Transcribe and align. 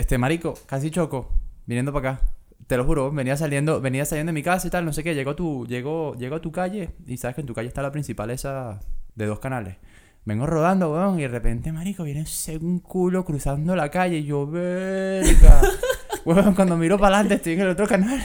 Este 0.00 0.16
marico, 0.16 0.54
casi 0.64 0.90
choco, 0.90 1.28
viniendo 1.66 1.92
para 1.92 2.12
acá. 2.12 2.22
Te 2.66 2.78
lo 2.78 2.86
juro, 2.86 3.12
venía 3.12 3.36
saliendo, 3.36 3.82
venía 3.82 4.06
saliendo 4.06 4.30
de 4.30 4.32
mi 4.32 4.42
casa 4.42 4.66
y 4.66 4.70
tal, 4.70 4.86
no 4.86 4.94
sé 4.94 5.04
qué, 5.04 5.14
llegó 5.14 5.36
tu, 5.36 5.66
llegó, 5.66 6.14
llegó 6.14 6.36
a 6.36 6.40
tu 6.40 6.50
calle 6.50 6.92
y 7.06 7.18
sabes 7.18 7.34
que 7.34 7.42
en 7.42 7.46
tu 7.46 7.52
calle 7.52 7.68
está 7.68 7.82
la 7.82 7.92
principal 7.92 8.30
esa 8.30 8.80
de 9.14 9.26
dos 9.26 9.40
canales. 9.40 9.76
Vengo 10.24 10.46
rodando, 10.46 10.90
weón, 10.90 11.18
y 11.18 11.22
de 11.24 11.28
repente, 11.28 11.70
marico, 11.70 12.04
viene 12.04 12.24
un 12.62 12.78
culo 12.78 13.26
cruzando 13.26 13.76
la 13.76 13.90
calle 13.90 14.16
y 14.16 14.24
yo, 14.24 14.46
verga. 14.46 15.60
weón, 16.24 16.54
cuando 16.54 16.78
miro 16.78 16.96
para 16.96 17.16
adelante 17.16 17.34
estoy 17.34 17.52
en 17.52 17.60
el 17.60 17.68
otro 17.68 17.86
canal 17.86 18.24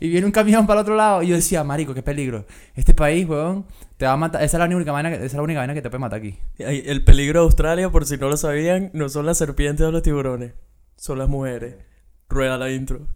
y 0.00 0.10
viene 0.10 0.26
un 0.26 0.32
camión 0.32 0.66
para 0.66 0.80
el 0.80 0.82
otro 0.82 0.94
lado 0.94 1.22
y 1.22 1.28
yo 1.28 1.36
decía, 1.36 1.64
marico, 1.64 1.94
qué 1.94 2.02
peligro. 2.02 2.44
Este 2.74 2.92
país, 2.92 3.26
weón, 3.26 3.64
te 3.96 4.04
va 4.04 4.12
a 4.12 4.16
matar. 4.18 4.42
Esa 4.42 4.58
es 4.58 4.68
la 4.68 4.76
única 4.76 4.92
vaina 4.92 5.08
que, 5.08 5.16
esa 5.16 5.24
es 5.24 5.34
la 5.34 5.42
única 5.42 5.60
vaina 5.60 5.72
que 5.72 5.80
te 5.80 5.88
puede 5.88 6.00
matar 6.00 6.18
aquí. 6.18 6.38
El 6.58 7.02
peligro 7.02 7.40
de 7.40 7.44
Australia, 7.46 7.88
por 7.88 8.04
si 8.04 8.18
no 8.18 8.28
lo 8.28 8.36
sabían, 8.36 8.90
no 8.92 9.08
son 9.08 9.24
las 9.24 9.38
serpientes 9.38 9.86
o 9.86 9.90
los 9.90 10.02
tiburones, 10.02 10.52
son 10.96 11.18
las 11.18 11.28
mujeres. 11.28 11.76
Rueda 12.28 12.58
la 12.58 12.70
intro. 12.70 13.06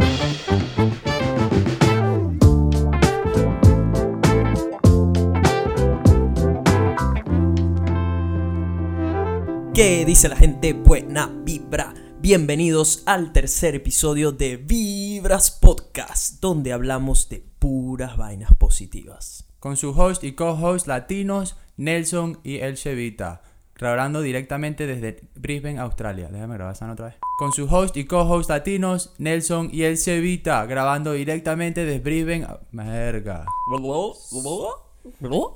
¿Qué 9.74 10.04
dice 10.04 10.28
la 10.28 10.36
gente? 10.36 10.72
Buena 10.72 11.28
vibra. 11.44 11.94
Bienvenidos 12.20 13.04
al 13.06 13.32
tercer 13.32 13.76
episodio 13.76 14.32
de 14.32 14.56
Vibras 14.56 15.52
Podcast, 15.52 16.40
donde 16.40 16.72
hablamos 16.72 17.28
de 17.28 17.44
puras 17.60 18.16
vainas 18.16 18.54
positivas. 18.54 19.46
Con 19.60 19.76
su 19.76 19.90
host 19.90 20.24
y 20.24 20.32
co-host 20.32 20.88
latinos, 20.88 21.56
Nelson 21.76 22.40
y 22.42 22.56
El 22.56 22.76
Chevita. 22.76 23.42
Grabando 23.78 24.20
directamente 24.20 24.86
desde 24.86 25.22
Brisbane, 25.34 25.78
Australia. 25.78 26.28
Déjame 26.30 26.54
grabar 26.54 26.74
esa 26.74 26.90
otra 26.90 27.06
vez. 27.06 27.16
Con 27.38 27.52
su 27.52 27.64
host 27.64 27.96
y 27.96 28.04
co-host 28.04 28.50
latinos, 28.50 29.14
Nelson 29.18 29.70
y 29.72 29.82
El 29.82 29.96
Chevita. 29.96 30.66
Grabando 30.66 31.12
directamente 31.12 31.84
desde 31.84 32.00
Brisbane. 32.00 32.46
Merga. 32.72 33.44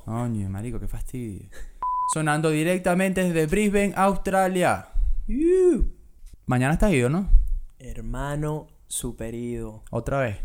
Coño, 0.04 0.48
marico, 0.48 0.78
qué 0.78 0.88
fastidio 0.88 1.48
sonando 2.12 2.50
directamente 2.50 3.24
desde 3.24 3.46
Brisbane, 3.46 3.94
Australia. 3.96 4.88
Mañana 6.44 6.74
estás 6.74 6.92
ido, 6.92 7.08
¿no? 7.08 7.26
Hermano 7.78 8.68
superido. 8.86 9.82
¿Otra 9.90 10.20
vez? 10.20 10.36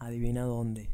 Adivina 0.00 0.42
dónde. 0.42 0.90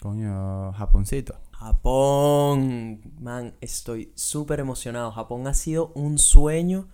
Coño, 0.00 0.72
Japoncito. 0.74 1.34
Japón. 1.64 3.00
Man, 3.18 3.54
estoy 3.62 4.12
súper 4.14 4.60
emocionado. 4.60 5.10
Japón 5.12 5.46
ha 5.46 5.54
sido 5.54 5.92
un 5.94 6.18
sueño 6.18 6.88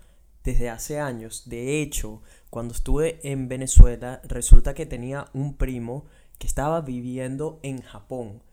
desde 0.45 0.71
hace 0.71 1.01
años. 1.01 1.49
De 1.49 1.83
hecho, 1.83 2.23
cuando 2.51 2.73
estuve 2.73 3.19
en 3.29 3.49
Venezuela, 3.49 4.21
resulta 4.23 4.73
que 4.73 4.87
tenía 4.87 5.27
un 5.35 5.57
primo 5.57 6.05
que 6.39 6.47
estaba 6.47 6.83
viviendo 6.83 7.59
en 7.65 7.83
Japón 7.83 8.45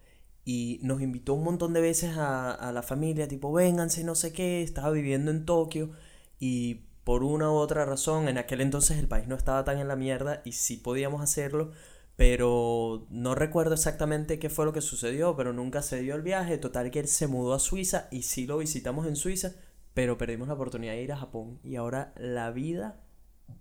y 0.44 0.80
nos 0.82 1.02
invitó 1.04 1.36
un 1.36 1.44
montón 1.44 1.74
de 1.74 1.82
veces 1.82 2.18
a, 2.18 2.72
la 2.74 2.82
familia, 2.82 3.28
tipo, 3.28 3.52
vénganse, 3.54 4.04
no 4.04 4.16
sé 4.16 4.34
qué, 4.34 4.64
estaba 4.64 4.90
viviendo 4.90 5.30
en 5.30 5.46
Tokio 5.46 5.92
y 6.40 6.86
por 7.04 7.24
una 7.24 7.52
u 7.52 7.56
otra 7.56 7.86
razón, 7.86 8.28
en 8.28 8.38
aquel 8.38 8.62
entonces 8.62 8.98
el 8.98 9.08
país 9.08 9.28
no 9.28 9.36
estaba 9.36 9.64
tan 9.64 9.78
en 9.78 9.88
la 9.88 9.96
mierda 9.96 10.42
y 10.46 10.54
sí 10.54 10.78
podíamos 10.78 11.22
hacerlo, 11.22 11.74
pero 12.18 13.06
no 13.12 13.36
recuerdo 13.36 13.76
exactamente 13.76 14.40
qué 14.40 14.50
fue 14.50 14.66
lo 14.66 14.74
que 14.74 14.82
sucedió, 14.82 15.38
pero 15.38 15.54
nunca 15.54 15.84
se 15.84 16.02
dio 16.02 16.16
el 16.16 16.24
viaje, 16.24 16.58
total 16.58 16.90
que 16.90 17.00
él 17.00 17.08
se 17.08 17.28
mudó 17.28 17.54
a 17.54 17.60
Suiza 17.60 18.08
y 18.12 18.24
sí 18.24 18.48
lo 18.48 18.58
visitamos 18.58 19.06
en 19.06 19.16
Suiza, 19.16 19.52
pero 19.94 20.18
perdimos 20.18 20.48
la 20.48 20.56
oportunidad 20.56 20.94
de 20.94 21.04
ir 21.04 21.12
a 21.12 21.18
Japón 21.18 21.60
y 21.64 21.76
ahora 21.76 22.14
la 22.18 22.50
vida 22.50 23.00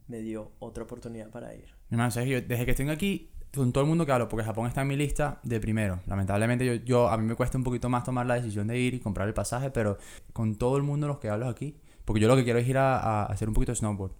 me 0.09 0.23
dio 0.23 0.53
otra 0.59 0.84
oportunidad 0.84 1.29
para 1.29 1.55
ir. 1.55 1.67
desde 1.91 2.65
que 2.65 2.71
estoy 2.71 2.89
aquí 2.89 3.31
con 3.55 3.73
todo 3.73 3.84
el 3.84 3.89
mundo 3.89 4.07
que 4.07 4.12
hablo, 4.12 4.27
porque 4.29 4.45
Japón 4.45 4.67
está 4.67 4.81
en 4.83 4.89
mi 4.89 4.97
lista 4.97 5.39
de 5.43 5.61
primero. 5.61 6.01
Lamentablemente 6.07 6.65
yo, 6.65 6.75
yo, 6.77 7.09
a 7.11 7.19
mí 7.19 7.27
me 7.27 7.34
cuesta 7.34 7.59
un 7.59 7.65
poquito 7.65 7.91
más 7.91 8.05
tomar 8.05 8.25
la 8.25 8.37
decisión 8.37 8.69
de 8.69 8.78
ir 8.78 8.94
y 8.94 9.00
comprar 9.00 9.28
el 9.28 9.34
pasaje, 9.34 9.71
pero 9.71 9.99
con 10.33 10.56
todo 10.56 10.78
el 10.78 10.83
mundo 10.83 11.06
los 11.06 11.19
que 11.19 11.28
hablo 11.28 11.47
aquí, 11.47 11.77
porque 12.06 12.21
yo 12.21 12.28
lo 12.28 12.37
que 12.37 12.44
quiero 12.44 12.59
es 12.59 12.67
ir 12.67 12.78
a, 12.78 12.99
a 12.99 13.27
hacer 13.27 13.49
un 13.49 13.55
poquito 13.55 13.73
de 13.73 13.77
snowboard. 13.77 14.12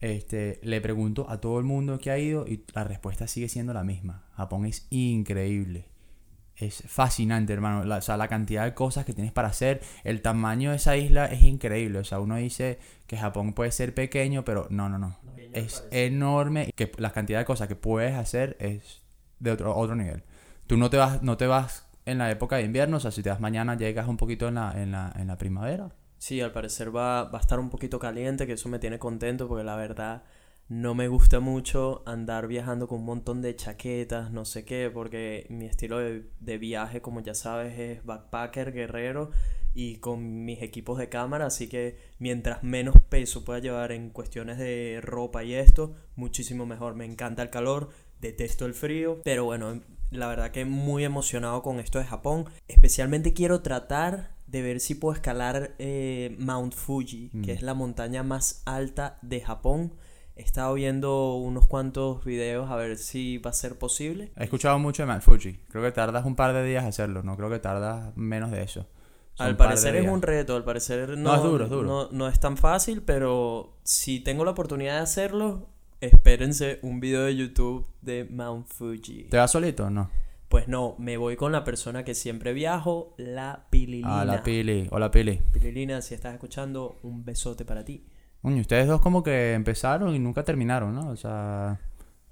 Este, 0.00 0.60
le 0.62 0.80
pregunto 0.80 1.28
a 1.28 1.40
todo 1.40 1.58
el 1.58 1.64
mundo 1.64 1.98
que 1.98 2.10
ha 2.10 2.18
ido 2.18 2.46
y 2.46 2.64
la 2.72 2.84
respuesta 2.84 3.26
sigue 3.26 3.48
siendo 3.48 3.72
la 3.72 3.84
misma. 3.84 4.24
Japón 4.34 4.64
es 4.64 4.86
increíble 4.90 5.86
es 6.58 6.82
fascinante, 6.86 7.52
hermano. 7.52 7.94
o 7.94 8.00
sea, 8.00 8.16
la 8.16 8.28
cantidad 8.28 8.64
de 8.64 8.74
cosas 8.74 9.04
que 9.04 9.12
tienes 9.12 9.32
para 9.32 9.48
hacer, 9.48 9.80
el 10.04 10.22
tamaño 10.22 10.70
de 10.70 10.76
esa 10.76 10.96
isla 10.96 11.26
es 11.26 11.42
increíble. 11.42 12.00
O 12.00 12.04
sea, 12.04 12.20
uno 12.20 12.36
dice 12.36 12.78
que 13.06 13.16
Japón 13.16 13.52
puede 13.52 13.70
ser 13.70 13.94
pequeño, 13.94 14.44
pero 14.44 14.66
no, 14.70 14.88
no, 14.88 14.98
no. 14.98 15.16
Es 15.52 15.86
enorme. 15.90 16.72
Que 16.74 16.90
la 16.98 17.12
cantidad 17.12 17.38
de 17.38 17.44
cosas 17.44 17.68
que 17.68 17.76
puedes 17.76 18.14
hacer 18.14 18.56
es 18.58 19.02
de 19.38 19.52
otro, 19.52 19.74
otro 19.76 19.94
nivel. 19.94 20.24
Tú 20.66 20.76
no 20.76 20.90
te 20.90 20.96
vas, 20.96 21.22
no 21.22 21.36
te 21.36 21.46
vas 21.46 21.86
en 22.04 22.18
la 22.18 22.30
época 22.30 22.56
de 22.56 22.62
invierno, 22.62 22.96
o 22.96 23.00
sea, 23.00 23.10
si 23.10 23.22
te 23.22 23.30
vas 23.30 23.40
mañana 23.40 23.76
llegas 23.76 24.08
un 24.08 24.16
poquito 24.16 24.48
en 24.48 24.54
la, 24.54 24.72
en 24.82 24.92
la, 24.92 25.12
en 25.16 25.28
la 25.28 25.38
primavera. 25.38 25.90
Sí, 26.18 26.40
al 26.40 26.52
parecer 26.52 26.94
va, 26.94 27.24
va 27.24 27.38
a 27.38 27.40
estar 27.40 27.58
un 27.58 27.70
poquito 27.70 27.98
caliente, 27.98 28.46
que 28.46 28.54
eso 28.54 28.68
me 28.68 28.78
tiene 28.78 28.98
contento 28.98 29.48
porque 29.48 29.64
la 29.64 29.76
verdad 29.76 30.24
no 30.68 30.94
me 30.94 31.08
gusta 31.08 31.40
mucho 31.40 32.02
andar 32.04 32.46
viajando 32.46 32.88
con 32.88 32.98
un 32.98 33.06
montón 33.06 33.40
de 33.40 33.56
chaquetas, 33.56 34.30
no 34.30 34.44
sé 34.44 34.66
qué, 34.66 34.90
porque 34.92 35.46
mi 35.48 35.64
estilo 35.64 35.98
de, 35.98 36.58
viaje, 36.58 37.00
como 37.00 37.20
ya 37.20 37.34
sabes, 37.34 37.78
es 37.78 38.04
backpacker, 38.04 38.72
guerrero 38.72 39.30
y 39.74 39.96
con 39.96 40.44
mis 40.44 40.60
equipos 40.60 40.98
de 40.98 41.08
cámara, 41.08 41.46
así 41.46 41.68
que 41.68 41.96
mientras 42.18 42.62
menos 42.64 42.96
peso 43.08 43.44
pueda 43.44 43.60
llevar 43.60 43.92
en 43.92 44.10
cuestiones 44.10 44.58
de 44.58 45.00
ropa 45.02 45.42
y 45.42 45.54
esto, 45.54 45.94
muchísimo 46.16 46.66
mejor. 46.66 46.94
Me 46.94 47.06
encanta 47.06 47.42
el 47.42 47.50
calor, 47.50 47.88
detesto 48.20 48.66
el 48.66 48.74
frío, 48.74 49.22
pero 49.24 49.44
bueno, 49.46 49.80
la 50.10 50.28
verdad 50.28 50.50
que 50.50 50.66
muy 50.66 51.02
emocionado 51.04 51.62
con 51.62 51.80
esto 51.80 51.98
de 51.98 52.04
Japón. 52.04 52.44
Especialmente 52.66 53.32
quiero 53.32 53.62
tratar 53.62 54.37
de 54.48 54.62
ver 54.62 54.80
si 54.80 54.94
puedo 54.94 55.14
escalar 55.14 55.74
eh, 55.78 56.34
Mount 56.38 56.74
Fuji, 56.74 57.30
que 57.44 57.52
mm. 57.52 57.56
es 57.56 57.62
la 57.62 57.74
montaña 57.74 58.22
más 58.22 58.62
alta 58.64 59.18
de 59.22 59.40
Japón. 59.40 59.92
He 60.36 60.42
estado 60.42 60.72
viendo 60.74 61.34
unos 61.34 61.66
cuantos 61.66 62.24
videos 62.24 62.70
a 62.70 62.76
ver 62.76 62.96
si 62.96 63.38
va 63.38 63.50
a 63.50 63.52
ser 63.52 63.76
posible. 63.76 64.32
He 64.36 64.44
escuchado 64.44 64.78
mucho 64.78 65.02
de 65.02 65.06
Mount 65.06 65.22
Fuji. 65.22 65.60
Creo 65.68 65.84
que 65.84 65.92
tardas 65.92 66.24
un 66.24 66.34
par 66.34 66.54
de 66.54 66.64
días 66.64 66.84
hacerlo. 66.84 67.22
No 67.22 67.36
creo 67.36 67.50
que 67.50 67.58
tardas 67.58 68.16
menos 68.16 68.50
de 68.50 68.62
eso. 68.62 68.86
al 69.36 69.56
parecer 69.56 69.96
es 69.96 70.08
un 70.08 70.22
reto. 70.22 70.56
Al 70.56 70.64
parecer 70.64 71.18
no, 71.18 71.34
es 71.34 71.42
duro, 71.42 71.64
es 71.64 71.70
duro. 71.70 72.08
No, 72.10 72.28
es 72.28 72.40
tan 72.40 72.56
fácil, 72.56 73.02
pero 73.02 73.76
si 73.82 74.20
tengo 74.20 74.44
la 74.44 74.52
oportunidad 74.52 74.94
de 74.94 75.02
hacerlo, 75.02 75.68
espérense 76.00 76.78
un 76.82 77.00
video 77.00 77.24
de 77.24 77.36
YouTube 77.36 77.86
de 78.00 78.24
Mount 78.30 78.66
Fuji. 78.68 79.24
¿Te 79.24 79.36
vas 79.36 79.50
solito 79.50 79.86
o 79.86 79.90
no? 79.90 80.08
Pues 80.48 80.66
no, 80.66 80.96
me 80.98 81.18
voy 81.18 81.36
con 81.36 81.52
la 81.52 81.62
persona 81.62 82.04
que 82.04 82.14
siempre 82.14 82.54
viajo, 82.54 83.14
la 83.18 83.66
Pililina. 83.68 84.22
Ah, 84.22 84.24
la 84.24 84.42
Pili. 84.42 84.88
Hola, 84.90 85.10
Pili. 85.10 85.42
Pililina, 85.52 86.00
si 86.00 86.14
estás 86.14 86.32
escuchando, 86.32 86.96
un 87.02 87.22
besote 87.22 87.66
para 87.66 87.84
ti. 87.84 88.06
Uy, 88.42 88.58
ustedes 88.58 88.88
dos 88.88 89.02
como 89.02 89.22
que 89.22 89.52
empezaron 89.52 90.14
y 90.14 90.18
nunca 90.18 90.44
terminaron, 90.44 90.94
¿no? 90.94 91.10
O 91.10 91.16
sea... 91.16 91.78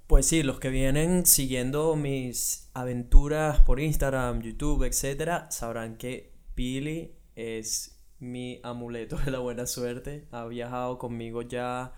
Pues 0.07 0.25
sí, 0.25 0.41
los 0.41 0.59
que 0.59 0.69
vienen 0.69 1.25
siguiendo 1.27 1.95
mis 1.95 2.71
aventuras 2.73 3.59
por 3.59 3.79
Instagram, 3.79 4.41
YouTube, 4.41 4.83
etcétera, 4.83 5.51
sabrán 5.51 5.97
que 5.97 6.33
Pili 6.55 7.13
es 7.35 7.99
mi 8.19 8.59
amuleto 8.63 9.17
de 9.17 9.29
la 9.29 9.39
buena 9.39 9.67
suerte. 9.67 10.25
Ha 10.31 10.45
viajado 10.45 10.97
conmigo 10.97 11.43
ya 11.43 11.93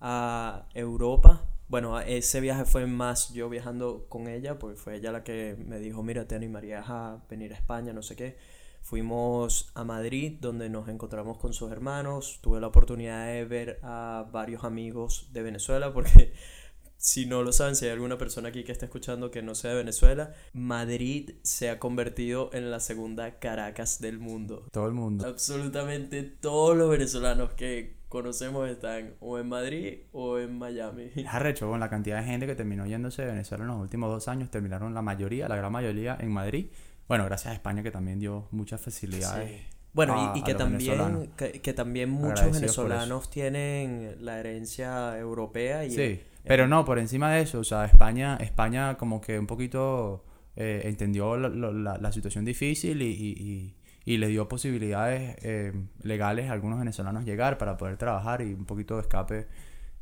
a 0.00 0.66
Europa. 0.74 1.44
Bueno, 1.70 2.00
ese 2.00 2.40
viaje 2.40 2.64
fue 2.64 2.86
más 2.86 3.32
yo 3.32 3.48
viajando 3.48 4.06
con 4.08 4.26
ella, 4.26 4.58
porque 4.58 4.76
fue 4.76 4.96
ella 4.96 5.12
la 5.12 5.22
que 5.22 5.56
me 5.56 5.78
dijo, 5.78 6.02
mira, 6.02 6.26
te 6.26 6.34
animarías 6.34 6.86
a 6.88 7.22
venir 7.30 7.52
a 7.52 7.56
España, 7.56 7.92
no 7.92 8.02
sé 8.02 8.16
qué. 8.16 8.36
Fuimos 8.82 9.70
a 9.74 9.84
Madrid 9.84 10.38
donde 10.40 10.68
nos 10.68 10.88
encontramos 10.88 11.38
con 11.38 11.52
sus 11.52 11.70
hermanos. 11.70 12.40
Tuve 12.42 12.60
la 12.60 12.66
oportunidad 12.66 13.28
de 13.28 13.44
ver 13.44 13.78
a 13.84 14.26
varios 14.32 14.64
amigos 14.64 15.28
de 15.32 15.42
Venezuela 15.42 15.92
porque 15.92 16.32
si 16.96 17.26
no 17.26 17.44
lo 17.44 17.52
saben, 17.52 17.76
si 17.76 17.84
hay 17.84 17.92
alguna 17.92 18.18
persona 18.18 18.48
aquí 18.48 18.64
que 18.64 18.72
está 18.72 18.86
escuchando 18.86 19.30
que 19.30 19.40
no 19.40 19.54
sea 19.54 19.70
de 19.70 19.76
Venezuela, 19.76 20.34
Madrid 20.52 21.36
se 21.44 21.70
ha 21.70 21.78
convertido 21.78 22.50
en 22.52 22.72
la 22.72 22.80
segunda 22.80 23.38
Caracas 23.38 24.00
del 24.00 24.18
mundo. 24.18 24.66
Todo 24.72 24.88
el 24.88 24.94
mundo. 24.94 25.24
Absolutamente 25.24 26.24
todos 26.24 26.76
los 26.76 26.90
venezolanos 26.90 27.52
que 27.52 27.99
conocemos 28.10 28.68
están 28.68 29.14
o 29.20 29.38
en 29.38 29.48
Madrid 29.48 30.00
o 30.12 30.38
en 30.38 30.58
Miami. 30.58 31.10
Es 31.16 31.26
arrecho, 31.26 31.70
con 31.70 31.80
la 31.80 31.88
cantidad 31.88 32.18
de 32.18 32.26
gente 32.26 32.46
que 32.46 32.54
terminó 32.54 32.84
yéndose 32.84 33.22
de 33.22 33.28
Venezuela 33.28 33.64
en 33.64 33.68
los 33.68 33.80
últimos 33.80 34.10
dos 34.10 34.28
años, 34.28 34.50
terminaron 34.50 34.92
la 34.92 35.00
mayoría, 35.00 35.48
la 35.48 35.56
gran 35.56 35.72
mayoría 35.72 36.18
en 36.20 36.30
Madrid 36.30 36.66
bueno, 37.10 37.24
gracias 37.24 37.50
a 37.50 37.54
España 37.54 37.82
que 37.82 37.90
también 37.90 38.20
dio 38.20 38.46
muchas 38.52 38.80
facilidades. 38.80 39.62
Bueno, 39.92 40.32
y, 40.36 40.44
que, 40.44 40.54
también, 40.54 41.32
que, 41.36 41.72
también 41.72 42.08
muchos 42.08 42.52
venezolanos 42.52 43.28
tienen 43.28 44.14
la 44.20 44.38
herencia 44.38 45.18
europea. 45.18 45.84
Y 45.84 45.90
sí, 45.90 46.20
pero 46.44 46.68
no, 46.68 46.84
por 46.84 47.00
encima 47.00 47.32
de 47.32 47.42
eso, 47.42 47.58
o 47.58 47.64
sea, 47.64 47.84
España, 47.84 48.36
España 48.36 48.96
como 48.96 49.20
que 49.20 49.40
un 49.40 49.48
poquito 49.48 50.24
eh, 50.54 50.82
entendió 50.84 51.36
la, 51.36 51.98
la, 51.98 52.12
situación 52.12 52.44
difícil 52.44 53.02
y, 53.02 53.06
y, 53.06 53.30
y, 53.42 53.74
le 54.04 54.28
dio 54.28 54.48
posibilidades 54.48 55.36
eh, 55.42 55.72
legales 56.02 56.50
a 56.50 56.52
algunos 56.52 56.78
venezolanos 56.78 57.24
llegar 57.24 57.58
para 57.58 57.76
poder 57.76 57.96
trabajar 57.96 58.40
y 58.42 58.52
un 58.54 58.64
poquito 58.64 58.96
de 58.96 59.02
escape 59.02 59.46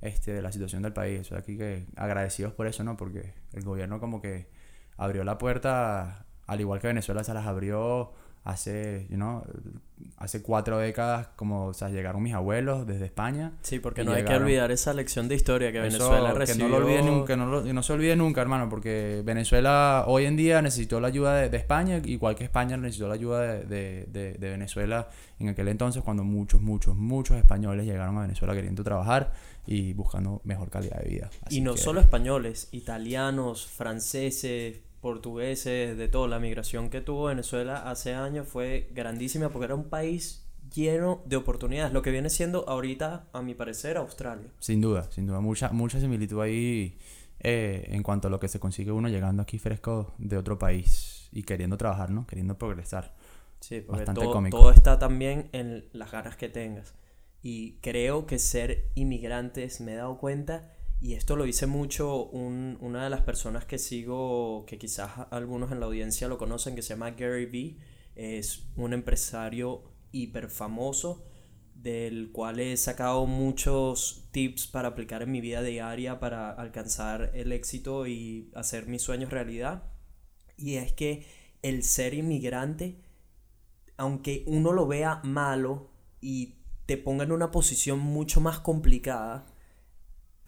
este, 0.01 0.33
de 0.33 0.43
la 0.43 0.53
situación 0.53 0.83
del 0.83 0.93
país. 0.93 1.21
O 1.21 1.25
sea, 1.25 1.39
aquí 1.39 1.57
que 1.57 1.87
agradecidos 1.97 2.53
por 2.53 2.67
eso, 2.67 2.85
¿no? 2.85 2.97
Porque 2.97 3.35
el 3.53 3.65
gobierno 3.65 4.01
como 4.01 4.21
que 4.23 4.49
abrió 4.97 5.25
la 5.25 5.39
puerta, 5.39 6.27
al 6.47 6.61
igual 6.61 6.81
que 6.81 6.89
Venezuela 6.89 7.25
se 7.25 7.35
las 7.35 7.47
abrió 7.47 8.13
hace, 8.49 9.07
you 9.11 9.17
know, 9.17 9.43
hace 10.17 10.43
cuatro 10.43 10.79
décadas, 10.79 11.29
como, 11.37 11.67
o 11.67 11.75
sea, 11.75 11.91
llegaron 11.91 12.23
mis 12.23 12.33
abuelos 12.33 12.87
desde 12.87 13.05
España. 13.05 13.53
Sí, 13.63 13.79
porque 13.79 14.03
Y 14.03 14.05
no 14.05 14.13
hay 14.13 14.19
que 14.19 14.29
llegaron- 14.29 14.45
olvidar 14.45 14.71
esa 14.71 14.95
lección 14.95 15.29
de 15.29 15.35
historia 15.35 15.71
que 15.71 15.79
Eso, 15.87 15.99
Venezuela 15.99 16.33
que 16.33 16.39
recibió. 16.39 16.69
no 16.69 16.79
lo 16.79 16.87
olvide 16.87 17.03
nunca, 17.03 17.37
no, 17.37 17.47
lo- 17.47 17.63
que 17.65 17.73
no 17.75 17.83
se 17.83 17.93
olvide 17.93 18.17
nunca, 18.17 18.41
hermano, 18.41 18.69
porque 18.71 19.23
Venezuela 19.25 20.05
hoy 20.07 20.25
en 20.25 20.37
día 20.37 20.63
necesitó 20.63 20.99
la 21.01 21.09
ayuda 21.09 21.35
de, 21.37 21.51
de 21.51 21.57
España, 21.59 22.01
igual 22.05 22.37
que 22.37 22.45
España 22.45 22.77
necesitó 22.77 23.09
la 23.09 23.15
ayuda 23.15 23.43
de, 23.43 23.65
de- 23.67 24.07
de- 24.11 24.33
de 24.35 24.51
Venezuela 24.51 25.09
en 25.41 25.49
aquel 25.51 25.69
entonces, 25.69 26.03
cuando 26.03 26.25
muchos, 26.25 26.61
muchos, 26.63 26.97
muchos 26.97 27.37
españoles 27.37 27.85
llegaron 27.85 28.17
a 28.19 28.23
Venezuela 28.23 28.55
queriendo 28.55 28.83
trabajar 28.83 29.33
y 29.67 29.93
buscando 29.93 30.41
mejor 30.45 30.71
calidad 30.71 31.01
de 31.03 31.09
vida. 31.11 31.31
Y 31.43 31.47
Así 31.47 31.61
no 31.61 31.75
que- 31.75 31.81
solo 31.81 32.01
españoles, 32.01 32.69
italianos, 32.73 33.67
franceses, 33.67 34.81
portugueses, 35.01 35.97
de 35.97 36.09
todo. 36.09 36.27
La 36.27 36.39
migración 36.39 36.91
que 36.91 37.01
tuvo 37.01 37.25
Venezuela 37.25 37.91
hace 37.91 38.15
años 38.15 38.49
fue 38.49 38.89
grandísima 38.95 39.49
porque 39.51 39.67
era 39.67 39.75
un 39.75 39.89
país 39.89 40.45
lleno 40.75 41.23
de 41.27 41.37
oportunidades. 41.37 41.93
Lo 41.93 42.03
que 42.03 42.11
viene 42.11 42.31
siendo 42.31 42.69
ahorita, 42.69 43.27
a 43.33 43.43
mi 43.43 43.55
parecer, 43.55 43.97
Australia. 43.97 44.49
Sin 44.59 44.81
duda, 44.81 45.11
sin 45.11 45.27
duda, 45.27 45.41
mucha, 45.41 45.71
mucha 45.71 46.01
similitud 46.01 46.41
ahí 46.41 46.99
eh, 47.41 47.87
en 47.89 48.03
cuanto 48.03 48.29
a 48.29 48.31
lo 48.31 48.41
que 48.41 48.49
se 48.49 48.59
consigue 48.61 48.93
uno 48.93 49.09
llegando 49.09 49.43
aquí 49.43 49.59
fresco 49.59 50.15
de 50.19 50.37
otro 50.37 50.59
país 50.59 51.29
y 51.33 51.43
queriendo 51.43 51.77
trabajar, 51.77 52.11
¿no? 52.11 52.27
Queriendo 52.27 52.59
progresar. 52.59 53.15
Sí, 53.61 53.81
porque 53.81 54.01
Bastante 54.01 54.21
todo, 54.23 54.33
cómico. 54.33 54.59
todo 54.59 54.71
está 54.71 54.99
también 54.99 55.49
en 55.53 55.85
las 55.93 56.11
ganas 56.13 56.37
que 56.37 56.49
tengas. 56.49 56.95
Y 57.43 57.75
creo 57.81 58.27
que 58.27 58.39
ser 58.39 58.87
inmigrantes, 58.95 59.81
me 59.81 59.93
he 59.93 59.97
dado 59.97 60.19
cuenta, 60.19 60.73
y 61.01 61.15
esto 61.15 61.37
lo 61.37 61.45
dice 61.45 61.67
mucho 61.67 62.25
un- 62.27 62.77
una 62.81 63.05
de 63.05 63.11
las 63.11 63.23
personas 63.23 63.65
que 63.65 63.79
sigo, 63.79 64.65
que 64.67 64.79
quizás 64.79 65.13
algunos 65.31 65.71
en 65.73 65.81
la 65.81 65.87
audiencia 65.87 66.29
lo 66.29 66.39
conocen, 66.39 66.75
que 66.75 66.83
se 66.83 66.91
llama 66.91 67.13
Gary 67.13 67.47
Vee, 67.47 67.79
es 68.17 68.65
un 68.77 68.93
empresario 68.93 69.85
hiper 70.13 70.49
famoso 70.51 71.25
del 71.75 72.33
cual 72.33 72.59
he 72.59 72.77
sacado 72.77 73.27
muchos 73.27 74.29
tips 74.33 74.67
para 74.67 74.89
aplicar 74.89 75.23
en 75.23 75.31
mi 75.31 75.41
vida 75.41 75.63
diaria 75.63 76.19
para 76.19 76.51
alcanzar 76.51 77.31
el 77.35 77.53
éxito 77.53 78.07
y 78.09 78.51
hacer 78.55 78.87
mis 78.89 79.03
sueños 79.03 79.31
realidad. 79.31 79.85
Y 80.57 80.77
es 80.77 80.93
que 80.93 81.27
el 81.63 81.85
ser 81.85 82.15
inmigrante 82.15 83.01
aunque 83.97 84.45
uno 84.47 84.73
lo 84.73 84.87
vea 84.87 85.21
malo 85.25 85.91
y 86.21 86.57
te 86.87 86.97
ponga 86.97 87.25
en 87.25 87.33
una 87.33 87.51
posición 87.51 87.99
mucho 87.99 88.41
más 88.41 88.61
complicada, 88.61 89.47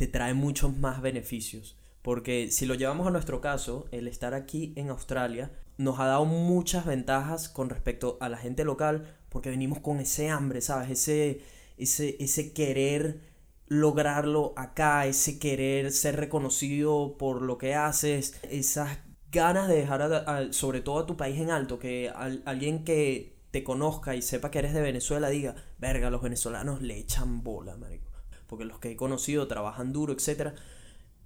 te 0.01 0.07
trae 0.09 0.33
muchos 0.33 0.75
más 0.79 1.03
beneficios. 1.03 1.77
Porque 2.01 2.51
si 2.51 2.65
lo 2.65 2.75
llevamos 2.75 3.07
a 3.07 3.11
nuestro 3.11 3.43
caso, 3.43 3.87
el 3.91 4.09
estar 4.09 4.33
aquí 4.33 4.73
en 4.77 4.89
Australia 4.89 5.51
nos 5.77 6.01
ha 6.01 6.07
dado 6.07 6.25
muchas 6.25 6.87
ventajas 6.87 7.51
con 7.51 7.69
respecto 7.69 8.17
a 8.23 8.31
la 8.31 8.39
gente 8.39 8.65
local, 8.65 9.19
porque 9.29 9.51
venimos 9.51 9.81
con 9.81 10.01
ese 10.01 10.31
hambre, 10.31 10.63
¿sabes? 10.63 10.89
Ese, 10.91 11.43
ese, 11.77 12.17
ese 12.19 12.55
querer 12.55 13.21
lograrlo 13.69 14.55
acá, 14.57 15.07
ese 15.07 15.39
querer 15.39 15.93
ser 15.93 16.17
reconocido 16.17 17.17
por 17.19 17.43
lo 17.43 17.59
que 17.59 17.75
haces, 17.75 18.41
esas 18.51 18.99
ganas 19.31 19.69
de 19.69 19.77
dejar 19.77 20.55
sobre 20.55 20.81
todo 20.81 21.01
a 21.01 21.07
tu 21.07 21.17
país 21.19 21.39
en 21.39 21.51
alto, 21.51 21.79
que 21.79 22.09
al- 22.09 22.43
alguien 22.47 22.83
que 22.85 23.37
te 23.51 23.63
conozca 23.63 24.17
y 24.17 24.23
sepa 24.23 24.51
que 24.51 24.59
eres 24.61 24.73
de 24.73 24.81
Venezuela 24.81 25.29
diga, 25.29 25.55
verga, 25.79 26.09
los 26.11 26.23
venezolanos 26.23 26.81
le 26.81 26.97
echan 26.99 27.43
bola, 27.43 27.77
marico. 27.77 28.10
Porque 28.51 28.65
los 28.67 28.81
que 28.81 28.91
he 28.91 28.97
conocido 28.97 29.47
trabajan 29.47 29.93
duro, 29.93 30.13
etcétera 30.13 30.57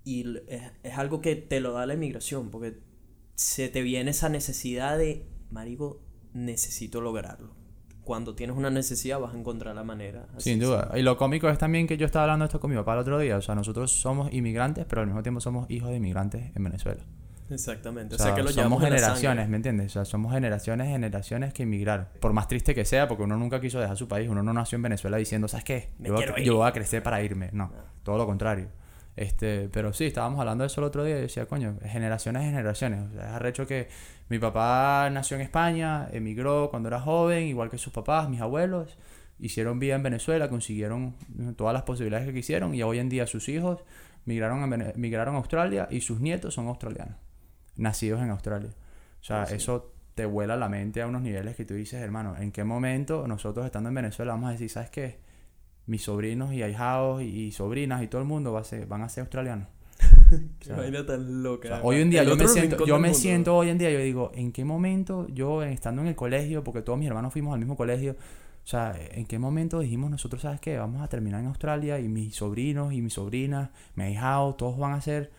Y 0.04 0.36
es, 0.46 0.62
es 0.82 0.98
algo 0.98 1.22
que 1.22 1.34
te 1.34 1.58
lo 1.58 1.72
da 1.72 1.86
la 1.86 1.94
inmigración, 1.94 2.50
porque 2.50 2.78
se 3.34 3.70
te 3.70 3.80
viene 3.80 4.10
esa 4.10 4.28
necesidad 4.28 4.98
de, 4.98 5.26
marico, 5.50 6.02
necesito 6.34 7.00
lograrlo. 7.00 7.54
Cuando 8.02 8.34
tienes 8.34 8.56
una 8.56 8.68
necesidad 8.68 9.18
vas 9.18 9.34
a 9.34 9.38
encontrar 9.38 9.74
la 9.74 9.84
manera. 9.84 10.28
Sin 10.36 10.60
duda. 10.60 10.92
Y 10.94 11.00
lo 11.00 11.16
cómico 11.16 11.48
es 11.48 11.56
también 11.56 11.86
que 11.86 11.96
yo 11.96 12.04
estaba 12.04 12.24
hablando 12.24 12.44
esto 12.44 12.60
con 12.60 12.70
mi 12.70 12.76
papá 12.76 12.92
el 12.92 12.98
otro 12.98 13.18
día. 13.18 13.38
O 13.38 13.40
sea, 13.40 13.54
nosotros 13.54 13.90
somos 13.92 14.30
inmigrantes, 14.30 14.84
pero 14.84 15.00
al 15.00 15.06
mismo 15.06 15.22
tiempo 15.22 15.40
somos 15.40 15.70
hijos 15.70 15.88
de 15.88 15.96
inmigrantes 15.96 16.54
en 16.54 16.62
Venezuela. 16.62 17.02
Exactamente. 17.54 18.16
O 18.16 18.18
sea, 18.18 18.34
que 18.34 18.42
lo 18.42 18.50
somos 18.50 18.82
generaciones. 18.82 19.48
¿me 19.48 19.56
entiendes? 19.56 19.86
O 19.86 19.92
sea, 19.94 20.04
somos 20.04 20.32
generaciones, 20.32 20.88
generaciones 20.88 21.52
que 21.54 21.62
emigraron. 21.64 22.08
Por 22.20 22.32
más 22.32 22.48
triste 22.48 22.74
que 22.74 22.84
sea, 22.84 23.08
porque 23.08 23.22
uno 23.24 23.36
nunca 23.36 23.60
quiso 23.60 23.80
dejar 23.80 23.96
su 23.96 24.08
país. 24.08 24.28
Uno 24.28 24.42
no 24.42 24.52
nació 24.52 24.76
en 24.76 24.82
Venezuela 24.82 25.16
diciendo, 25.16 25.48
¿sabes 25.48 25.64
qué? 25.64 25.90
Me 25.98 26.08
Yo, 26.08 26.14
voy 26.14 26.22
a- 26.22 26.26
quiero 26.26 26.40
ir". 26.40 26.46
yo 26.46 26.56
voy 26.56 26.68
a 26.68 26.72
crecer 26.72 27.02
para 27.02 27.22
irme. 27.22 27.50
No, 27.52 27.66
No. 27.66 27.72
todo 28.02 28.18
lo 28.18 28.26
contrario. 28.26 28.68
Este, 29.16 29.68
pero 29.72 29.92
sí, 29.92 30.06
estábamos 30.06 30.40
hablando 30.40 30.62
de 30.62 30.66
eso 30.66 30.80
el 30.80 30.86
otro 30.88 31.04
día 31.04 31.16
y 31.18 31.22
decía, 31.22 31.46
coño, 31.46 31.76
generaciones, 31.84 32.42
generaciones. 32.42 33.00
O 33.10 33.12
sea, 33.14 33.22
es 33.28 33.32
arrecho 33.34 33.64
que 33.66 33.88
mi 34.28 34.38
papá 34.40 35.08
nació 35.12 35.36
en 35.36 35.42
España, 35.42 36.08
emigró 36.12 36.68
cuando 36.70 36.88
era 36.88 37.00
joven, 37.00 37.44
igual 37.44 37.70
que 37.70 37.78
sus 37.78 37.92
papás, 37.92 38.28
mis 38.28 38.40
abuelos. 38.40 38.98
Hicieron 39.38 39.78
vida 39.78 39.94
en 39.94 40.02
Venezuela, 40.02 40.48
consiguieron 40.48 41.14
todas 41.56 41.74
las 41.74 41.82
posibilidades 41.84 42.26
que 42.26 42.34
quisieron 42.34 42.74
y 42.74 42.82
hoy 42.82 42.98
en 42.98 43.08
día 43.08 43.26
sus 43.28 43.48
hijos 43.48 43.80
migraron 44.24 44.62
a, 44.62 44.92
migraron 44.96 45.34
a 45.34 45.38
Australia 45.38 45.86
y 45.90 46.00
sus 46.00 46.20
nietos 46.20 46.54
son 46.54 46.66
australianos, 46.68 47.16
nacidos 47.76 48.22
en 48.22 48.30
Australia. 48.30 48.70
O 49.20 49.24
sea, 49.24 49.46
sí. 49.46 49.54
eso 49.56 49.92
te 50.14 50.26
vuela 50.26 50.56
la 50.56 50.68
mente 50.68 51.02
a 51.02 51.06
unos 51.06 51.22
niveles 51.22 51.56
que 51.56 51.64
tú 51.64 51.74
dices, 51.74 52.00
hermano, 52.00 52.36
¿en 52.38 52.52
qué 52.52 52.62
momento 52.64 53.26
nosotros 53.26 53.66
estando 53.66 53.88
en 53.88 53.94
Venezuela 53.96 54.32
vamos 54.32 54.48
a 54.48 54.52
decir, 54.52 54.70
¿sabes 54.70 54.90
qué? 54.90 55.18
Mis 55.86 56.02
sobrinos 56.02 56.52
y 56.52 56.62
ahijados 56.62 57.22
y, 57.22 57.26
y 57.26 57.52
sobrinas 57.52 58.02
y 58.02 58.08
todo 58.08 58.20
el 58.20 58.26
mundo 58.28 58.52
va 58.52 58.60
a 58.60 58.64
ser, 58.64 58.86
van 58.86 59.02
a 59.02 59.08
ser 59.08 59.22
australianos. 59.22 59.68
Qué 60.60 60.66
sea, 60.66 60.76
vaina 60.76 61.04
tan 61.06 61.42
O 61.42 61.42
loca. 61.42 61.68
sea, 61.68 61.76
¿verdad? 61.76 61.82
hoy 61.82 62.00
en 62.00 62.10
día 62.10 62.24
yo 62.24 62.36
me 62.36 62.48
siento, 62.48 62.84
yo 62.84 62.98
me 62.98 63.08
mundo. 63.08 63.18
siento 63.18 63.56
hoy 63.56 63.70
en 63.70 63.78
día, 63.78 63.90
yo 63.90 63.98
digo, 63.98 64.30
¿en 64.34 64.52
qué 64.52 64.64
momento 64.64 65.26
yo 65.28 65.62
estando 65.62 66.02
en 66.02 66.08
el 66.08 66.14
colegio, 66.16 66.64
porque 66.64 66.82
todos 66.82 66.98
mis 66.98 67.08
hermanos 67.08 67.32
fuimos 67.32 67.52
al 67.52 67.58
mismo 67.60 67.76
colegio, 67.76 68.12
o 68.12 68.66
sea, 68.66 68.94
¿en 69.12 69.26
qué 69.26 69.38
momento 69.38 69.80
dijimos 69.80 70.10
nosotros, 70.10 70.42
sabes 70.42 70.60
qué? 70.60 70.78
Vamos 70.78 71.02
a 71.02 71.08
terminar 71.08 71.40
en 71.40 71.46
Australia 71.48 71.98
y 72.00 72.08
mis 72.08 72.34
sobrinos 72.36 72.92
y 72.94 73.02
mis 73.02 73.12
sobrinas, 73.14 73.70
mis 73.94 74.06
ahijados, 74.06 74.56
todos 74.56 74.78
van 74.78 74.92
a 74.92 75.00
ser 75.00 75.30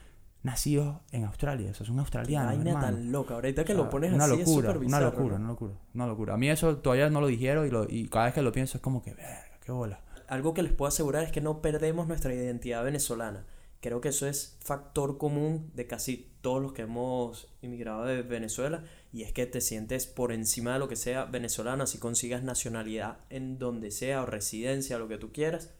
nacidos 0.46 0.98
en 1.12 1.26
Australia, 1.26 1.72
o 1.72 1.74
sea, 1.74 1.88
son 1.88 1.98
australianos, 1.98 2.56
vaina 2.56 2.70
hermano. 2.70 2.98
tan 2.98 3.12
loca. 3.12 3.34
Ahorita 3.34 3.66
que 3.66 3.74
O 3.74 3.76
sea, 3.76 3.84
lo 3.84 3.90
pones 3.90 4.14
una 4.14 4.26
así 4.26 4.42
es 4.42 4.48
locura, 4.48 4.74
súper 4.74 4.88
una 4.88 5.00
locura, 5.00 5.40
¿no? 5.40 5.44
una 5.44 5.48
locura, 5.48 5.74
una 5.96 6.08
locura. 6.08 6.34
A 6.36 6.38
mí 6.38 6.50
eso 6.50 6.78
todavía 6.78 7.10
no 7.10 7.20
lo 7.20 7.28
dijeron 7.28 7.66
y, 7.66 7.72
lo, 7.72 7.86
y 7.90 8.08
cada 8.10 8.26
vez 8.26 8.36
que 8.36 8.44
lo 8.44 8.52
pienso 8.52 8.78
es 8.78 8.82
como 8.82 9.02
que, 9.02 9.16
verga, 9.16 9.58
qué 9.66 9.72
bola. 9.72 10.02
Algo 10.28 10.54
que 10.54 10.62
les 10.62 10.72
puedo 10.72 10.88
asegurar 10.88 11.24
es 11.24 11.32
que 11.32 11.42
no 11.42 11.62
perdemos 11.64 12.08
nuestra 12.08 12.32
identidad 12.32 12.84
venezolana. 12.84 13.48
Creo 13.82 14.02
que 14.02 14.10
eso 14.10 14.28
es 14.28 14.58
factor 14.62 15.18
común 15.18 15.72
de 15.74 15.88
casi 15.88 16.32
todos 16.42 16.62
los 16.62 16.74
que 16.74 16.84
hemos 16.84 17.48
inmigrado 17.64 18.06
de 18.06 18.22
Venezuela 18.22 18.84
y 19.12 19.24
es 19.24 19.34
que 19.34 19.48
te 19.48 19.62
sientes 19.62 20.06
por 20.06 20.32
encima 20.32 20.74
de 20.74 20.80
lo 20.80 20.88
que 20.88 20.96
sea 20.96 21.26
venezolano, 21.26 21.84
así 21.84 21.98
consigas 21.98 22.44
nacionalidad 22.44 23.18
en 23.32 23.58
donde 23.58 23.90
sea 23.90 24.22
o 24.22 24.26
residencia, 24.28 25.00
lo 25.00 25.08
que 25.08 25.18
tú 25.18 25.32
quieras, 25.32 25.72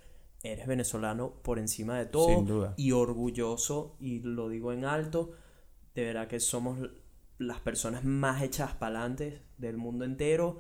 eres 0.52 0.68
venezolano 0.68 1.34
por 1.44 1.60
encima 1.60 1.98
de 1.98 2.06
todo 2.06 2.30
Sin 2.30 2.46
duda. 2.46 2.74
y 2.78 2.92
orgulloso 2.92 3.96
y 4.00 4.20
lo 4.22 4.50
digo 4.50 4.72
en 4.74 4.86
alto, 4.86 5.32
de 5.94 6.06
verdad 6.06 6.28
que 6.28 6.40
somos 6.40 6.80
las 7.38 7.60
personas 7.60 8.04
más 8.04 8.42
hechas 8.42 8.74
para 8.74 9.00
adelante 9.00 9.42
del 9.58 9.78
mundo 9.78 10.06
entero. 10.06 10.60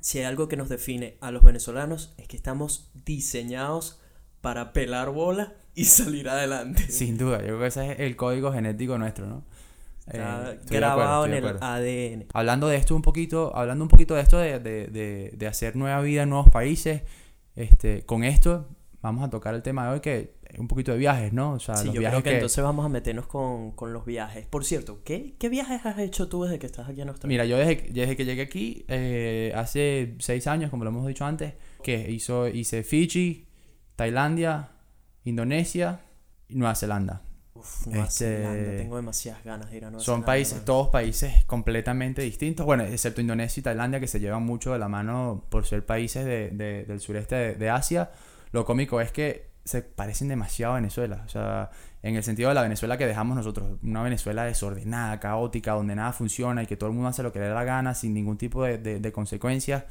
Si 0.00 0.18
hay 0.18 0.24
algo 0.24 0.48
que 0.48 0.56
nos 0.56 0.68
define 0.68 1.16
a 1.20 1.30
los 1.30 1.42
venezolanos 1.42 2.14
es 2.18 2.28
que 2.28 2.36
estamos 2.36 2.90
diseñados 3.06 4.00
para 4.40 4.72
pelar 4.72 5.10
bola 5.10 5.54
y 5.74 5.84
salir 5.86 6.28
adelante. 6.28 6.90
Sin 6.90 7.16
duda, 7.16 7.38
yo 7.38 7.44
creo 7.46 7.60
que 7.60 7.66
ese 7.68 7.92
es 7.92 8.00
el 8.00 8.16
código 8.16 8.52
genético 8.52 8.98
nuestro, 8.98 9.26
¿no? 9.26 9.44
Está 10.06 10.18
Eh, 10.18 10.18
de 10.18 10.50
acuerdo, 10.52 10.66
grabado 10.70 11.24
estoy 11.24 11.38
en 11.38 11.44
el 11.44 11.56
acuerdo. 11.56 11.66
ADN. 11.66 12.26
Hablando 12.34 12.68
de 12.68 12.76
esto 12.76 12.94
un 12.94 13.00
poquito, 13.02 13.56
hablando 13.56 13.84
un 13.84 13.88
poquito 13.88 14.14
de 14.14 14.20
esto 14.20 14.36
de, 14.38 14.58
de, 14.60 14.86
de, 14.88 15.32
de 15.34 15.46
hacer 15.46 15.76
nueva 15.76 16.00
vida 16.02 16.24
en 16.24 16.28
nuevos 16.28 16.50
países, 16.50 17.02
este, 17.56 18.04
con 18.04 18.24
esto 18.24 18.68
vamos 19.00 19.22
a 19.22 19.28
tocar 19.28 19.54
el 19.54 19.62
tema 19.62 19.86
de 19.86 19.94
hoy 19.94 20.00
que 20.00 20.34
es 20.48 20.58
un 20.58 20.66
poquito 20.66 20.92
de 20.92 20.98
viajes, 20.98 21.32
¿no? 21.32 21.52
O 21.52 21.58
sea, 21.58 21.76
Sí, 21.76 21.86
los 21.86 21.94
yo 21.94 22.00
viajes 22.00 22.14
creo 22.14 22.22
que, 22.22 22.30
que... 22.30 22.36
entonces 22.36 22.64
vamos 22.64 22.86
a 22.86 22.88
meternos 22.88 23.26
con, 23.26 23.72
con 23.72 23.92
los 23.92 24.06
viajes. 24.06 24.46
Por 24.46 24.64
cierto, 24.64 25.02
¿qué, 25.04 25.34
¿qué 25.38 25.48
viajes 25.50 25.84
has 25.84 25.98
hecho 25.98 26.28
tú 26.28 26.44
desde 26.44 26.58
que 26.58 26.66
estás 26.66 26.88
aquí 26.88 27.02
en 27.02 27.08
Australia? 27.10 27.28
Mira, 27.28 27.44
yo 27.44 27.58
desde, 27.58 27.90
desde 27.92 28.16
que 28.16 28.24
llegué 28.24 28.42
aquí, 28.42 28.84
eh, 28.88 29.52
hace 29.54 30.14
seis 30.20 30.46
años, 30.46 30.70
como 30.70 30.84
lo 30.84 30.90
hemos 30.90 31.06
dicho 31.06 31.26
antes, 31.26 31.54
que 31.82 32.10
hizo, 32.10 32.48
hice 32.48 32.82
Fiji, 32.82 33.46
Tailandia, 33.94 34.70
Indonesia 35.24 36.00
y 36.48 36.54
Nueva 36.54 36.74
Zelanda. 36.74 37.22
Uf, 37.64 37.86
Nueva 37.86 38.04
este- 38.04 38.36
Zelanda, 38.36 38.76
tengo 38.76 38.96
demasiadas 38.96 39.42
ganas 39.44 39.70
de 39.70 39.76
ir 39.78 39.84
a 39.84 39.90
Nueva 39.90 40.04
Son 40.04 40.16
Zelanda, 40.16 40.26
países, 40.26 40.52
hermano. 40.52 40.64
todos 40.66 40.88
países 40.90 41.44
completamente 41.46 42.22
distintos, 42.22 42.66
bueno, 42.66 42.84
excepto 42.84 43.20
Indonesia 43.20 43.60
y 43.60 43.62
Tailandia, 43.64 44.00
que 44.00 44.06
se 44.06 44.20
llevan 44.20 44.42
mucho 44.44 44.72
de 44.72 44.78
la 44.78 44.88
mano 44.88 45.44
por 45.48 45.64
ser 45.66 45.84
países 45.86 46.24
de- 46.24 46.50
de- 46.50 46.84
del 46.84 47.00
sureste 47.00 47.34
de, 47.34 47.54
de 47.54 47.70
Asia. 47.70 48.10
Lo 48.52 48.64
cómico 48.64 49.00
es 49.00 49.10
que 49.12 49.52
se 49.64 49.80
parecen 49.80 50.28
demasiado 50.28 50.74
a 50.74 50.76
Venezuela, 50.76 51.22
o 51.24 51.28
sea, 51.28 51.70
en 52.02 52.16
el 52.16 52.22
sentido 52.22 52.50
de 52.50 52.54
la 52.54 52.60
Venezuela 52.62 52.98
que 52.98 53.06
dejamos 53.06 53.34
nosotros, 53.34 53.78
una 53.82 54.02
Venezuela 54.02 54.44
desordenada, 54.44 55.18
caótica, 55.20 55.72
donde 55.72 55.96
nada 55.96 56.12
funciona 56.12 56.62
y 56.62 56.66
que 56.66 56.76
todo 56.76 56.90
el 56.90 56.94
mundo 56.94 57.08
hace 57.08 57.22
lo 57.22 57.32
que 57.32 57.38
le 57.38 57.48
da 57.48 57.54
la 57.54 57.64
gana 57.64 57.94
sin 57.94 58.12
ningún 58.12 58.36
tipo 58.36 58.62
de, 58.62 59.10
consecuencias. 59.12 59.84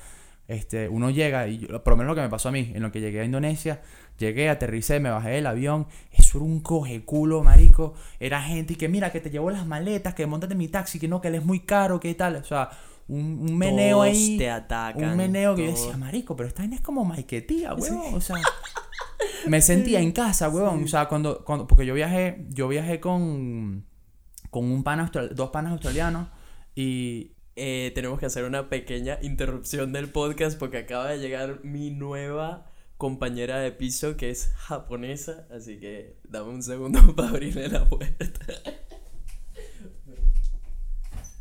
este, 0.47 0.89
uno 0.89 1.09
llega, 1.09 1.47
y 1.47 1.57
por 1.65 1.87
lo 1.87 1.95
menos 1.97 2.11
lo 2.11 2.15
que 2.15 2.21
me 2.21 2.29
pasó 2.29 2.49
a 2.49 2.51
mí, 2.51 2.71
en 2.75 2.83
lo 2.83 2.91
que 2.91 2.99
llegué 2.99 3.21
a 3.21 3.23
Indonesia, 3.23 3.81
llegué, 4.17 4.49
aterricé, 4.49 4.99
me 4.99 5.09
bajé 5.09 5.29
del 5.31 5.47
avión, 5.47 5.87
eso 6.11 6.37
era 6.37 6.45
un 6.45 6.59
coge 6.61 7.03
culo, 7.03 7.43
marico, 7.43 7.93
era 8.19 8.41
gente 8.41 8.75
que 8.75 8.87
mira, 8.89 9.11
que 9.11 9.19
te 9.19 9.29
llevo 9.29 9.49
las 9.51 9.65
maletas, 9.65 10.13
que 10.13 10.25
montate 10.25 10.55
mi 10.55 10.67
taxi, 10.67 10.99
que 10.99 11.07
no, 11.07 11.19
que 11.21 11.27
él 11.29 11.35
es 11.35 11.45
muy 11.45 11.61
caro, 11.61 11.99
que 11.99 12.13
tal, 12.15 12.35
o 12.37 12.43
sea, 12.43 12.69
un, 13.07 13.39
un 13.49 13.57
meneo 13.57 13.97
Todos 13.97 14.07
ahí. 14.09 14.37
te 14.37 14.49
atacan. 14.49 15.03
Un 15.11 15.17
meneo 15.17 15.55
que 15.55 15.65
yo 15.65 15.71
decía, 15.71 15.97
marico, 15.97 16.35
pero 16.35 16.47
esta 16.47 16.61
vaina 16.61 16.75
es 16.75 16.81
como 16.81 17.03
maiquetía, 17.03 17.73
huevón. 17.73 18.13
O 18.15 18.21
sea, 18.21 18.37
me 19.47 19.61
sentía 19.61 19.99
en 19.99 20.11
casa, 20.11 20.49
huevón. 20.49 20.83
O 20.83 20.87
sea, 20.87 21.07
cuando, 21.07 21.43
cuando, 21.43 21.67
porque 21.67 21.85
yo 21.85 21.93
viajé, 21.93 22.45
yo 22.49 22.67
viajé 22.69 22.99
con, 22.99 23.85
con 24.49 24.65
un 24.71 24.83
pana, 24.83 25.03
austral- 25.03 25.33
dos 25.35 25.49
panas 25.49 25.71
australianos 25.73 26.27
y 26.75 27.31
Eh, 27.55 27.91
tenemos 27.93 28.17
que 28.19 28.25
hacer 28.25 28.45
una 28.45 28.67
pequeña 28.67 29.19
interrupción 29.21 29.93
del 29.93 30.09
podcast 30.09 30.57
porque 30.57 30.77
acaba 30.79 31.09
de 31.09 31.19
llegar 31.19 31.59
mi 31.63 31.91
nueva 31.91 32.65
compañera 33.03 33.59
de 33.59 33.73
piso 33.73 34.15
que 34.15 34.29
es 34.29 34.53
japonesa, 34.55 35.45
así 35.53 35.77
que 35.77 36.15
dame 36.23 36.51
un 36.51 36.63
segundo 36.63 37.01
para 37.17 37.31
abrirle 37.31 37.67
la 37.67 37.83
puerta. 37.83 38.29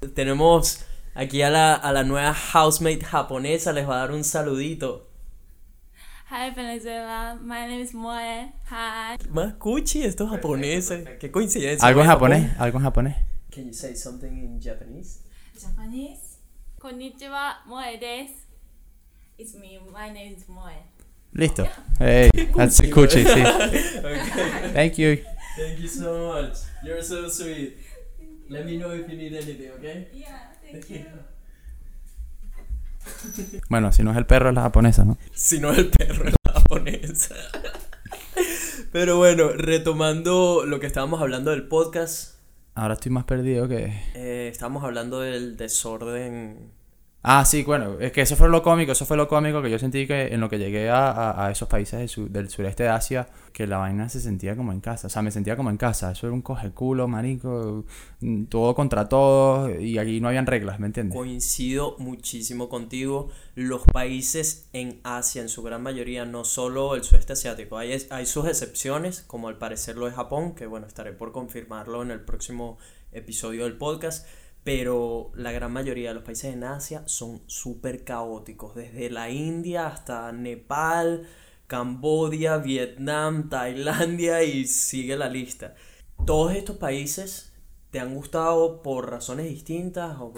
Tenemos 0.17 0.85
aquí 1.15 1.41
a 1.43 1.51
la, 1.51 1.77
a 1.77 1.93
la 1.93 2.03
nueva 2.03 2.35
housemate 2.35 3.05
japonesa, 3.05 3.73
les 3.73 3.89
va 3.89 3.95
a 3.95 3.99
dar 3.99 4.11
un 4.11 4.25
saludito. 4.25 5.09
Hi 6.33 6.51
Venezuela, 6.51 7.39
my 7.41 7.61
name 7.69 7.81
is 7.81 7.95
Moe. 7.95 8.53
Hi. 8.69 9.19
Más 9.31 9.55
cuchi, 9.55 10.03
estos 10.03 10.31
japoneses. 10.31 11.09
Qué 11.21 11.31
coincidencia. 11.31 11.87
algo 11.87 12.01
en 12.01 12.09
japonés, 12.09 12.59
algo 12.59 12.79
en 12.79 12.85
japonés. 12.85 13.17
Can 13.53 13.67
you 13.67 13.73
say 13.73 13.95
something 13.95 14.33
in 14.33 14.61
Japanese? 14.61 15.21
Japanese. 15.57 16.41
Konnichiwa, 16.81 17.59
Moe 17.67 17.99
desu. 18.01 18.35
It's 19.39 19.55
me, 19.55 19.79
my 19.93 20.11
name 20.11 20.35
is 20.37 20.49
Moe. 20.49 20.92
Listo. 21.33 21.67
Hey, 21.99 22.31
that's 22.57 22.77
sí. 22.79 22.91
Okay. 22.93 24.73
Thank 24.75 24.99
you. 24.99 25.17
Thank 25.57 25.79
you 25.81 25.89
so 25.89 26.33
much. 26.35 26.59
You're 26.85 27.03
so 27.03 27.29
sweet. 27.29 27.77
Let 28.49 28.67
me 28.67 28.77
know 28.79 28.91
if 28.93 29.09
you 29.09 29.17
need 29.17 29.33
anything, 29.35 29.71
okay? 29.79 30.09
Yeah, 30.13 30.53
thank 30.71 30.89
you. 30.91 31.05
Bueno, 33.69 33.93
si 33.93 34.03
no 34.03 34.11
es 34.13 34.17
el 34.17 34.27
perro, 34.27 34.49
es 34.51 34.55
la 34.55 34.63
japonesa, 34.63 35.05
¿no? 35.05 35.19
Si 35.35 35.59
no 35.59 35.73
el 35.73 35.91
perro 35.91 36.29
es 36.29 36.35
la 36.45 36.53
japonesa. 36.53 37.35
Pero 38.93 39.17
bueno, 39.17 39.49
retomando 39.51 40.65
lo 40.67 40.81
que 40.81 40.87
estábamos 40.87 41.21
hablando 41.21 41.51
del 41.51 41.67
podcast, 41.69 42.35
Ahora 42.75 42.95
estoy 42.95 43.13
más 43.13 43.25
perdido 43.25 43.69
que... 43.69 43.93
eh, 44.15 44.49
estábamos 44.51 44.83
hablando 44.85 45.21
del 45.21 45.57
desorden. 45.59 46.73
Ah, 47.25 47.45
sí, 47.45 47.63
bueno, 47.63 47.99
es 48.01 48.11
que 48.11 48.21
eso 48.23 48.35
fue 48.35 48.49
lo 48.49 48.65
cómico, 48.65 48.91
eso 48.91 49.07
fue 49.07 49.17
lo 49.17 49.29
cómico 49.29 49.63
que 49.63 49.71
yo 49.71 49.79
sentí 49.79 50.09
que 50.09 50.35
en 50.35 50.41
lo 50.41 50.51
que 50.51 50.59
llegué 50.59 50.91
a, 50.91 51.47
a- 51.47 51.53
esos 51.53 51.69
países 51.69 52.01
del, 52.01 52.09
sur- 52.09 52.29
del 52.29 52.49
sureste 52.49 52.83
de 52.83 52.89
Asia, 52.89 53.29
que 53.53 53.69
la 53.69 53.79
vaina 53.79 54.09
se 54.09 54.21
sentía 54.21 54.57
como 54.57 54.73
en 54.73 54.81
casa, 54.81 55.07
o 55.07 55.11
sea, 55.11 55.23
me 55.23 55.31
sentía 55.31 55.57
como 55.57 55.71
en 55.71 55.77
casa, 55.77 56.11
eso 56.11 56.27
era 56.27 56.35
un 56.35 56.43
coge 56.43 56.73
culo, 56.73 57.07
marico, 57.07 57.85
mm, 58.21 58.47
todo 58.47 58.75
contra 58.75 59.09
todos, 59.09 59.71
y 59.81 59.99
aquí 59.99 60.21
no 60.21 60.27
habían 60.29 60.47
reglas, 60.47 60.81
¿me 60.81 60.87
entiendes? 60.87 61.17
Coincido 61.17 61.95
muchísimo 62.01 62.69
contigo. 62.69 63.29
Los 63.55 63.83
países 63.85 64.67
en 64.73 64.99
Asia, 65.05 65.43
en 65.43 65.49
su 65.49 65.63
gran 65.63 65.81
mayoría, 65.81 66.25
no 66.25 66.45
solo 66.45 66.97
el 66.97 67.05
sudeste 67.05 67.35
asiático, 67.35 67.79
hay, 67.79 67.97
hay 68.11 68.27
sus 68.27 68.47
excepciones, 68.49 69.23
como 69.29 69.47
al 69.47 69.59
parecer 69.59 69.97
lo 69.97 70.07
de 70.07 70.13
Japón, 70.13 70.57
que 70.57 70.67
bueno, 70.67 70.89
estaré 70.89 71.13
por 71.13 71.31
confirmarlo 71.31 72.03
en 72.03 72.11
el 72.11 72.21
próximo 72.21 72.79
episodio 73.13 73.63
del 73.65 73.77
podcast. 73.77 74.27
Pero 74.65 75.33
la 75.35 75.51
gran 75.51 75.73
mayoría 75.73 76.11
de 76.11 76.15
los 76.15 76.23
países 76.23 76.55
en 76.55 76.63
Asia 76.63 77.03
son 77.07 77.43
súper 77.47 78.05
caóticos, 78.05 78.77
desde 78.77 79.11
la 79.11 79.29
India 79.29 79.89
hasta 79.89 80.31
Nepal, 80.31 81.27
Cambodia, 81.67 82.59
Vietnam, 82.59 83.49
Tailandia 83.49 84.43
y 84.45 84.67
sigue 84.67 85.17
la 85.17 85.29
lista. 85.29 85.75
¿Todos 86.27 86.55
estos 86.55 86.77
países 86.77 87.53
te 87.91 87.99
han 87.99 88.15
gustado 88.15 88.83
por 88.83 89.11
razones 89.11 89.49
distintas 89.49 90.17
o? 90.21 90.33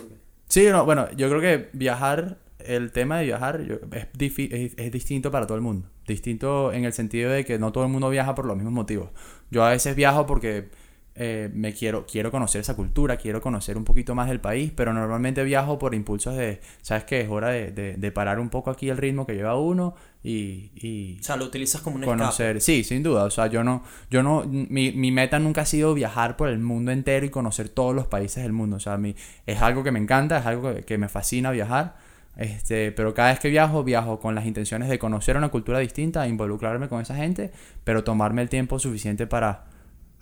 Sí, 0.48 0.68
no, 0.70 0.84
bueno, 0.84 1.10
yo 1.16 1.28
creo 1.28 1.40
que 1.40 1.70
viajar, 1.72 2.38
el 2.60 2.92
tema 2.92 3.18
de 3.18 3.24
viajar 3.24 3.60
es, 3.90 4.74
es 4.76 4.92
distinto 4.92 5.30
para 5.30 5.46
todo 5.46 5.56
el 5.56 5.62
mundo. 5.62 5.88
Distinto 6.06 6.72
en 6.72 6.84
el 6.84 6.92
sentido 6.92 7.30
de 7.30 7.44
que 7.44 7.58
no 7.58 7.72
todo 7.72 7.84
el 7.84 7.90
mundo 7.90 8.08
viaja 8.08 8.34
por 8.34 8.46
los 8.46 8.56
mismos 8.56 8.72
motivos. 8.72 9.10
Yo 9.50 9.64
a 9.64 9.70
veces 9.70 9.96
viajo 9.96 10.26
porque 10.26 10.70
eh, 11.16 11.48
me 11.54 11.72
quiero, 11.72 12.06
quiero 12.06 12.30
conocer 12.30 12.60
esa 12.60 12.74
cultura, 12.74 13.16
quiero 13.16 13.40
conocer 13.40 13.76
un 13.76 13.84
poquito 13.84 14.14
más 14.14 14.28
del 14.28 14.40
país, 14.40 14.72
pero 14.74 14.92
normalmente 14.92 15.44
viajo 15.44 15.78
por 15.78 15.94
impulsos 15.94 16.36
de, 16.36 16.60
¿sabes 16.82 17.04
qué? 17.04 17.20
Es 17.20 17.28
hora 17.30 17.48
de, 17.50 17.70
de- 17.70 17.94
de 17.96 18.12
parar 18.12 18.40
un 18.40 18.48
poco 18.48 18.70
aquí 18.70 18.88
el 18.88 18.96
ritmo 18.96 19.24
que 19.26 19.34
lleva 19.34 19.56
uno 19.56 19.94
y, 20.24 20.70
y 20.74 21.18
O 21.20 21.22
sea, 21.22 21.36
lo 21.36 21.44
utilizas 21.44 21.80
como 21.82 21.96
un 21.96 22.02
escape. 22.04 22.18
conocer. 22.18 22.60
Sí, 22.60 22.82
sin 22.82 23.02
duda. 23.02 23.24
O 23.24 23.30
sea, 23.30 23.46
yo 23.46 23.62
no, 23.62 23.84
yo 24.10 24.22
no, 24.22 24.44
mi, 24.46 24.90
mi 24.92 25.12
meta 25.12 25.38
nunca 25.38 25.60
ha 25.62 25.66
sido 25.66 25.94
viajar 25.94 26.36
por 26.36 26.48
el 26.48 26.58
mundo 26.58 26.90
entero 26.90 27.24
y 27.26 27.30
conocer 27.30 27.68
todos 27.68 27.94
los 27.94 28.06
países 28.08 28.42
del 28.42 28.52
mundo. 28.52 28.76
O 28.76 28.80
sea, 28.80 28.96
mi, 28.96 29.14
es 29.46 29.62
algo 29.62 29.84
que 29.84 29.92
me 29.92 29.98
encanta, 30.00 30.38
es 30.38 30.46
algo 30.46 30.74
que, 30.74 30.82
que 30.82 30.98
me 30.98 31.08
fascina 31.08 31.50
viajar. 31.52 31.96
Este, 32.36 32.90
pero 32.90 33.14
cada 33.14 33.30
vez 33.30 33.38
que 33.38 33.48
viajo, 33.48 33.84
viajo 33.84 34.18
con 34.18 34.34
las 34.34 34.46
intenciones 34.46 34.88
de 34.88 34.98
conocer 34.98 35.36
una 35.36 35.50
cultura 35.50 35.78
distinta, 35.78 36.26
involucrarme 36.26 36.88
con 36.88 37.00
esa 37.00 37.14
gente, 37.14 37.52
pero 37.84 38.02
tomarme 38.02 38.42
el 38.42 38.48
tiempo 38.48 38.80
suficiente 38.80 39.28
para 39.28 39.66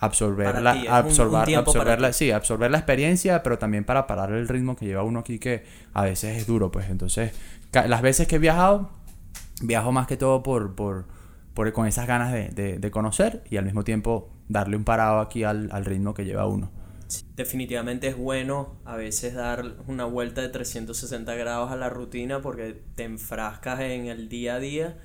absorber 0.05 0.59
la, 0.59 0.71
ti, 0.71 0.87
es 0.87 1.01
un- 1.03 1.21
un 1.47 1.55
absorber, 1.55 2.01
la, 2.01 2.13
sí, 2.13 2.31
absorber 2.31 2.71
la 2.71 2.77
experiencia, 2.79 3.43
pero 3.43 3.57
también 3.57 3.85
para 3.85 4.07
parar 4.07 4.31
el 4.33 4.47
ritmo 4.47 4.75
que 4.75 4.85
lleva 4.85 5.03
uno 5.03 5.19
aquí 5.19 5.39
que 5.39 5.63
a 5.93 6.03
veces 6.03 6.37
es 6.37 6.47
duro, 6.47 6.71
pues. 6.71 6.89
Entonces, 6.89 7.33
las 7.73 8.01
veces 8.01 8.27
que 8.27 8.35
he 8.37 8.39
viajado, 8.39 8.89
viajo 9.61 9.91
más 9.91 10.07
que 10.07 10.17
todo 10.17 10.43
por, 10.43 10.75
por, 10.75 11.05
por 11.53 11.71
con 11.73 11.87
esas 11.87 12.07
ganas 12.07 12.31
de, 12.33 12.49
de- 12.49 12.79
de 12.79 12.91
conocer 12.91 13.43
y 13.49 13.57
al 13.57 13.65
mismo 13.65 13.83
tiempo 13.83 14.29
darle 14.49 14.75
un 14.77 14.83
parado 14.83 15.19
aquí 15.19 15.43
al, 15.43 15.69
al 15.71 15.85
ritmo 15.85 16.13
que 16.13 16.25
lleva 16.25 16.47
uno. 16.47 16.71
Definitivamente 17.35 18.07
es 18.07 18.17
bueno 18.17 18.75
a 18.85 18.95
veces 18.95 19.35
dar 19.35 19.75
una 19.87 20.05
vuelta 20.05 20.41
de 20.41 20.49
360 20.49 21.35
grados 21.35 21.71
a 21.71 21.75
la 21.75 21.89
rutina 21.89 22.41
porque 22.41 22.81
te 22.95 23.03
enfrascas 23.03 23.81
en 23.81 24.07
el 24.07 24.29
día 24.29 24.55
a 24.55 24.59
día. 24.59 24.97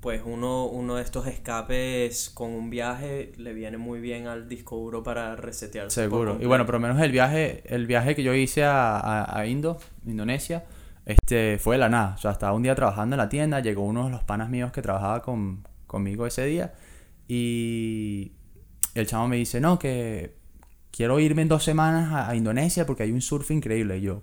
Pues 0.00 0.22
uno, 0.24 0.64
uno 0.66 0.96
de 0.96 1.02
estos 1.02 1.26
escapes 1.26 2.30
con 2.30 2.52
un 2.52 2.70
viaje 2.70 3.32
le 3.36 3.52
viene 3.52 3.76
muy 3.76 4.00
bien 4.00 4.26
al 4.26 4.48
disco 4.48 4.76
duro 4.76 5.02
para 5.02 5.36
resetearse. 5.36 6.02
Seguro. 6.02 6.38
Y 6.40 6.46
bueno, 6.46 6.64
por 6.64 6.76
lo 6.76 6.80
menos 6.80 7.00
el 7.02 7.12
viaje, 7.12 7.62
el 7.66 7.86
viaje 7.86 8.14
que 8.14 8.22
yo 8.22 8.32
hice 8.32 8.64
a, 8.64 8.98
a, 8.98 9.38
a 9.38 9.46
Indo, 9.46 9.78
Indonesia, 10.06 10.64
este, 11.04 11.58
fue 11.58 11.74
de 11.74 11.80
la 11.80 11.90
nada. 11.90 12.14
O 12.14 12.18
sea, 12.18 12.30
estaba 12.30 12.54
un 12.54 12.62
día 12.62 12.74
trabajando 12.74 13.14
en 13.14 13.18
la 13.18 13.28
tienda, 13.28 13.60
llegó 13.60 13.82
uno 13.82 14.06
de 14.06 14.10
los 14.10 14.24
panas 14.24 14.48
míos 14.48 14.72
que 14.72 14.80
trabajaba 14.80 15.20
con, 15.22 15.66
conmigo 15.86 16.26
ese 16.26 16.46
día 16.46 16.72
y 17.28 18.32
el 18.94 19.06
chavo 19.06 19.28
me 19.28 19.36
dice, 19.36 19.60
no, 19.60 19.78
que 19.78 20.36
quiero 20.90 21.20
irme 21.20 21.42
en 21.42 21.48
dos 21.48 21.62
semanas 21.62 22.12
a, 22.12 22.30
a 22.30 22.34
Indonesia 22.34 22.86
porque 22.86 23.02
hay 23.02 23.12
un 23.12 23.20
surf 23.20 23.50
increíble. 23.50 23.98
Y 23.98 24.00
yo, 24.00 24.22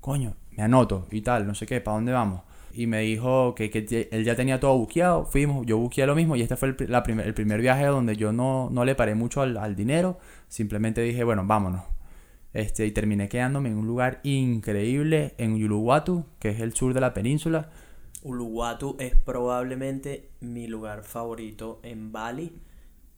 coño, 0.00 0.36
me 0.50 0.62
anoto 0.62 1.08
y 1.10 1.22
tal, 1.22 1.46
no 1.46 1.54
sé 1.54 1.66
qué, 1.66 1.80
¿para 1.80 1.96
dónde 1.96 2.12
vamos? 2.12 2.42
Y 2.74 2.86
me 2.86 3.00
dijo 3.00 3.54
que, 3.54 3.70
que 3.70 4.08
él 4.10 4.24
ya 4.24 4.34
tenía 4.34 4.58
todo 4.58 4.76
buqueado, 4.76 5.26
fuimos, 5.26 5.64
yo 5.64 5.78
buqueé 5.78 6.06
lo 6.06 6.14
mismo 6.14 6.34
y 6.34 6.42
este 6.42 6.56
fue 6.56 6.70
el, 6.70 6.76
la 6.88 7.02
primer, 7.02 7.26
el 7.26 7.34
primer 7.34 7.60
viaje 7.60 7.86
donde 7.86 8.16
yo 8.16 8.32
no, 8.32 8.68
no 8.70 8.84
le 8.84 8.94
paré 8.94 9.14
mucho 9.14 9.42
al, 9.42 9.56
al 9.56 9.76
dinero, 9.76 10.18
simplemente 10.48 11.00
dije, 11.00 11.22
bueno, 11.22 11.44
vámonos. 11.46 11.82
Este, 12.52 12.86
y 12.86 12.92
terminé 12.92 13.28
quedándome 13.28 13.68
en 13.68 13.78
un 13.78 13.86
lugar 13.86 14.20
increíble 14.22 15.34
en 15.38 15.52
Uluwatu, 15.54 16.24
que 16.38 16.50
es 16.50 16.60
el 16.60 16.72
sur 16.72 16.94
de 16.94 17.00
la 17.00 17.14
península. 17.14 17.70
Uluwatu 18.22 18.96
es 18.98 19.14
probablemente 19.14 20.30
mi 20.40 20.66
lugar 20.66 21.02
favorito 21.02 21.80
en 21.82 22.12
Bali. 22.12 22.52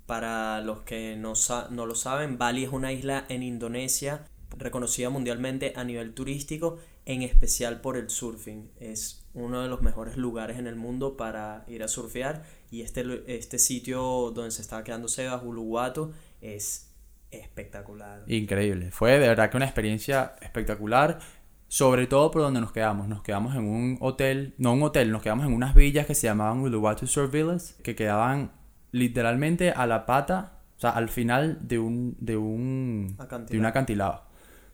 Para 0.07 0.61
los 0.61 0.81
que 0.81 1.17
no, 1.17 1.35
no 1.71 1.87
lo 1.87 1.95
saben, 1.95 2.39
Bali 2.39 2.65
es 2.65 2.73
una 2.73 2.93
isla 2.93 3.25
en 3.29 3.43
Indonesia 3.43 4.25
reconocida 4.57 5.11
mundialmente 5.11 5.73
a 5.77 5.85
nivel 5.85 6.15
turístico, 6.15 6.79
en 7.07 7.23
especial 7.23 7.81
por 7.81 7.97
el 7.97 8.11
surfing. 8.11 8.69
Es 8.79 9.25
uno 9.33 9.63
de 9.63 9.69
los 9.69 9.81
mejores 9.81 10.17
lugares 10.17 10.59
en 10.59 10.67
el 10.67 10.77
mundo 10.77 11.17
para 11.17 11.65
ir 11.69 11.83
a 11.83 11.89
surfear 11.89 12.45
y 12.71 12.83
este, 12.83 13.05
este 13.29 13.59
sitio 13.59 14.33
donde 14.35 14.51
se 14.51 14.61
estaba 14.61 14.85
quedando 14.85 15.09
Sebas, 15.09 15.43
Uluwatu, 15.43 16.13
es 16.41 16.91
espectacular. 17.31 18.25
Increíble. 18.27 18.91
Fue 18.91 19.13
de 19.13 19.29
verdad 19.29 19.51
que 19.51 19.57
una 19.57 19.67
experiencia 19.67 20.35
espectacular. 20.43 21.21
Sobre 21.69 22.07
todo 22.07 22.31
por 22.31 22.43
donde 22.43 22.61
nos 22.61 22.71
quedamos. 22.71 23.09
Nos 23.09 23.23
quedamos 23.23 23.57
en 23.57 23.65
un 23.65 23.99
hotel, 24.01 24.55
no 24.57 24.75
un 24.75 24.83
hotel, 24.85 25.11
nos 25.11 25.21
quedamos 25.21 25.47
en 25.47 25.53
unas 25.53 25.75
villas 25.75 26.07
que 26.07 26.15
se 26.15 26.29
llamaban 26.29 26.61
Uluwatu 26.61 27.09
Surf 27.09 27.33
Villas, 27.33 27.77
que 27.83 27.97
quedaban 27.97 28.53
literalmente 28.93 29.73
a 29.73 29.85
la 29.87 30.07
pata, 30.07 30.61
o 30.77 30.81
sea, 30.81 30.91
al 30.91 31.09
final 31.09 31.59
de 31.67 31.81
un, 31.81 32.17
de 32.21 32.37
un, 32.37 33.17
de 33.49 33.59
un 33.59 33.67
Acantilado. 33.67 34.26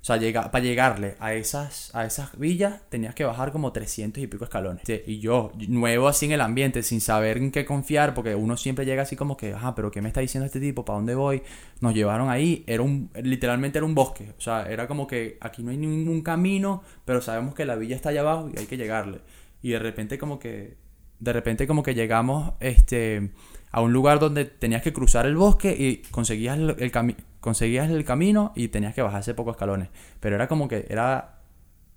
O 0.03 0.05
sea, 0.05 0.17
llega, 0.17 0.51
para 0.51 0.65
llegarle 0.65 1.15
a 1.21 1.33
esas, 1.35 1.95
a 1.95 2.05
esas 2.05 2.37
villas 2.37 2.81
tenías 2.89 3.15
que 3.15 3.23
bajar 3.25 3.53
como 3.53 3.73
300 3.73 4.21
y 4.21 4.27
pico 4.27 4.43
escalones. 4.43 4.83
Y 5.07 5.21
yo, 5.21 5.53
nuevo 5.69 6.09
así 6.09 6.27
en 6.27 6.33
el 6.33 6.41
ambiente, 6.41 6.83
sin 6.83 7.01
saber 7.01 7.37
en 7.39 7.53
qué 7.53 7.65
confiar, 7.65 8.13
porque 8.13 8.35
uno 8.35 8.57
siempre 8.57 8.85
llega 8.85 9.03
así 9.03 9.15
como 9.15 9.37
que, 9.37 9.55
ajá, 9.55 9.77
pero 9.77 9.93
¿qué 9.93 10.03
me 10.03 10.09
está 10.09 10.21
diciendo 10.21 10.47
este 10.47 10.59
tipo? 10.59 10.85
¿Para 10.85 10.97
dónde 10.97 11.15
voy? 11.15 11.43
Nos 11.81 11.95
llevaron 11.95 12.31
ahí, 12.31 12.65
era 12.67 12.83
un, 12.83 13.11
literalmente 13.23 13.79
era 13.79 13.87
un 13.87 13.95
bosque. 13.95 14.35
O 14.37 14.41
sea, 14.41 14.65
era 14.69 14.89
como 14.89 15.07
que 15.07 15.39
aquí 15.41 15.63
no 15.63 15.71
hay 15.71 15.77
ningún 15.77 16.21
camino, 16.23 16.83
pero 17.05 17.21
sabemos 17.23 17.55
que 17.55 17.65
la 17.65 17.77
villa 17.77 17.95
está 17.95 18.09
allá 18.09 18.23
abajo 18.23 18.51
y 18.53 18.59
hay 18.59 18.67
que 18.67 18.77
llegarle. 18.77 19.21
Y 19.63 19.71
de 19.71 19.79
repente 19.79 20.19
como 20.19 20.41
que, 20.41 20.79
de 21.21 21.33
repente 21.33 21.69
como 21.69 21.85
que 21.85 21.95
llegamos 21.95 22.55
este, 22.59 23.31
a 23.71 23.81
un 23.81 23.93
lugar 23.93 24.19
donde 24.19 24.47
tenías 24.47 24.83
que 24.83 24.93
cruzar 24.93 25.27
el 25.27 25.37
bosque 25.37 25.77
y 25.79 25.99
conseguías 26.11 26.59
el, 26.59 26.71
el 26.81 26.91
cami- 26.91 27.15
conseguías 27.43 27.91
el 27.91 28.05
camino 28.05 28.53
y 28.55 28.69
tenías 28.69 28.95
que 28.95 29.03
bajarse 29.03 29.35
pocos 29.35 29.57
escalones. 29.57 29.89
Pero 30.21 30.37
era 30.37 30.47
como 30.47 30.69
que 30.69 30.87
era, 30.89 31.41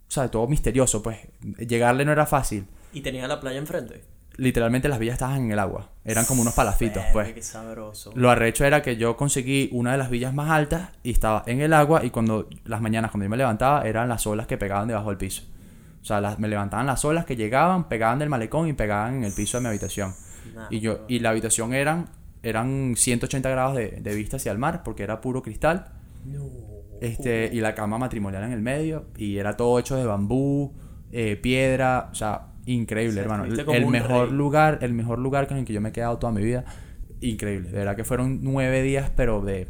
o 0.07 0.11
sea, 0.11 0.29
todo 0.29 0.47
misterioso, 0.47 1.01
pues. 1.01 1.19
Llegarle 1.59 2.03
no 2.03 2.11
era 2.11 2.25
fácil. 2.25 2.65
Y 2.91 3.01
tenía 3.01 3.27
la 3.27 3.39
playa 3.39 3.59
enfrente. 3.59 4.03
Literalmente 4.37 4.89
las 4.89 4.97
villas 4.97 5.13
estaban 5.13 5.43
en 5.43 5.51
el 5.51 5.59
agua. 5.59 5.91
Eran 6.03 6.25
como 6.25 6.41
unos 6.41 6.55
palafitos, 6.55 7.03
pues. 7.13 7.31
Qué 7.31 7.43
sabroso. 7.43 8.11
Lo 8.15 8.31
arrecho 8.31 8.65
era 8.65 8.81
que 8.81 8.97
yo 8.97 9.15
conseguí 9.15 9.69
una 9.71 9.91
de 9.91 9.99
las 9.99 10.09
villas 10.09 10.33
más 10.33 10.49
altas 10.49 10.89
y 11.03 11.11
estaba 11.11 11.43
en 11.45 11.61
el 11.61 11.73
agua 11.73 12.03
y 12.03 12.09
cuando 12.09 12.49
las 12.65 12.81
mañanas 12.81 13.11
cuando 13.11 13.25
yo 13.25 13.29
me 13.29 13.37
levantaba 13.37 13.87
eran 13.87 14.09
las 14.09 14.25
olas 14.25 14.47
que 14.47 14.57
pegaban 14.57 14.87
debajo 14.87 15.09
del 15.09 15.17
piso. 15.17 15.43
O 16.01 16.05
sea, 16.05 16.21
las, 16.21 16.39
me 16.39 16.47
levantaban 16.47 16.87
las 16.87 17.05
olas 17.05 17.23
que 17.25 17.35
llegaban, 17.35 17.87
pegaban 17.87 18.17
del 18.17 18.29
malecón 18.29 18.67
y 18.67 18.73
pegaban 18.73 19.17
en 19.17 19.23
el 19.25 19.31
piso 19.31 19.57
de 19.57 19.61
mi 19.61 19.67
habitación. 19.69 20.15
Nah, 20.55 20.67
Y 20.71 20.79
yo 20.79 21.05
y 21.07 21.19
la 21.19 21.29
habitación 21.29 21.73
eran 21.75 22.09
eran 22.45 22.93
180 22.95 23.49
grados 23.49 23.75
de, 23.75 23.87
de 24.01 24.15
vista 24.15 24.37
hacia 24.37 24.51
el 24.51 24.59
mar 24.59 24.83
porque 24.83 25.01
era 25.01 25.19
puro 25.19 25.41
cristal. 25.41 25.85
No. 26.25 26.47
Este, 27.01 27.49
y 27.51 27.59
la 27.59 27.73
cama 27.73 27.97
matrimonial 27.97 28.43
en 28.43 28.51
el 28.51 28.61
medio 28.61 29.07
y 29.17 29.37
era 29.37 29.57
todo 29.57 29.79
hecho 29.79 29.95
de 29.95 30.05
bambú, 30.05 30.73
eh, 31.11 31.35
piedra, 31.37 32.09
o 32.11 32.15
sea, 32.15 32.53
increíble, 32.67 33.21
O 33.21 33.23
sea, 33.23 33.23
hermano. 33.23 33.45
El, 33.45 33.59
el 33.59 33.87
mejor 33.87 34.29
rey. 34.29 34.37
lugar, 34.37 34.79
el 34.81 34.93
mejor 34.93 35.17
lugar 35.19 35.47
con 35.47 35.57
el 35.57 35.65
que 35.65 35.73
yo 35.73 35.81
me 35.81 35.89
he 35.89 35.91
quedado 35.91 36.19
toda 36.19 36.31
mi 36.31 36.43
vida, 36.43 36.65
increíble. 37.19 37.69
De 37.71 37.79
verdad 37.79 37.95
que 37.95 38.03
fueron 38.03 38.43
nueve 38.43 38.83
días, 38.83 39.11
pero 39.15 39.41
de 39.41 39.67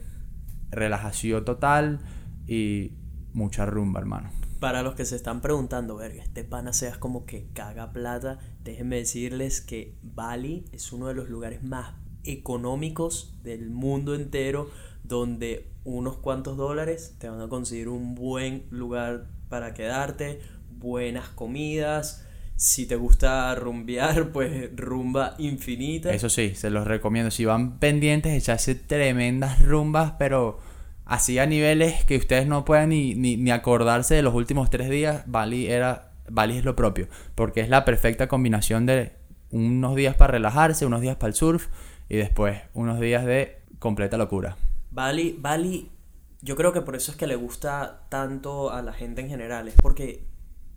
relajación 0.70 1.46
total 1.46 2.00
y 2.46 2.92
mucha 3.34 3.66
rumba, 3.66 4.02
hermano. 4.02 4.32
Para 4.60 4.84
los 4.84 4.96
que 4.96 5.06
se 5.06 5.16
están 5.16 5.40
preguntando, 5.42 5.96
verga, 5.96 6.24
este 6.24 6.44
pana 6.44 6.74
seas 6.74 6.98
como 6.98 7.26
que 7.26 7.48
caga 7.54 7.94
plata, 7.94 8.40
déjenme 8.64 8.98
decirles 8.98 9.62
que 9.62 9.96
Bali 10.04 10.66
es 10.74 10.92
uno 10.92 11.08
de 11.08 11.14
los 11.14 11.30
lugares 11.30 11.64
más 11.64 12.05
económicos 12.26 13.34
del 13.44 13.70
mundo 13.70 14.16
entero, 14.16 14.70
donde 15.04 15.68
unos 15.84 16.18
cuantos 16.18 16.58
dólares 16.58 17.16
te 17.20 17.30
van 17.30 17.42
a 17.42 17.48
conseguir 17.48 17.90
un 17.90 18.16
buen 18.16 18.66
lugar 18.72 19.28
para 19.50 19.74
quedarte, 19.74 20.42
buenas 20.70 21.30
comidas. 21.30 22.26
Si 22.56 22.86
te 22.86 22.96
gusta 22.96 23.54
rumbear, 23.56 24.30
pues 24.34 24.76
rumba 24.76 25.36
infinita. 25.38 26.12
Eso 26.12 26.30
sí, 26.30 26.56
se 26.56 26.70
los 26.70 26.88
recomiendo. 26.88 27.32
Si 27.32 27.46
van 27.46 27.80
pendientes, 27.80 28.34
echarse 28.34 28.76
tremendas 28.76 29.62
rumbas, 29.64 30.14
pero 30.18 30.60
así 31.06 31.38
a 31.38 31.46
niveles 31.46 32.04
que 32.06 32.18
ustedes 32.18 32.48
no 32.48 32.66
puedan 32.66 32.90
ni, 32.90 33.14
ni, 33.14 33.38
ni 33.38 33.52
acordarse 33.52 34.16
de 34.16 34.22
los 34.22 34.34
últimos 34.34 34.70
tres 34.70 34.90
días, 34.90 35.24
Bali 35.28 35.68
era. 35.68 36.12
Bali 36.28 36.58
es 36.58 36.66
lo 36.66 36.76
propio. 36.76 37.08
Porque 37.36 37.62
es 37.62 37.70
la 37.70 37.86
perfecta 37.86 38.28
combinación 38.28 38.88
de 38.88 39.12
unos 39.52 39.96
días 39.96 40.16
para 40.16 40.32
relajarse, 40.32 40.86
unos 40.86 41.02
días 41.02 41.18
para 41.18 41.30
el 41.30 41.36
surf 41.36 41.68
y 42.10 42.18
después 42.18 42.62
unos 42.74 43.00
días 43.00 43.26
de 43.26 43.62
completa 43.80 44.18
locura. 44.18 44.58
Bali, 44.92 45.36
Bali, 45.40 45.92
yo 46.42 46.56
creo 46.56 46.72
que 46.74 46.82
por 46.82 46.96
eso 46.96 47.12
es 47.12 47.18
que 47.18 47.28
le 47.28 47.36
gusta 47.36 48.06
tanto 48.10 48.72
a 48.72 48.82
la 48.82 48.94
gente 48.94 49.22
en 49.22 49.30
general, 49.30 49.68
es 49.68 49.76
porque 49.82 50.26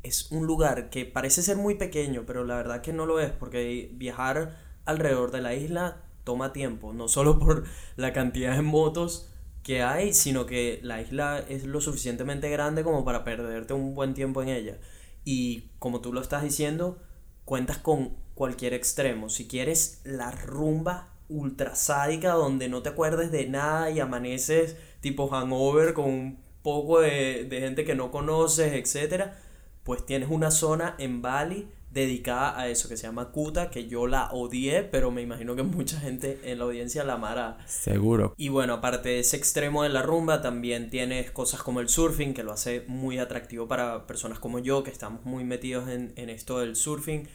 es 0.03 0.31
un 0.33 0.47
lugar 0.47 0.91
que 0.91 1.05
parece 1.05 1.43
ser 1.43 1.57
muy 1.57 1.75
pequeño, 1.75 2.25
pero 2.27 2.45
la 2.45 2.57
verdad 2.57 2.81
que 2.81 2.93
no 2.93 3.07
lo 3.07 3.21
es, 3.21 3.31
porque 3.31 3.91
viajar 3.95 4.57
alrededor 4.85 5.31
de 5.31 5.41
la 5.41 5.55
isla 5.55 6.03
toma 6.25 6.53
tiempo, 6.53 6.93
no 6.93 7.09
solo 7.09 7.39
por 7.39 7.65
la 7.97 8.13
cantidad 8.13 8.55
de 8.55 8.63
motos 8.63 9.31
que 9.63 9.83
hay, 9.83 10.15
sino 10.15 10.47
que 10.47 10.81
la 10.83 11.01
isla 11.01 11.45
es 11.49 11.65
lo 11.65 11.81
suficientemente 11.81 12.49
grande 12.49 12.83
como 12.83 13.05
para 13.05 13.25
perderte 13.25 13.75
un 13.75 13.95
buen 13.95 14.15
tiempo 14.15 14.43
en 14.43 14.49
ella. 14.49 14.79
Y 15.25 15.71
como 15.79 16.01
tú 16.01 16.13
lo 16.13 16.23
estás 16.23 16.43
diciendo, 16.43 17.03
cuentas 17.45 17.77
con 17.77 18.17
cualquier 18.35 18.73
extremo. 18.73 19.29
Si 19.29 19.47
quieres 19.47 20.01
la 20.05 20.31
rumba 20.31 21.18
ultra 21.29 21.75
sádica 21.75 22.33
donde 22.33 22.69
no 22.69 22.83
te 22.83 22.91
acuerdes 22.91 23.31
de 23.31 23.49
nada 23.49 23.91
y 23.91 24.01
amaneces 24.01 24.77
tipo 25.01 25.29
hangover 25.29 25.95
con 25.95 26.07
un 26.07 26.39
poco 26.63 27.01
de, 27.01 27.45
de 27.45 27.61
gente 27.61 27.85
que 27.85 27.95
no 27.95 28.11
conoces, 28.11 28.73
etcétera, 28.73 29.39
pues 29.85 30.05
tienes 30.05 30.29
una 30.31 30.51
zona 30.51 30.95
en 30.99 31.23
Bali 31.23 31.69
dedicada 31.91 32.59
a 32.59 32.69
eso 32.69 32.89
que 32.89 32.97
se 32.97 33.07
llama 33.07 33.31
Kuta, 33.31 33.71
que 33.71 33.89
yo 33.89 34.07
la 34.07 34.31
odié, 34.33 34.83
pero 34.83 35.11
me 35.11 35.23
imagino 35.23 35.57
que 35.57 35.63
mucha 35.63 35.99
gente 35.99 36.39
en 36.45 36.59
la 36.59 36.65
audiencia 36.65 37.05
la 37.05 37.15
amará. 37.15 37.59
Seguro. 37.67 38.35
Y 38.37 38.49
bueno, 38.51 38.75
aparte 38.75 39.09
de 39.09 39.21
ese 39.21 39.37
extremo 39.37 39.83
de 39.83 39.89
la 39.89 40.03
rumba, 40.03 40.43
también 40.43 40.91
tienes 40.91 41.31
cosas 41.31 41.63
como 41.63 41.81
el 41.81 41.89
surfing, 41.89 42.35
que 42.35 42.43
lo 42.43 42.53
hace 42.53 42.85
muy 42.87 43.19
atractivo 43.19 43.67
para 43.67 44.07
personas 44.07 44.39
como 44.39 44.59
yo, 44.59 44.83
que 44.83 44.91
estamos 44.91 45.25
muy 45.25 45.45
metidos 45.45 45.89
en, 45.89 46.13
en 46.17 46.29
esto 46.31 46.61
del 46.61 46.77
surfing. 46.77 47.27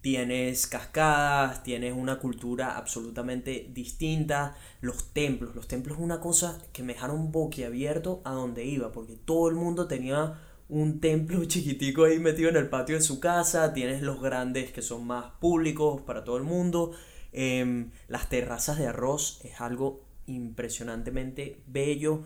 Tienes 0.00 0.66
cascadas, 0.66 1.62
tienes 1.62 1.94
una 1.94 2.18
cultura 2.18 2.76
absolutamente 2.76 3.68
distinta. 3.72 4.56
Los 4.80 5.12
templos, 5.12 5.54
los 5.54 5.68
templos 5.68 5.98
es 5.98 6.02
una 6.02 6.20
cosa 6.20 6.62
que 6.72 6.82
me 6.82 6.94
dejaron 6.94 7.30
boquiabierto 7.32 8.22
a 8.24 8.32
donde 8.32 8.64
iba, 8.64 8.92
porque 8.92 9.16
todo 9.16 9.48
el 9.48 9.56
mundo 9.56 9.86
tenía 9.88 10.38
un 10.70 11.00
templo 11.00 11.44
chiquitico 11.46 12.04
ahí 12.04 12.18
metido 12.18 12.48
en 12.48 12.56
el 12.56 12.70
patio 12.70 12.96
de 12.96 13.02
su 13.02 13.20
casa. 13.20 13.74
Tienes 13.74 14.00
los 14.00 14.22
grandes 14.22 14.72
que 14.72 14.80
son 14.80 15.06
más 15.06 15.32
públicos 15.40 16.00
para 16.02 16.24
todo 16.24 16.38
el 16.38 16.44
mundo. 16.44 16.92
Em, 17.32 17.90
las 18.08 18.28
terrazas 18.28 18.78
de 18.78 18.86
arroz 18.86 19.40
es 19.44 19.60
algo 19.60 20.00
impresionantemente 20.26 21.62
bello. 21.66 22.22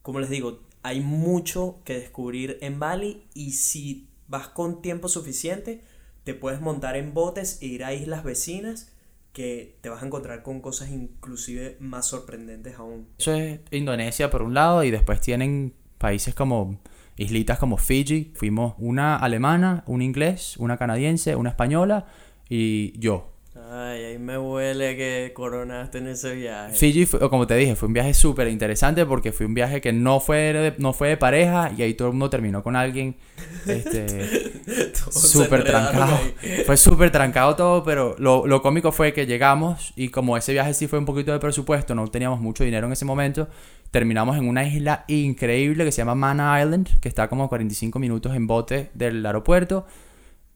Como 0.00 0.20
les 0.20 0.30
digo, 0.30 0.62
hay 0.82 1.00
mucho 1.00 1.80
que 1.84 1.94
descubrir 1.94 2.58
en 2.60 2.80
Bali 2.80 3.24
y 3.34 3.52
si 3.52 4.08
vas 4.28 4.48
con 4.48 4.80
tiempo 4.80 5.08
suficiente, 5.08 5.82
te 6.24 6.34
puedes 6.34 6.60
montar 6.60 6.96
en 6.96 7.14
botes 7.14 7.60
e 7.62 7.66
ir 7.66 7.84
a 7.84 7.92
islas 7.92 8.24
vecinas 8.24 8.92
que 9.32 9.78
te 9.80 9.88
vas 9.88 10.02
a 10.02 10.06
encontrar 10.06 10.42
con 10.42 10.60
cosas 10.60 10.90
inclusive 10.90 11.76
más 11.80 12.06
sorprendentes 12.06 12.76
aún. 12.76 13.08
Eso 13.18 13.34
es 13.34 13.60
Indonesia 13.70 14.30
por 14.30 14.42
un 14.42 14.54
lado 14.54 14.84
y 14.84 14.90
después 14.90 15.20
tienen 15.20 15.74
países 15.98 16.34
como 16.34 16.78
islitas 17.16 17.58
como 17.58 17.76
Fiji. 17.76 18.32
Fuimos 18.34 18.74
una 18.78 19.16
alemana, 19.16 19.84
un 19.86 20.02
inglés, 20.02 20.56
una 20.58 20.76
canadiense, 20.76 21.34
una 21.36 21.50
española 21.50 22.06
y 22.48 22.98
yo. 22.98 23.31
Ay, 23.74 24.04
ahí 24.04 24.18
me 24.18 24.36
huele 24.36 24.96
que 24.96 25.32
coronaste 25.34 25.96
en 25.98 26.08
ese 26.08 26.34
viaje. 26.34 26.74
Fiji, 26.74 27.06
fue- 27.06 27.20
como 27.30 27.46
te 27.46 27.54
dije, 27.56 27.74
fue 27.74 27.86
un 27.86 27.94
viaje 27.94 28.12
súper 28.12 28.48
interesante 28.48 29.06
porque 29.06 29.32
fue 29.32 29.46
un 29.46 29.54
viaje 29.54 29.80
que 29.80 29.94
no 29.94 30.20
fue 30.20 30.52
de, 30.52 30.74
no 30.76 30.92
fue 30.92 31.08
de 31.08 31.16
pareja 31.16 31.70
y 31.74 31.80
ahí 31.80 31.94
todo 31.94 32.08
el 32.08 32.12
mundo 32.14 32.28
terminó 32.28 32.62
con 32.62 32.76
alguien. 32.76 33.16
Este, 33.66 34.52
súper 35.10 35.64
trancado. 35.64 36.16
ahí. 36.42 36.62
Fue 36.66 36.76
súper 36.76 37.10
trancado 37.10 37.56
todo, 37.56 37.82
pero 37.82 38.14
lo, 38.18 38.46
lo 38.46 38.60
cómico 38.60 38.92
fue 38.92 39.14
que 39.14 39.24
llegamos 39.26 39.92
y 39.96 40.08
como 40.08 40.36
ese 40.36 40.52
viaje 40.52 40.74
sí 40.74 40.86
fue 40.86 40.98
un 40.98 41.06
poquito 41.06 41.32
de 41.32 41.38
presupuesto, 41.38 41.94
no 41.94 42.06
teníamos 42.08 42.40
mucho 42.40 42.64
dinero 42.64 42.86
en 42.88 42.92
ese 42.92 43.04
momento, 43.06 43.48
terminamos 43.90 44.36
en 44.36 44.48
una 44.48 44.64
isla 44.66 45.04
increíble 45.08 45.84
que 45.86 45.92
se 45.92 45.98
llama 46.02 46.14
Mana 46.14 46.60
Island, 46.62 46.98
que 47.00 47.08
está 47.08 47.28
como 47.28 47.44
a 47.44 47.48
45 47.48 47.98
minutos 47.98 48.34
en 48.34 48.46
bote 48.46 48.90
del 48.92 49.24
aeropuerto. 49.24 49.86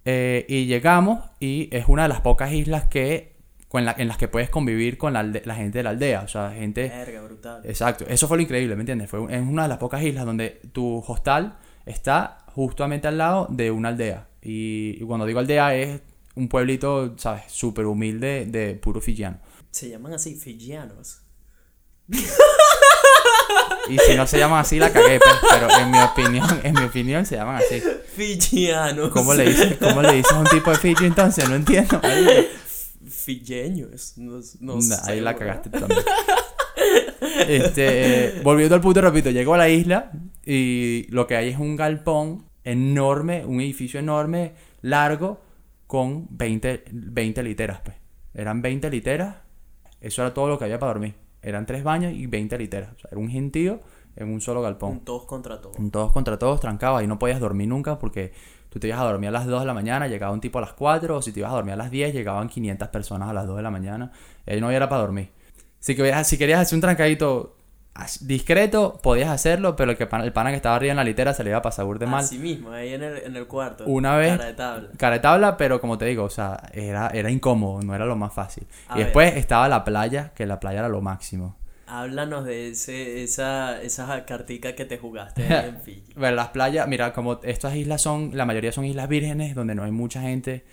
Eh, 0.08 0.46
y 0.48 0.66
llegamos 0.66 1.20
y 1.40 1.68
es 1.72 1.86
una 1.88 2.04
de 2.04 2.08
las 2.08 2.20
pocas 2.20 2.52
islas 2.52 2.84
que 2.86 3.34
con 3.68 3.84
la- 3.84 3.94
en 3.98 4.06
las 4.08 4.16
que 4.16 4.28
puedes 4.28 4.48
convivir 4.48 4.96
con 4.96 5.12
la, 5.12 5.22
la 5.24 5.54
gente 5.56 5.78
de 5.78 5.82
la 5.82 5.90
aldea, 5.90 6.22
o 6.22 6.28
sea, 6.28 6.52
gente... 6.52 6.88
Verga, 6.88 7.22
brutal. 7.22 7.62
Exacto, 7.64 8.04
eso 8.08 8.28
fue 8.28 8.36
lo 8.36 8.44
increíble, 8.44 8.76
¿me 8.76 8.82
entiendes? 8.82 9.10
Fue 9.10 9.18
es 9.34 9.42
una 9.42 9.64
de 9.64 9.68
las 9.68 9.78
pocas 9.78 10.02
islas 10.04 10.24
donde 10.24 10.60
tu 10.72 10.98
hostal 11.06 11.58
está 11.84 12.38
justamente 12.54 13.08
al 13.08 13.18
lado 13.18 13.48
de 13.50 13.72
una 13.72 13.88
aldea. 13.88 14.28
Y, 14.40 14.96
y 15.00 15.04
cuando 15.04 15.26
digo 15.26 15.40
aldea 15.40 15.74
es 15.74 16.00
un 16.36 16.48
pueblito, 16.48 17.18
¿sabes? 17.18 17.42
Súper 17.48 17.86
humilde 17.86 18.46
de 18.46 18.74
puro 18.76 19.00
fijiano. 19.00 19.38
Se 19.72 19.88
llaman 19.90 20.14
así, 20.14 20.36
fijianos. 20.36 21.22
Y 23.88 23.98
si 23.98 24.16
no 24.16 24.26
se 24.26 24.38
llaman 24.38 24.58
así, 24.60 24.80
la 24.80 24.92
cagué, 24.92 25.20
pues, 25.20 25.34
pero 25.48 25.68
en 25.78 25.92
mi 25.92 26.00
opinión, 26.00 26.60
en 26.64 26.74
mi 26.74 26.82
opinión 26.82 27.24
se 27.24 27.36
llaman 27.36 27.56
así. 27.56 27.80
Fijianos. 28.16 29.10
¿Cómo 29.10 29.32
le 29.32 29.44
dices, 29.46 29.76
cómo 29.78 30.02
le 30.02 30.14
dices 30.14 30.32
a 30.32 30.40
un 30.40 30.46
tipo 30.46 30.70
de 30.70 30.76
Fiji 30.76 31.04
entonces? 31.04 31.48
No 31.48 31.54
entiendo. 31.54 32.00
Fijeños. 33.08 34.14
No, 34.16 34.40
no 34.60 34.80
Nah, 34.80 34.96
ahí 35.04 35.20
la 35.20 35.36
cagaste 35.36 35.70
también. 35.70 36.00
Este, 37.48 38.40
volviendo 38.42 38.74
al 38.74 38.80
punto, 38.80 39.00
repito, 39.00 39.30
llego 39.30 39.54
a 39.54 39.58
la 39.58 39.68
isla 39.68 40.10
y 40.44 41.06
lo 41.10 41.26
que 41.26 41.36
hay 41.36 41.50
es 41.50 41.58
un 41.58 41.76
galpón 41.76 42.46
enorme, 42.64 43.44
un 43.44 43.60
edificio 43.60 44.00
enorme, 44.00 44.52
largo, 44.82 45.40
con 45.86 46.26
20, 46.30 46.84
20 46.90 47.42
literas, 47.42 47.80
pues. 47.84 47.96
Eran 48.34 48.60
20 48.62 48.90
literas, 48.90 49.36
eso 50.00 50.22
era 50.22 50.34
todo 50.34 50.48
lo 50.48 50.58
que 50.58 50.64
había 50.64 50.78
para 50.78 50.92
dormir. 50.92 51.14
Eran 51.46 51.64
tres 51.64 51.84
baños 51.84 52.12
y 52.12 52.26
20 52.26 52.58
literas. 52.58 52.92
O 52.96 52.98
sea, 52.98 53.08
era 53.12 53.20
un 53.20 53.30
gentío 53.30 53.80
en 54.16 54.32
un 54.32 54.40
solo 54.40 54.62
galpón. 54.62 54.90
Un 54.90 55.04
todos 55.04 55.26
contra 55.26 55.60
todos. 55.60 55.78
Un 55.78 55.92
todos 55.92 56.12
contra 56.12 56.40
todos, 56.40 56.58
trancados. 56.58 56.98
Ahí 56.98 57.06
no 57.06 57.20
podías 57.20 57.38
dormir 57.38 57.68
nunca 57.68 58.00
porque 58.00 58.32
tú 58.68 58.80
te 58.80 58.88
ibas 58.88 58.98
a 58.98 59.04
dormir 59.04 59.28
a 59.28 59.30
las 59.30 59.46
2 59.46 59.60
de 59.60 59.66
la 59.66 59.72
mañana, 59.72 60.08
llegaba 60.08 60.32
un 60.32 60.40
tipo 60.40 60.58
a 60.58 60.62
las 60.62 60.72
4, 60.72 61.16
o 61.16 61.22
si 61.22 61.30
te 61.30 61.38
ibas 61.38 61.52
a 61.52 61.54
dormir 61.54 61.74
a 61.74 61.76
las 61.76 61.92
10, 61.92 62.12
llegaban 62.12 62.48
500 62.48 62.88
personas 62.88 63.28
a 63.28 63.32
las 63.32 63.46
2 63.46 63.58
de 63.58 63.62
la 63.62 63.70
mañana. 63.70 64.10
Ahí 64.44 64.60
no 64.60 64.72
era 64.72 64.88
para 64.88 65.02
dormir. 65.02 65.30
Si 65.78 65.94
querías, 65.94 66.26
si 66.26 66.36
querías 66.36 66.60
hacer 66.60 66.74
un 66.74 66.80
trancadito 66.80 67.55
discreto, 68.20 69.00
podías 69.02 69.28
hacerlo, 69.30 69.76
pero 69.76 69.90
el, 69.92 69.96
que, 69.96 70.04
el 70.22 70.32
pana 70.32 70.50
que 70.50 70.56
estaba 70.56 70.76
arriba 70.76 70.90
en 70.92 70.96
la 70.96 71.04
litera 71.04 71.34
se 71.34 71.42
le 71.44 71.50
iba 71.50 71.58
a 71.58 71.62
pasar 71.62 71.84
burde 71.84 72.06
mal. 72.06 72.24
Así 72.24 72.38
mismo, 72.38 72.70
ahí 72.72 72.92
en 72.94 73.02
el, 73.02 73.16
en 73.18 73.36
el 73.36 73.46
cuarto. 73.46 73.84
Una 73.86 74.16
vez- 74.16 74.32
Cara 74.36 74.44
de 74.46 74.54
tabla. 74.54 74.88
Cara 74.96 75.14
de 75.16 75.20
tabla, 75.20 75.56
pero 75.56 75.80
como 75.80 75.98
te 75.98 76.04
digo, 76.06 76.24
o 76.24 76.30
sea, 76.30 76.60
era, 76.72 77.08
era 77.08 77.30
incómodo, 77.30 77.82
no 77.82 77.94
era 77.94 78.04
lo 78.06 78.16
más 78.16 78.32
fácil. 78.32 78.66
A 78.88 78.94
y 78.94 78.98
ver. 78.98 79.06
después 79.06 79.36
estaba 79.36 79.68
la 79.68 79.84
playa, 79.84 80.32
que 80.34 80.46
la 80.46 80.60
playa 80.60 80.80
era 80.80 80.88
lo 80.88 81.00
máximo. 81.00 81.56
Háblanos 81.88 82.44
de 82.44 82.70
ese, 82.70 83.22
esa, 83.22 83.80
esa 83.80 84.24
cartica 84.24 84.74
que 84.74 84.84
te 84.84 84.98
jugaste 84.98 85.46
en 85.46 85.80
Fiji. 85.82 86.14
Ver 86.16 86.34
las 86.34 86.48
playas, 86.48 86.88
mira, 86.88 87.12
como 87.12 87.40
estas 87.44 87.76
islas 87.76 88.02
son, 88.02 88.30
la 88.34 88.44
mayoría 88.44 88.72
son 88.72 88.84
islas 88.84 89.08
vírgenes, 89.08 89.54
donde 89.54 89.74
no 89.76 89.84
hay 89.84 89.92
mucha 89.92 90.20
gente 90.20 90.64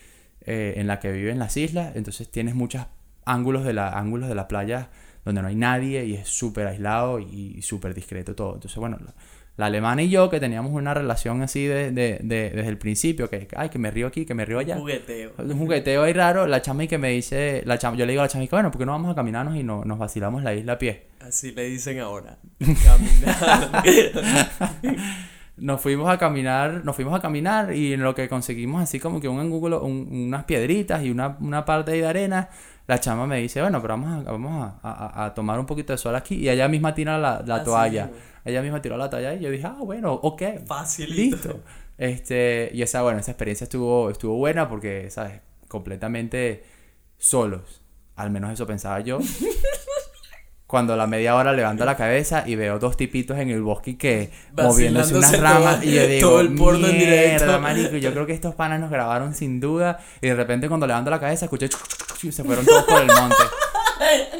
eh, 0.45 0.73
en 0.77 0.87
la 0.87 0.99
que 0.99 1.11
vive 1.11 1.31
en 1.31 1.37
las 1.39 1.55
islas, 1.55 1.95
entonces 1.95 2.29
tienes 2.31 2.55
muchos 2.55 2.85
ángulos 3.25 3.63
de 3.63 3.73
la, 3.73 3.89
ángulos 3.89 4.27
de 4.27 4.35
la 4.35 4.47
playa 4.47 4.89
donde 5.25 5.41
no 5.41 5.47
hay 5.47 5.55
nadie 5.55 6.05
y 6.05 6.13
es 6.15 6.27
súper 6.27 6.67
aislado 6.67 7.19
y, 7.19 7.61
súper 7.61 7.93
discreto 7.93 8.35
todo. 8.35 8.55
Entonces, 8.55 8.77
bueno, 8.77 8.97
la, 9.03 9.13
la 9.57 9.65
alemana 9.67 10.01
y 10.01 10.09
yo, 10.09 10.29
que 10.29 10.39
teníamos 10.39 10.71
una 10.73 10.93
relación 10.93 11.41
así 11.43 11.65
de, 11.65 11.91
de- 11.91 12.19
de- 12.23 12.49
desde 12.49 12.67
el 12.69 12.77
principio, 12.77 13.29
que, 13.29 13.47
ay, 13.55 13.69
que 13.69 13.77
me 13.79 13.91
río 13.91 14.07
aquí, 14.07 14.25
que 14.25 14.33
me 14.33 14.45
río 14.45 14.59
allá. 14.59 14.77
Jugueteo. 14.77 15.31
Un 15.37 15.57
jugueteo 15.59 16.03
ahí 16.03 16.13
raro, 16.13 16.47
la 16.47 16.61
chama 16.61 16.83
y 16.85 16.87
que 16.87 16.97
me 16.97 17.09
dice, 17.09 17.61
la 17.65 17.77
chama, 17.77 17.95
yo 17.97 18.05
le 18.05 18.13
digo 18.13 18.21
a 18.21 18.25
la 18.25 18.29
chama 18.29 18.43
y 18.43 18.47
que, 18.47 18.55
bueno, 18.55 18.71
¿por 18.71 18.79
qué 18.79 18.85
no 18.85 18.91
vamos 18.93 19.11
a 19.11 19.15
caminarnos 19.15 19.55
y 19.55 19.63
no, 19.63 19.85
nos 19.85 19.99
vacilamos 19.99 20.41
la 20.43 20.53
isla 20.55 20.73
a 20.73 20.77
pie? 20.79 21.05
Así 21.21 21.51
le 21.51 21.65
dicen 21.65 21.99
ahora. 21.99 22.37
Caminar. 22.59 23.83
Nos 25.55 25.81
fuimos 25.81 26.09
a 26.09 26.17
caminar, 26.17 26.83
nos 26.83 26.95
fuimos 26.95 27.13
a 27.17 27.21
caminar 27.21 27.75
y 27.75 27.93
en 27.93 28.01
lo 28.01 28.15
que 28.15 28.27
conseguimos 28.27 28.81
así 28.81 28.99
como 28.99 29.21
que 29.21 29.27
un 29.27 29.39
ángulo, 29.39 29.83
un- 29.83 30.07
unas 30.11 30.45
piedritas 30.45 31.03
y 31.03 31.11
una, 31.11 31.37
una 31.39 31.63
parte 31.63 31.91
ahí 31.91 31.99
de 32.01 32.07
arena, 32.07 32.49
la 32.87 32.99
chama 32.99 33.25
me 33.27 33.37
dice, 33.39 33.61
bueno, 33.61 33.81
pero 33.81 33.93
vamos 33.97 34.27
a, 34.27 34.31
vamos 34.31 34.73
a, 34.83 34.89
a- 34.89 35.25
a 35.25 35.33
tomar 35.33 35.59
un 35.59 35.65
poquito 35.65 35.93
de 35.93 35.97
sol 35.97 36.15
aquí 36.15 36.35
y 36.35 36.49
ella 36.49 36.67
misma 36.67 36.93
tira 36.93 37.17
la, 37.17 37.41
la 37.45 37.63
toalla. 37.63 38.09
Ella 38.45 38.61
misma 38.61 38.81
tiró 38.81 38.97
la 38.97 39.09
toalla 39.09 39.33
y 39.35 39.39
yo 39.39 39.49
dije, 39.49 39.65
ah, 39.65 39.77
bueno, 39.79 40.13
ok. 40.13 40.41
Facilito. 40.65 41.35
Listo. 41.37 41.59
Este, 41.97 42.69
y 42.73 42.81
esa, 42.81 43.01
bueno, 43.01 43.19
esa 43.19 43.31
experiencia 43.31 43.63
estuvo, 43.65 44.09
estuvo 44.09 44.35
buena 44.35 44.67
porque, 44.67 45.09
¿sabes? 45.09 45.39
Completamente 45.69 46.63
solos. 47.17 47.81
Al 48.15 48.31
menos 48.31 48.51
eso 48.51 48.67
pensaba 48.67 48.99
yo. 48.99 49.19
Cuando 50.73 50.93
a 50.93 50.97
la 50.97 51.05
media 51.05 51.35
hora 51.35 51.53
levanto 51.53 51.85
la 51.85 51.95
cabeza 51.95 52.45
y 52.47 52.55
veo 52.55 52.79
dos 52.79 52.97
tipitos 52.97 53.37
en 53.37 53.51
el 53.51 53.61
bosque 53.61 53.95
que 53.95 54.31
moviéndose 54.57 55.15
unas 55.15 55.39
ramas 55.39 55.81
todo- 55.81 55.87
y 55.87 55.93
yo 55.93 56.07
digo, 56.07 56.29
todo 56.29 56.39
el 56.41 56.55
porno 56.55 56.87
en 56.87 56.97
"Mierda, 56.97 57.15
directo". 57.15 57.59
marico, 57.59 57.97
yo 57.97 58.11
creo 58.11 58.25
que 58.25 58.33
estos 58.33 58.55
panas 58.55 58.79
nos 58.79 58.89
grabaron 58.89 59.35
sin 59.35 59.59
duda 59.59 59.99
y 60.19 60.29
de 60.29 60.33
repente 60.33 60.67
cuando 60.69 60.87
levanto 60.87 61.11
la 61.11 61.19
cabeza 61.19 61.45
escuché 61.45 61.69
y 62.23 62.31
se 62.31 62.43
fueron 62.43 62.65
todos 62.65 62.85
por 62.85 63.01
el 63.01 63.05
monte. 63.07 63.35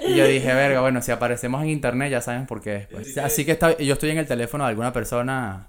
Y 0.07 0.15
yo 0.15 0.25
dije, 0.25 0.51
verga, 0.55 0.81
bueno, 0.81 1.03
si 1.03 1.11
aparecemos 1.11 1.61
en 1.61 1.69
internet 1.69 2.09
ya 2.09 2.19
saben 2.19 2.47
por 2.47 2.61
qué 2.61 2.71
después. 2.71 3.15
Así 3.19 3.45
que 3.45 3.51
está- 3.51 3.77
yo 3.77 3.93
estoy 3.93 4.09
en 4.09 4.17
el 4.17 4.25
teléfono 4.25 4.63
de 4.63 4.71
alguna 4.71 4.91
persona 4.91 5.67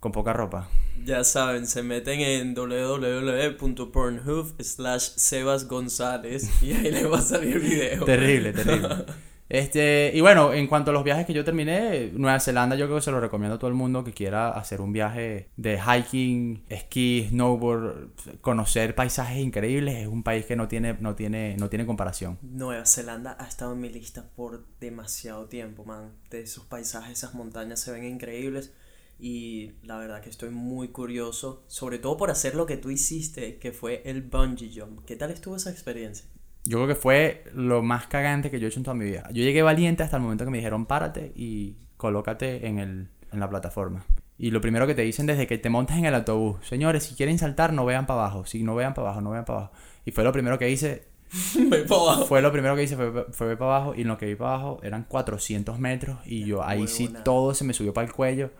con 0.00 0.12
poca 0.12 0.32
ropa. 0.32 0.66
Ya 1.04 1.24
saben, 1.24 1.66
se 1.66 1.82
meten 1.82 2.20
en 2.20 2.54
www.pornhub 2.54 4.54
slash 4.62 5.10
Sebas 5.16 5.68
González 5.68 6.48
y 6.62 6.72
ahí 6.72 6.90
les 6.90 7.12
va 7.12 7.18
a 7.18 7.22
salir 7.22 7.60
video. 7.60 8.06
Terrible, 8.06 8.54
terrible. 8.54 9.04
Este, 9.48 10.10
y 10.12 10.20
bueno, 10.20 10.52
en 10.52 10.66
cuanto 10.66 10.90
a 10.90 10.94
los 10.94 11.04
viajes 11.04 11.24
que 11.24 11.32
yo 11.32 11.44
terminé, 11.44 12.10
Nueva 12.12 12.40
Zelanda 12.40 12.74
yo 12.74 12.86
creo 12.86 12.96
que 12.96 13.02
se 13.02 13.12
lo 13.12 13.20
recomiendo 13.20 13.56
a 13.56 13.58
todo 13.58 13.68
el 13.68 13.76
mundo 13.76 14.02
que 14.02 14.12
quiera 14.12 14.50
hacer 14.50 14.80
un 14.80 14.92
viaje 14.92 15.50
de 15.56 15.78
hiking, 15.78 16.64
esquí, 16.68 17.26
snowboard, 17.30 18.10
conocer 18.40 18.94
paisajes 18.94 19.38
increíbles. 19.38 19.96
Es 19.96 20.08
un 20.08 20.22
país 20.22 20.46
que 20.46 20.56
no 20.56 20.66
tiene, 20.66 20.94
no 20.94 21.14
tiene, 21.14 21.56
no 21.58 21.68
tiene 21.68 21.86
comparación. 21.86 22.38
Nueva 22.42 22.86
Zelanda 22.86 23.36
ha 23.38 23.46
estado 23.46 23.74
en 23.74 23.80
mi 23.80 23.88
lista 23.88 24.28
por 24.34 24.66
demasiado 24.80 25.46
tiempo, 25.46 25.84
man. 25.84 26.12
De 26.30 26.40
esos 26.40 26.64
paisajes, 26.64 27.18
esas 27.18 27.34
montañas 27.34 27.80
se 27.80 27.92
ven 27.92 28.04
increíbles. 28.04 28.72
Y 29.18 29.72
la 29.82 29.96
verdad 29.96 30.20
que 30.20 30.28
estoy 30.28 30.50
muy 30.50 30.88
curioso, 30.88 31.64
sobre 31.68 31.98
todo 31.98 32.18
por 32.18 32.30
hacer 32.30 32.54
lo 32.54 32.66
que 32.66 32.76
tú 32.76 32.90
hiciste, 32.90 33.58
que 33.58 33.72
fue 33.72 34.02
el 34.04 34.22
bungee 34.22 34.70
jump. 34.74 35.04
¿Qué 35.06 35.16
tal 35.16 35.30
estuvo 35.30 35.56
esa 35.56 35.70
experiencia? 35.70 36.26
Yo 36.66 36.78
creo 36.78 36.88
que 36.88 36.94
fue 36.94 37.44
lo 37.54 37.82
más 37.82 38.06
cagante 38.06 38.50
que 38.50 38.58
yo 38.60 38.66
he 38.66 38.70
hecho 38.70 38.80
en 38.80 38.84
toda 38.84 38.94
mi 38.94 39.04
vida. 39.04 39.24
Yo 39.32 39.42
llegué 39.42 39.62
valiente 39.62 40.02
hasta 40.02 40.16
el 40.16 40.22
momento 40.22 40.44
que 40.44 40.50
me 40.50 40.58
dijeron 40.58 40.86
párate 40.86 41.32
y 41.36 41.76
colócate 41.96 42.66
en, 42.66 42.78
el, 42.78 43.08
en 43.32 43.40
la 43.40 43.48
plataforma. 43.48 44.04
Y 44.38 44.50
lo 44.50 44.60
primero 44.60 44.86
que 44.86 44.94
te 44.94 45.02
dicen 45.02 45.26
desde 45.26 45.46
que 45.46 45.56
te 45.58 45.70
montas 45.70 45.96
en 45.96 46.04
el 46.04 46.14
autobús, 46.14 46.58
señores, 46.66 47.04
si 47.04 47.14
quieren 47.14 47.38
saltar, 47.38 47.72
no 47.72 47.84
vean 47.86 48.06
para 48.06 48.20
abajo. 48.20 48.44
Si 48.44 48.62
no 48.62 48.74
vean 48.74 48.92
para 48.94 49.08
abajo, 49.08 49.20
no 49.22 49.30
vean 49.30 49.44
para 49.44 49.58
abajo. 49.60 49.72
Y 50.04 50.10
fue 50.10 50.24
lo 50.24 50.32
primero 50.32 50.58
que 50.58 50.68
hice, 50.70 51.04
fue 52.28 52.42
lo 52.42 52.52
primero 52.52 52.76
que 52.76 52.82
hice, 52.82 52.96
fue, 52.96 53.26
fue 53.30 53.46
ver 53.48 53.58
para 53.58 53.76
abajo. 53.76 53.94
Y 53.94 54.02
en 54.02 54.08
lo 54.08 54.18
que 54.18 54.26
vi 54.26 54.34
para 54.34 54.54
abajo 54.54 54.80
eran 54.82 55.04
400 55.04 55.78
metros. 55.78 56.18
Y 56.26 56.44
yo 56.44 56.62
ahí 56.64 56.86
sí 56.86 57.04
Huevona. 57.04 57.24
todo 57.24 57.54
se 57.54 57.64
me 57.64 57.72
subió 57.72 57.94
para 57.94 58.06
el 58.06 58.12
cuello. 58.12 58.50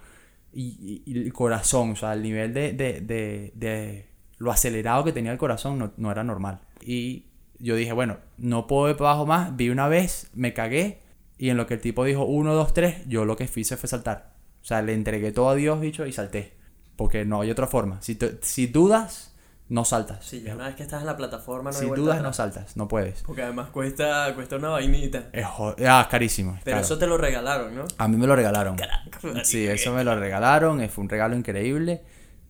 Y, 0.52 1.02
y- 1.06 1.10
y 1.12 1.18
el 1.24 1.32
corazón, 1.32 1.90
o 1.90 1.96
sea, 1.96 2.14
el 2.14 2.22
nivel 2.22 2.54
de, 2.54 2.72
de, 2.72 3.00
de, 3.02 3.52
de 3.54 4.08
lo 4.38 4.50
acelerado 4.50 5.04
que 5.04 5.12
tenía 5.12 5.32
el 5.32 5.38
corazón 5.38 5.78
no, 5.78 5.92
no 5.98 6.10
era 6.10 6.24
normal. 6.24 6.60
Y 6.82 7.26
yo 7.58 7.74
dije, 7.76 7.92
bueno, 7.92 8.18
no 8.38 8.66
puedo 8.66 8.84
ver 8.84 8.96
para 8.96 9.10
abajo 9.10 9.26
más. 9.26 9.56
Vi 9.56 9.70
una 9.70 9.88
vez, 9.88 10.28
me 10.34 10.52
cagué. 10.54 11.00
Y 11.38 11.50
en 11.50 11.56
lo 11.56 11.66
que 11.66 11.74
el 11.74 11.80
tipo 11.80 12.04
dijo 12.04 12.24
1, 12.24 12.54
2, 12.54 12.74
3, 12.74 13.08
yo 13.08 13.24
lo 13.24 13.36
que 13.36 13.48
hice 13.54 13.76
fue 13.76 13.88
saltar. 13.88 14.34
O 14.62 14.64
sea, 14.64 14.82
le 14.82 14.94
entregué 14.94 15.32
todo 15.32 15.50
a 15.50 15.54
Dios, 15.54 15.80
bicho, 15.80 16.06
y 16.06 16.12
salté. 16.12 16.54
Porque 16.96 17.24
no 17.24 17.42
hay 17.42 17.50
otra 17.50 17.66
forma. 17.66 18.00
Si, 18.00 18.18
si 18.40 18.66
dudas, 18.68 19.34
no 19.68 19.84
saltas. 19.84 20.24
Sí, 20.24 20.42
ya 20.42 20.54
una 20.54 20.66
vez 20.66 20.76
que 20.76 20.82
estás 20.82 21.00
en 21.02 21.06
la 21.06 21.16
plataforma 21.16 21.70
no 21.72 21.76
si 21.78 21.86
dudas, 21.86 22.22
no 22.22 22.32
saltas. 22.32 22.76
No 22.76 22.88
puedes. 22.88 23.22
Porque 23.22 23.42
además 23.42 23.68
cuesta, 23.68 24.32
cuesta 24.34 24.56
una 24.56 24.70
vainita. 24.70 25.24
Es 25.32 25.44
ah, 25.46 26.08
carísimo. 26.10 26.54
es 26.56 26.62
Pero 26.64 26.76
caro. 26.76 26.84
eso 26.86 26.98
te 26.98 27.06
lo 27.06 27.18
regalaron, 27.18 27.74
¿no? 27.74 27.84
A 27.98 28.08
mí 28.08 28.16
me 28.16 28.26
lo 28.26 28.34
regalaron. 28.34 28.76
Carajo, 29.22 29.44
Sí, 29.44 29.66
eso 29.66 29.92
me 29.92 30.04
lo 30.04 30.18
regalaron. 30.18 30.80
eh, 30.80 30.88
Fue 30.88 31.02
un 31.04 31.10
regalo 31.10 31.36
increíble. 31.36 32.02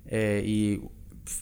eh, 0.07 0.43
y 0.47 0.81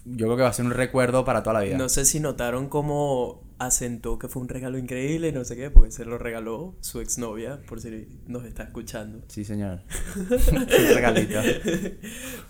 yo 0.07 0.27
creo 0.27 0.37
que 0.38 0.42
va 0.44 0.48
a 0.48 0.53
ser 0.55 0.64
un 0.64 0.70
recuerdo 0.70 1.27
para 1.27 1.42
toda 1.42 1.55
la 1.61 1.61
vida. 1.61 1.77
No 1.77 1.90
sé 1.90 2.07
si 2.07 2.18
notaron 2.18 2.68
cómo 2.70 3.42
asentó 3.66 4.18
que 4.18 4.29
fue 4.29 4.42
un 4.42 4.48
regalo 4.48 4.79
increíble, 4.79 5.33
no 5.33 5.44
sé 5.44 5.57
qué, 5.57 5.70
porque 5.70 5.90
se 5.90 6.05
lo 6.05 6.18
regaló 6.18 6.77
su 6.81 7.00
exnovia, 7.00 7.61
por 7.68 7.81
si 7.81 8.09
nos 8.27 8.44
está 8.44 8.64
escuchando. 8.64 9.22
Sí, 9.29 9.44
señor. 9.44 9.83
regalito. 10.94 11.40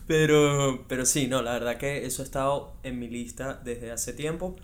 Pero, 0.07 0.85
pero 0.89 1.07
sí, 1.07 1.27
no, 1.29 1.43
la 1.43 1.53
verdad 1.53 1.77
que 1.77 2.05
eso 2.05 2.23
ha 2.23 2.25
estado 2.25 2.77
en 2.83 2.99
mi 2.99 3.09
lista 3.09 3.61
desde 3.65 3.91
hace 3.91 4.13
tiempo. 4.13 4.57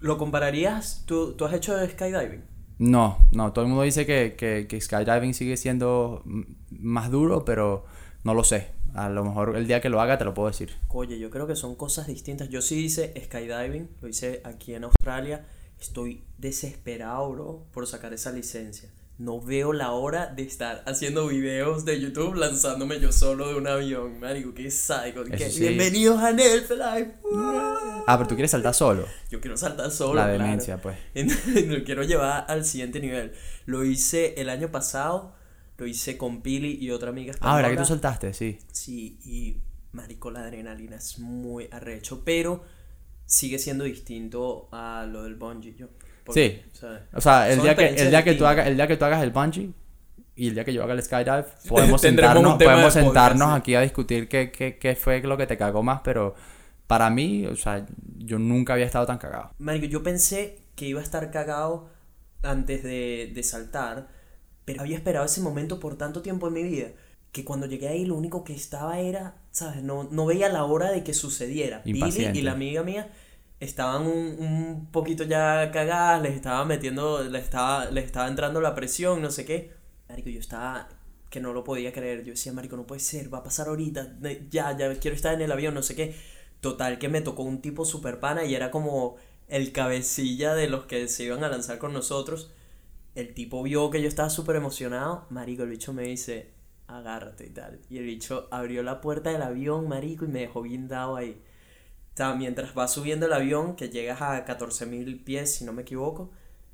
¿Lo 0.00 0.18
compararías? 0.18 1.04
¿Tú, 1.06 1.34
tú 1.34 1.44
has 1.44 1.54
hecho 1.54 1.78
skydiving? 1.86 2.42
No, 2.78 3.28
no. 3.32 3.52
Todo 3.52 3.64
el 3.64 3.68
mundo 3.68 3.84
dice 3.84 4.06
que, 4.06 4.34
que, 4.36 4.66
que 4.66 4.80
skydiving 4.80 5.34
sigue 5.34 5.56
siendo 5.56 6.22
más 6.70 7.10
duro, 7.10 7.44
pero 7.44 7.84
no 8.24 8.34
lo 8.34 8.42
sé. 8.42 8.68
A 8.94 9.08
lo 9.08 9.24
mejor 9.24 9.56
el 9.56 9.66
día 9.66 9.80
que 9.80 9.88
lo 9.88 10.00
haga 10.00 10.18
te 10.18 10.24
lo 10.24 10.34
puedo 10.34 10.48
decir. 10.48 10.70
Oye, 10.88 11.18
yo 11.18 11.30
creo 11.30 11.46
que 11.46 11.56
son 11.56 11.76
cosas 11.76 12.06
distintas. 12.06 12.48
Yo 12.48 12.62
sí 12.62 12.84
hice 12.84 13.12
skydiving, 13.24 13.88
lo 14.00 14.08
hice 14.08 14.40
aquí 14.44 14.74
en 14.74 14.84
Australia. 14.84 15.46
Estoy 15.80 16.22
desesperado, 16.38 17.30
bro, 17.32 17.66
por 17.72 17.86
sacar 17.86 18.12
esa 18.12 18.30
licencia. 18.32 18.90
No 19.18 19.40
veo 19.40 19.72
la 19.74 19.92
hora 19.92 20.26
de 20.28 20.42
estar 20.42 20.82
haciendo 20.86 21.26
videos 21.28 21.84
de 21.84 22.00
YouTube 22.00 22.34
lanzándome 22.36 23.00
yo 23.00 23.12
solo 23.12 23.48
de 23.48 23.54
un 23.54 23.66
avión. 23.66 24.18
Marico, 24.18 24.54
qué. 24.54 24.66
Eso 24.66 24.94
qué- 25.30 25.50
sí. 25.50 25.60
Bienvenidos 25.60 26.18
a 26.20 26.32
Nelf 26.32 26.70
Life. 26.70 27.12
Ah, 28.06 28.16
pero 28.16 28.26
tú 28.28 28.34
quieres 28.34 28.50
saltar 28.50 28.72
solo. 28.74 29.04
Yo 29.30 29.40
quiero 29.40 29.56
saltar 29.58 29.90
solo. 29.90 30.14
la 30.14 30.24
claro. 30.24 30.42
demencia, 30.42 30.80
pues. 30.80 30.96
lo 31.66 31.84
quiero 31.84 32.02
llevar 32.02 32.46
al 32.48 32.64
siguiente 32.64 32.98
nivel. 33.00 33.32
Lo 33.66 33.84
hice 33.84 34.34
el 34.40 34.48
año 34.48 34.70
pasado. 34.70 35.34
Lo 35.76 35.86
hice 35.86 36.16
con 36.18 36.42
Pili 36.42 36.76
y 36.80 36.90
otra 36.90 37.08
amiga 37.10 37.34
Ah, 37.40 37.56
¿verdad 37.56 37.70
que 37.70 37.76
tú 37.76 37.82
española. 37.82 38.02
saltaste? 38.02 38.34
Sí. 38.34 38.58
Sí, 38.72 39.18
y 39.24 39.60
marico, 39.92 40.30
la 40.30 40.40
adrenalina 40.40 40.96
es 40.96 41.18
muy 41.18 41.68
arrecho, 41.72 42.22
pero 42.24 42.62
sigue 43.30 43.60
siendo 43.60 43.84
distinto 43.84 44.68
a 44.72 45.06
lo 45.08 45.22
del 45.22 45.36
bungee, 45.36 45.74
yo. 45.76 45.86
Sí. 46.34 46.60
o 46.72 46.76
sea, 46.76 47.06
O 47.14 47.20
sea, 47.20 47.50
el 47.50 47.62
día, 47.62 47.74
que, 47.74 47.88
el, 47.88 48.10
día 48.10 48.22
que 48.22 48.34
tú 48.34 48.44
hagas, 48.44 48.66
el 48.66 48.76
día 48.76 48.86
que 48.86 48.96
tú 48.96 49.04
hagas 49.04 49.22
el 49.22 49.30
bungee 49.30 49.70
y 50.34 50.48
el 50.48 50.54
día 50.54 50.64
que 50.64 50.72
yo 50.72 50.82
haga 50.82 50.94
el 50.94 51.02
skydive, 51.02 51.44
podemos 51.68 52.00
sentarnos, 52.00 52.56
podemos 52.56 52.58
de 52.58 52.64
podcast, 52.66 52.94
sentarnos 52.94 53.48
sí. 53.48 53.56
aquí 53.56 53.74
a 53.74 53.80
discutir 53.80 54.28
qué, 54.28 54.50
qué, 54.50 54.78
qué 54.78 54.96
fue 54.96 55.20
lo 55.22 55.36
que 55.36 55.46
te 55.46 55.56
cagó 55.56 55.82
más, 55.82 56.00
pero 56.02 56.34
para 56.86 57.08
mí, 57.08 57.46
o 57.46 57.56
sea, 57.56 57.86
yo 58.18 58.38
nunca 58.38 58.72
había 58.72 58.86
estado 58.86 59.06
tan 59.06 59.18
cagado. 59.18 59.52
Marico, 59.58 59.86
yo 59.86 60.02
pensé 60.02 60.58
que 60.74 60.86
iba 60.86 61.00
a 61.00 61.04
estar 61.04 61.30
cagado 61.30 61.88
antes 62.42 62.82
de, 62.82 63.30
de 63.32 63.42
saltar, 63.44 64.08
pero 64.64 64.82
había 64.82 64.96
esperado 64.96 65.24
ese 65.24 65.40
momento 65.40 65.78
por 65.78 65.96
tanto 65.96 66.20
tiempo 66.20 66.48
en 66.48 66.54
mi 66.54 66.62
vida 66.64 66.88
que 67.32 67.44
cuando 67.44 67.66
llegué 67.66 67.88
ahí 67.88 68.04
lo 68.04 68.16
único 68.16 68.42
que 68.44 68.54
estaba 68.54 68.98
era, 68.98 69.36
¿sabes? 69.50 69.82
No, 69.82 70.04
no 70.04 70.26
veía 70.26 70.48
la 70.48 70.64
hora 70.64 70.90
de 70.90 71.04
que 71.04 71.14
sucediera. 71.14 71.82
Impaciente. 71.84 72.38
y 72.38 72.42
la 72.42 72.52
amiga 72.52 72.82
mía 72.82 73.10
estaban 73.60 74.06
un, 74.06 74.36
un 74.38 74.88
poquito 74.90 75.24
ya 75.24 75.70
cagadas, 75.72 76.22
les 76.22 76.34
estaba 76.34 76.64
metiendo, 76.64 77.22
les 77.24 77.44
estaba, 77.44 77.90
les 77.90 78.04
estaba 78.06 78.28
entrando 78.28 78.60
la 78.60 78.74
presión, 78.74 79.20
no 79.22 79.30
sé 79.30 79.44
qué. 79.44 79.72
Marico, 80.08 80.30
yo 80.30 80.40
estaba 80.40 80.88
que 81.30 81.40
no 81.40 81.52
lo 81.52 81.64
podía 81.64 81.92
creer. 81.92 82.24
Yo 82.24 82.32
decía, 82.32 82.52
Marico, 82.52 82.76
no 82.76 82.86
puede 82.86 83.00
ser, 83.00 83.32
va 83.32 83.38
a 83.38 83.42
pasar 83.44 83.68
ahorita, 83.68 84.18
ya, 84.50 84.76
ya 84.76 84.94
quiero 84.98 85.14
estar 85.14 85.34
en 85.34 85.40
el 85.40 85.52
avión, 85.52 85.74
no 85.74 85.82
sé 85.82 85.94
qué. 85.94 86.14
Total, 86.60 86.98
que 86.98 87.08
me 87.08 87.22
tocó 87.22 87.42
un 87.42 87.62
tipo 87.62 87.84
super 87.84 88.20
pana 88.20 88.44
y 88.44 88.54
era 88.54 88.70
como 88.70 89.16
el 89.48 89.72
cabecilla 89.72 90.54
de 90.54 90.68
los 90.68 90.84
que 90.84 91.08
se 91.08 91.24
iban 91.24 91.44
a 91.44 91.48
lanzar 91.48 91.78
con 91.78 91.92
nosotros. 91.92 92.50
el 93.14 93.34
tipo 93.34 93.62
vio 93.62 93.90
que 93.90 94.02
yo 94.02 94.08
estaba 94.08 94.30
súper 94.30 94.56
emocionado, 94.56 95.26
marico, 95.30 95.64
el 95.64 95.70
bicho 95.70 95.92
me 95.92 96.04
dice, 96.04 96.50
agárrate 96.92 97.46
y 97.46 97.50
tal. 97.50 97.80
Y 97.88 97.98
el 97.98 98.04
bicho 98.04 98.48
abrió 98.50 98.82
la 98.82 99.00
puerta 99.00 99.30
del 99.30 99.42
avión, 99.42 99.88
marico, 99.88 100.24
y 100.24 100.28
me 100.28 100.40
dejó 100.40 100.62
guindado 100.62 101.16
ahí. 101.16 101.40
O 102.14 102.16
sea, 102.16 102.34
mientras 102.34 102.74
vas 102.74 102.92
subiendo 102.92 103.26
el 103.26 103.32
avión, 103.32 103.76
que 103.76 103.88
llegas 103.88 104.20
a 104.22 104.44
14.000 104.44 105.24
pies, 105.24 105.54
si 105.54 105.64
no 105.64 105.72
me 105.72 105.82
equivoco, 105.82 106.30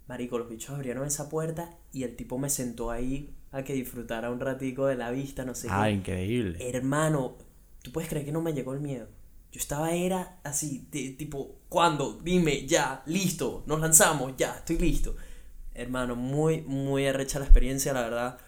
marico, 0.09 0.39
los 0.39 0.49
bichos 0.49 0.71
abrieron 0.75 1.07
esa 1.07 1.29
puerta 1.29 1.77
y 1.93 2.03
el 2.05 2.17
tipo 2.17 2.39
me 2.39 2.51
sentó 2.51 2.91
ahí 2.91 3.35
a 3.53 3.63
que 3.63 3.75
disfrutara 3.75 4.31
un 4.31 4.41
ratico 4.41 4.87
de 4.87 4.97
la 4.97 5.11
vista, 5.11 5.45
no 5.45 5.55
sé 5.55 5.69
Ah, 5.71 5.85
qué. 5.87 5.93
increíble. 5.93 6.59
Hermano, 6.69 7.37
tú 7.83 7.93
puedes 7.93 8.09
creer 8.11 8.25
que 8.27 8.33
no 8.33 8.43
me 8.43 8.53
llegó 8.55 8.73
el 8.75 8.81
miedo. 8.81 9.07
Yo 9.53 9.61
estaba 9.61 9.93
era 9.93 10.39
así, 10.45 10.87
de, 10.91 11.11
tipo, 11.11 11.61
¿cuándo? 11.69 12.19
Dime, 12.23 12.67
ya, 12.67 13.03
listo, 13.07 13.63
nos 13.67 13.81
lanzamos, 13.81 14.35
ya, 14.37 14.57
estoy 14.57 14.79
listo. 14.79 15.17
Hermano, 15.75 16.17
muy, 16.17 16.63
muy 16.63 17.07
arrecha 17.07 17.39
la 17.39 17.45
experiencia, 17.47 17.93
la 17.93 18.03
verdad. 18.03 18.39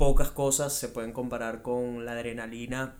Pocas 0.00 0.30
cosas 0.30 0.72
se 0.72 0.88
pueden 0.88 1.12
comparar 1.12 1.60
con 1.60 2.06
la 2.06 2.12
adrenalina 2.12 2.96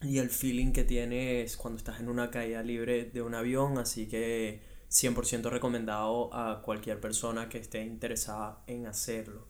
y 0.00 0.16
el 0.16 0.30
feeling 0.30 0.72
que 0.72 0.82
tienes 0.82 1.58
cuando 1.58 1.76
estás 1.76 2.00
en 2.00 2.08
una 2.08 2.30
caída 2.30 2.62
libre 2.62 3.04
de 3.04 3.20
un 3.20 3.34
avión, 3.34 3.76
así 3.76 4.06
que 4.08 4.62
100% 4.90 5.50
recomendado 5.50 6.32
a 6.32 6.62
cualquier 6.62 7.00
persona 7.00 7.50
que 7.50 7.58
esté 7.58 7.82
interesada 7.82 8.62
en 8.66 8.86
hacerlo. 8.86 9.44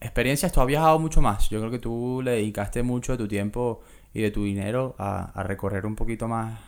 Experiencias, 0.00 0.50
tú 0.50 0.60
has 0.60 0.66
viajado 0.66 0.98
mucho 0.98 1.20
más. 1.22 1.48
Yo 1.48 1.60
creo 1.60 1.70
que 1.70 1.78
tú 1.78 2.22
le 2.24 2.32
dedicaste 2.32 2.82
mucho 2.82 3.12
de 3.12 3.18
tu 3.18 3.28
tiempo 3.28 3.80
y 4.12 4.22
de 4.22 4.32
tu 4.32 4.42
dinero 4.42 4.96
a, 4.98 5.26
a 5.26 5.44
recorrer 5.44 5.86
un 5.86 5.94
poquito 5.94 6.26
más 6.26 6.58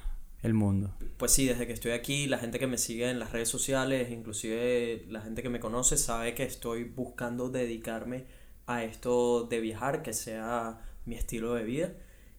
el 0.44 0.54
mundo. 0.54 0.94
Pues 1.16 1.32
sí, 1.32 1.46
desde 1.46 1.66
que 1.66 1.72
estoy 1.72 1.90
aquí, 1.90 2.28
la 2.28 2.38
gente 2.38 2.60
que 2.60 2.68
me 2.68 2.78
sigue 2.78 3.10
en 3.10 3.18
las 3.18 3.32
redes 3.32 3.48
sociales, 3.48 4.12
inclusive 4.12 5.04
la 5.08 5.20
gente 5.20 5.42
que 5.42 5.48
me 5.48 5.58
conoce, 5.58 5.96
sabe 5.96 6.32
que 6.37 6.44
estoy 6.44 6.84
buscando 6.84 7.48
dedicarme 7.48 8.43
a 8.66 8.85
esto 8.85 9.44
de 9.44 9.61
viajar, 9.61 10.03
que 10.03 10.12
sea 10.12 10.81
mi 11.07 11.16
estilo 11.16 11.55
de 11.55 11.64
vida. 11.64 11.92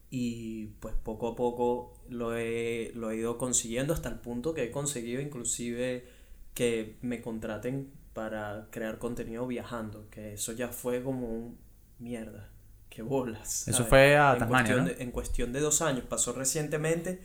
Y 0.09 0.67
pues 0.79 0.95
poco 0.95 1.27
a 1.29 1.35
poco 1.35 1.93
lo 2.09 2.35
he, 2.37 2.91
lo 2.95 3.11
he 3.11 3.17
ido 3.17 3.37
consiguiendo 3.37 3.93
hasta 3.93 4.09
el 4.09 4.19
punto 4.19 4.53
que 4.53 4.63
he 4.65 4.71
conseguido 4.71 5.21
inclusive 5.21 6.05
que 6.53 6.97
me 7.01 7.21
contraten 7.21 7.91
para 8.13 8.67
crear 8.71 8.97
contenido 8.97 9.45
viajando, 9.47 10.07
que 10.09 10.33
eso 10.33 10.53
ya 10.53 10.69
fue 10.69 11.03
como 11.03 11.27
un 11.27 11.57
mierda, 11.99 12.49
qué 12.89 13.01
bolas. 13.01 13.67
Eso 13.67 13.83
fue 13.83 14.15
a 14.15 14.33
En 14.33 14.39
Tasmania, 14.39 14.75
cuestión 14.75 14.85
¿no? 14.85 14.93
de- 14.93 15.03
en 15.03 15.11
cuestión 15.11 15.53
de 15.53 15.59
dos 15.59 15.81
años, 15.81 16.05
pasó 16.07 16.31
recientemente 16.33 17.19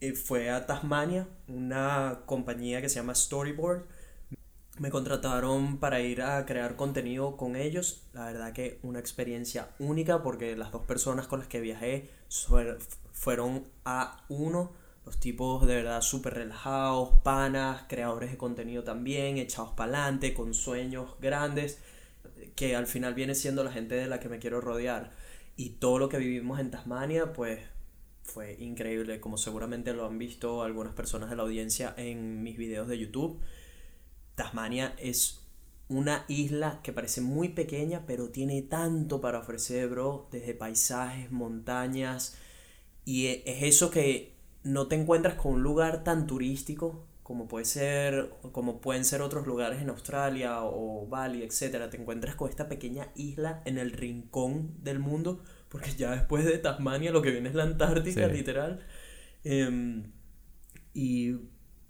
eh, 0.00 0.12
fue 0.14 0.50
a 0.50 0.66
Tasmania, 0.66 1.26
una 1.48 2.22
compañía 2.26 2.80
que 2.82 2.88
se 2.88 2.96
llama 2.96 3.14
Storyboard. 3.14 3.86
Me 4.78 4.90
contrataron 4.90 5.78
para 5.78 6.00
ir 6.00 6.20
a 6.20 6.44
crear 6.44 6.76
contenido 6.76 7.38
con 7.38 7.56
ellos. 7.56 8.02
La 8.12 8.26
verdad 8.26 8.52
que 8.52 8.78
una 8.82 8.98
experiencia 8.98 9.70
única 9.78 10.22
porque 10.22 10.54
las 10.54 10.70
dos 10.70 10.84
personas 10.84 11.26
con 11.26 11.38
las 11.38 11.48
que 11.48 11.60
viajé 11.60 12.10
fueron 13.12 13.64
a 13.86 14.22
uno. 14.28 14.72
Los 15.06 15.18
tipos 15.18 15.66
de 15.66 15.76
verdad 15.76 16.02
súper 16.02 16.34
relajados, 16.34 17.10
panas, 17.22 17.84
creadores 17.88 18.32
de 18.32 18.36
contenido 18.36 18.84
también, 18.84 19.38
echados 19.38 19.70
para 19.70 19.92
adelante, 19.92 20.34
con 20.34 20.52
sueños 20.52 21.14
grandes, 21.20 21.78
que 22.54 22.76
al 22.76 22.86
final 22.86 23.14
viene 23.14 23.34
siendo 23.34 23.64
la 23.64 23.72
gente 23.72 23.94
de 23.94 24.08
la 24.08 24.20
que 24.20 24.28
me 24.28 24.40
quiero 24.40 24.60
rodear. 24.60 25.12
Y 25.56 25.70
todo 25.70 25.98
lo 25.98 26.08
que 26.10 26.18
vivimos 26.18 26.60
en 26.60 26.70
Tasmania, 26.70 27.32
pues 27.32 27.60
fue 28.24 28.56
increíble, 28.58 29.20
como 29.20 29.38
seguramente 29.38 29.94
lo 29.94 30.04
han 30.04 30.18
visto 30.18 30.62
algunas 30.62 30.92
personas 30.92 31.30
de 31.30 31.36
la 31.36 31.44
audiencia 31.44 31.94
en 31.96 32.42
mis 32.42 32.58
videos 32.58 32.88
de 32.88 32.98
YouTube. 32.98 33.40
Tasmania 34.36 34.94
es 34.98 35.42
una 35.88 36.24
isla 36.28 36.80
que 36.84 36.92
parece 36.92 37.20
muy 37.20 37.50
pequeña, 37.50 38.04
pero 38.06 38.30
tiene 38.30 38.62
tanto 38.62 39.20
para 39.20 39.40
ofrecer, 39.40 39.88
bro, 39.88 40.28
desde 40.32 40.54
paisajes, 40.54 41.32
montañas, 41.32 42.36
y 43.04 43.26
e- 43.26 43.42
es 43.46 43.62
eso 43.64 43.90
que 43.90 44.34
no 44.64 44.88
te 44.88 44.96
encuentras 44.96 45.34
con 45.36 45.54
un 45.54 45.62
lugar 45.64 46.04
tan 46.04 46.26
turístico 46.28 47.06
como 47.22 47.48
puede 47.48 47.64
ser, 47.64 48.30
como 48.52 48.80
pueden 48.80 49.04
ser 49.04 49.20
otros 49.20 49.48
lugares 49.48 49.82
en 49.82 49.88
Australia 49.90 50.62
o 50.62 51.08
Bali, 51.08 51.42
etcétera. 51.42 51.90
Te 51.90 51.96
encuentras 51.96 52.36
con 52.36 52.48
esta 52.48 52.68
pequeña 52.68 53.08
isla 53.16 53.62
en 53.64 53.78
el 53.78 53.90
rincón 53.92 54.76
del 54.84 55.00
mundo, 55.00 55.42
porque 55.68 55.92
ya 55.96 56.12
después 56.12 56.44
de 56.44 56.58
Tasmania 56.58 57.10
lo 57.10 57.22
que 57.22 57.32
viene 57.32 57.48
es 57.48 57.56
la 57.56 57.64
Antártica, 57.64 58.28
Sí. 58.28 58.32
literal. 58.36 58.86
Em, 59.44 60.12
y 60.94 61.34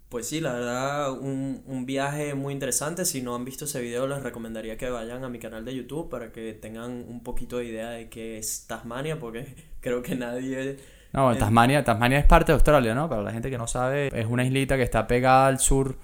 pues 0.09 0.27
sí, 0.27 0.39
la 0.39 0.53
verdad, 0.53 1.11
un, 1.11 1.63
un 1.65 1.85
viaje 1.85 2.33
muy 2.33 2.53
interesante. 2.53 3.03
Si 3.03 3.21
no 3.21 3.35
han 3.35 3.43
visto 3.43 3.65
ese 3.65 3.81
video, 3.81 4.07
les 4.07 4.23
recomendaría 4.23 4.77
que 4.77 4.89
vayan 4.89 5.23
a 5.23 5.29
mi 5.29 5.37
canal 5.39 5.65
de 5.65 5.75
YouTube 5.75 6.09
para 6.09 6.31
que 6.31 6.53
tengan 6.53 7.05
un 7.07 7.21
poquito 7.23 7.57
de 7.57 7.65
idea 7.65 7.89
de 7.89 8.09
qué 8.09 8.37
es 8.37 8.65
Tasmania, 8.67 9.19
porque 9.19 9.55
creo 9.81 10.01
que 10.01 10.15
nadie... 10.15 10.77
No, 11.13 11.35
Tasmania, 11.35 11.83
Tasmania 11.83 12.19
es 12.19 12.25
parte 12.25 12.51
de 12.51 12.55
Australia, 12.55 12.93
¿no? 12.93 13.09
Para 13.09 13.23
la 13.23 13.31
gente 13.31 13.49
que 13.49 13.57
no 13.57 13.67
sabe, 13.67 14.09
es 14.13 14.27
una 14.27 14.45
islita 14.45 14.77
que 14.77 14.83
está 14.83 15.07
pegada 15.07 15.47
al 15.47 15.59
sur 15.59 15.97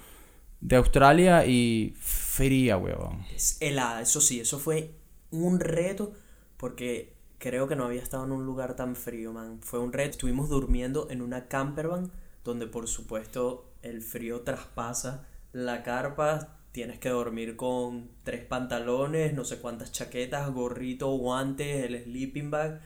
de 0.60 0.78
Australia 0.78 1.46
y 1.46 1.94
fría, 2.00 2.78
huevón. 2.78 3.24
Es 3.36 3.58
helada, 3.62 4.02
eso 4.02 4.22
sí, 4.22 4.40
eso 4.40 4.60
fue 4.60 4.96
un 5.30 5.60
reto 5.60 6.14
porque 6.58 7.14
creo 7.38 7.68
que 7.68 7.76
no 7.76 7.86
había 7.86 8.02
estado 8.02 8.24
en 8.24 8.32
un 8.32 8.46
lugar 8.46 8.76
tan 8.76 8.96
frío, 8.96 9.34
man. 9.34 9.60
Fue 9.62 9.80
un 9.80 9.92
reto. 9.92 10.12
Estuvimos 10.12 10.50
durmiendo 10.50 11.08
en 11.10 11.22
una 11.22 11.48
campervan 11.48 12.10
donde 12.46 12.68
por 12.68 12.88
supuesto 12.88 13.73
el 13.84 14.02
frío 14.02 14.42
traspasa 14.42 15.28
la 15.52 15.84
carpa. 15.84 16.58
Tienes 16.72 16.98
que 16.98 17.10
dormir 17.10 17.56
con 17.56 18.10
tres 18.24 18.44
pantalones, 18.44 19.34
no 19.36 19.46
sé 19.46 19.60
cuántas 19.60 19.92
chaquetas, 19.92 20.50
gorrito, 20.52 21.12
guantes, 21.12 21.86
el 21.86 22.04
sleeping 22.04 22.50
bag. 22.50 22.82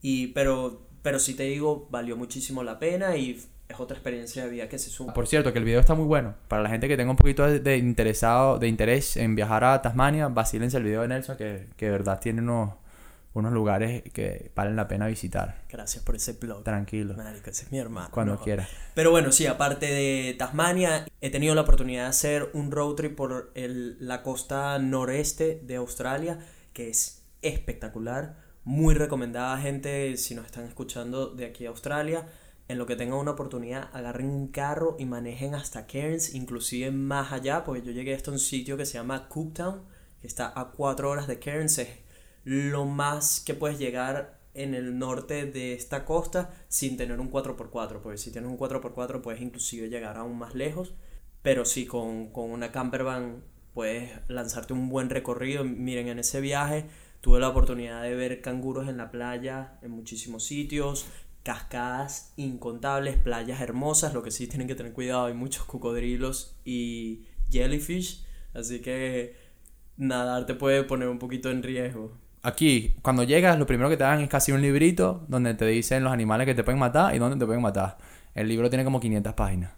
Y 0.00 0.28
pero 0.28 0.86
pero 1.02 1.18
sí 1.20 1.34
te 1.34 1.44
digo, 1.44 1.86
valió 1.90 2.16
muchísimo 2.16 2.64
la 2.64 2.80
pena 2.80 3.16
y 3.16 3.40
es 3.68 3.80
otra 3.80 3.96
experiencia 3.96 4.44
de 4.44 4.50
vida 4.50 4.68
que 4.68 4.76
se 4.76 4.90
suma. 4.90 5.12
Por 5.12 5.28
cierto, 5.28 5.52
que 5.52 5.58
el 5.60 5.64
video 5.64 5.78
está 5.78 5.94
muy 5.94 6.04
bueno. 6.04 6.34
Para 6.48 6.62
la 6.62 6.68
gente 6.68 6.88
que 6.88 6.96
tenga 6.96 7.12
un 7.12 7.16
poquito 7.16 7.46
de, 7.46 7.76
interesado, 7.76 8.58
de 8.58 8.66
interés 8.66 9.16
en 9.16 9.36
viajar 9.36 9.62
a 9.62 9.82
Tasmania, 9.82 10.26
vacílense 10.26 10.76
el 10.76 10.82
video 10.82 11.02
de 11.02 11.08
Nelson, 11.08 11.36
que, 11.36 11.68
que 11.76 11.86
de 11.86 11.92
verdad 11.92 12.18
tiene 12.20 12.42
unos, 12.42 12.74
unos 13.38 13.52
lugares 13.52 14.02
que 14.12 14.50
valen 14.54 14.76
la 14.76 14.88
pena 14.88 15.06
visitar. 15.06 15.62
Gracias 15.68 16.02
por 16.04 16.16
ese 16.16 16.32
blog. 16.34 16.64
Tranquilo, 16.64 17.14
Marico, 17.16 17.50
ese 17.50 17.64
es 17.64 17.72
mi 17.72 17.78
hermano. 17.78 18.08
cuando 18.10 18.34
no. 18.34 18.40
quieras. 18.40 18.68
Pero 18.94 19.10
bueno, 19.10 19.30
sí, 19.32 19.46
aparte 19.46 19.86
de 19.86 20.34
Tasmania, 20.38 21.06
he 21.20 21.30
tenido 21.30 21.54
la 21.54 21.60
oportunidad 21.62 22.04
de 22.04 22.08
hacer 22.08 22.50
un 22.54 22.70
road 22.70 22.94
trip 22.94 23.14
por 23.16 23.50
el- 23.54 23.96
la 24.00 24.22
costa 24.22 24.78
noreste 24.78 25.60
de 25.62 25.76
Australia, 25.76 26.38
que 26.72 26.88
es 26.90 27.22
espectacular. 27.42 28.36
Muy 28.64 28.94
recomendada, 28.94 29.58
gente, 29.58 30.16
si 30.16 30.34
nos 30.34 30.46
están 30.46 30.64
escuchando 30.64 31.28
de 31.28 31.46
aquí 31.46 31.66
a 31.66 31.70
Australia. 31.70 32.26
En 32.68 32.78
lo 32.78 32.86
que 32.86 32.96
tengan 32.96 33.18
una 33.18 33.30
oportunidad, 33.32 33.90
agarren 33.92 34.28
un 34.28 34.48
carro 34.48 34.96
y 34.98 35.04
manejen 35.04 35.54
hasta 35.54 35.86
Cairns, 35.86 36.34
inclusive 36.34 36.90
más 36.90 37.32
allá, 37.32 37.62
porque 37.62 37.82
yo 37.86 37.92
llegué 37.92 38.12
hasta 38.14 38.32
un 38.32 38.40
sitio 38.40 38.76
que 38.76 38.84
se 38.86 38.94
llama 38.94 39.28
Cooktown, 39.28 39.82
que 40.20 40.26
está 40.26 40.52
a 40.58 40.72
4 40.72 41.08
horas 41.08 41.28
de 41.28 41.38
Cairns. 41.38 41.78
Es 41.78 41.88
lo 42.46 42.84
más 42.84 43.40
que 43.40 43.54
puedes 43.54 43.76
llegar 43.76 44.38
en 44.54 44.74
el 44.74 45.00
norte 45.00 45.46
de 45.46 45.74
esta 45.74 46.04
costa 46.04 46.54
sin 46.68 46.96
tener 46.96 47.18
un 47.18 47.28
4x4, 47.28 48.00
porque 48.00 48.18
si 48.18 48.30
tienes 48.30 48.48
un 48.48 48.56
4x4 48.56 49.20
puedes 49.20 49.42
inclusive 49.42 49.88
llegar 49.88 50.16
aún 50.16 50.38
más 50.38 50.54
lejos, 50.54 50.94
pero 51.42 51.64
sí 51.64 51.86
con, 51.86 52.28
con 52.30 52.52
una 52.52 52.70
campervan 52.70 53.42
puedes 53.74 54.12
lanzarte 54.28 54.74
un 54.74 54.88
buen 54.88 55.10
recorrido. 55.10 55.64
Miren, 55.64 56.06
en 56.06 56.20
ese 56.20 56.40
viaje 56.40 56.86
tuve 57.20 57.40
la 57.40 57.48
oportunidad 57.48 58.04
de 58.04 58.14
ver 58.14 58.40
canguros 58.42 58.88
en 58.88 58.96
la 58.96 59.10
playa 59.10 59.80
en 59.82 59.90
muchísimos 59.90 60.44
sitios, 60.44 61.06
cascadas 61.42 62.32
incontables, 62.36 63.16
playas 63.18 63.60
hermosas, 63.60 64.14
lo 64.14 64.22
que 64.22 64.30
sí 64.30 64.46
tienen 64.46 64.68
que 64.68 64.76
tener 64.76 64.92
cuidado, 64.92 65.26
hay 65.26 65.34
muchos 65.34 65.64
cocodrilos 65.64 66.56
y 66.64 67.26
jellyfish, 67.50 68.24
así 68.54 68.80
que 68.80 69.34
nadar 69.96 70.46
te 70.46 70.54
puede 70.54 70.84
poner 70.84 71.08
un 71.08 71.18
poquito 71.18 71.50
en 71.50 71.64
riesgo. 71.64 72.24
Aquí, 72.46 72.94
cuando 73.02 73.24
llegas, 73.24 73.58
lo 73.58 73.66
primero 73.66 73.90
que 73.90 73.96
te 73.96 74.04
dan 74.04 74.20
es 74.20 74.28
casi 74.28 74.52
un 74.52 74.62
librito 74.62 75.24
donde 75.26 75.54
te 75.54 75.66
dicen 75.66 76.04
los 76.04 76.12
animales 76.12 76.46
que 76.46 76.54
te 76.54 76.62
pueden 76.62 76.78
matar 76.78 77.12
y 77.12 77.18
dónde 77.18 77.36
te 77.36 77.44
pueden 77.44 77.60
matar. 77.60 77.98
El 78.36 78.46
libro 78.46 78.70
tiene 78.70 78.84
como 78.84 79.00
500 79.00 79.34
páginas. 79.34 79.72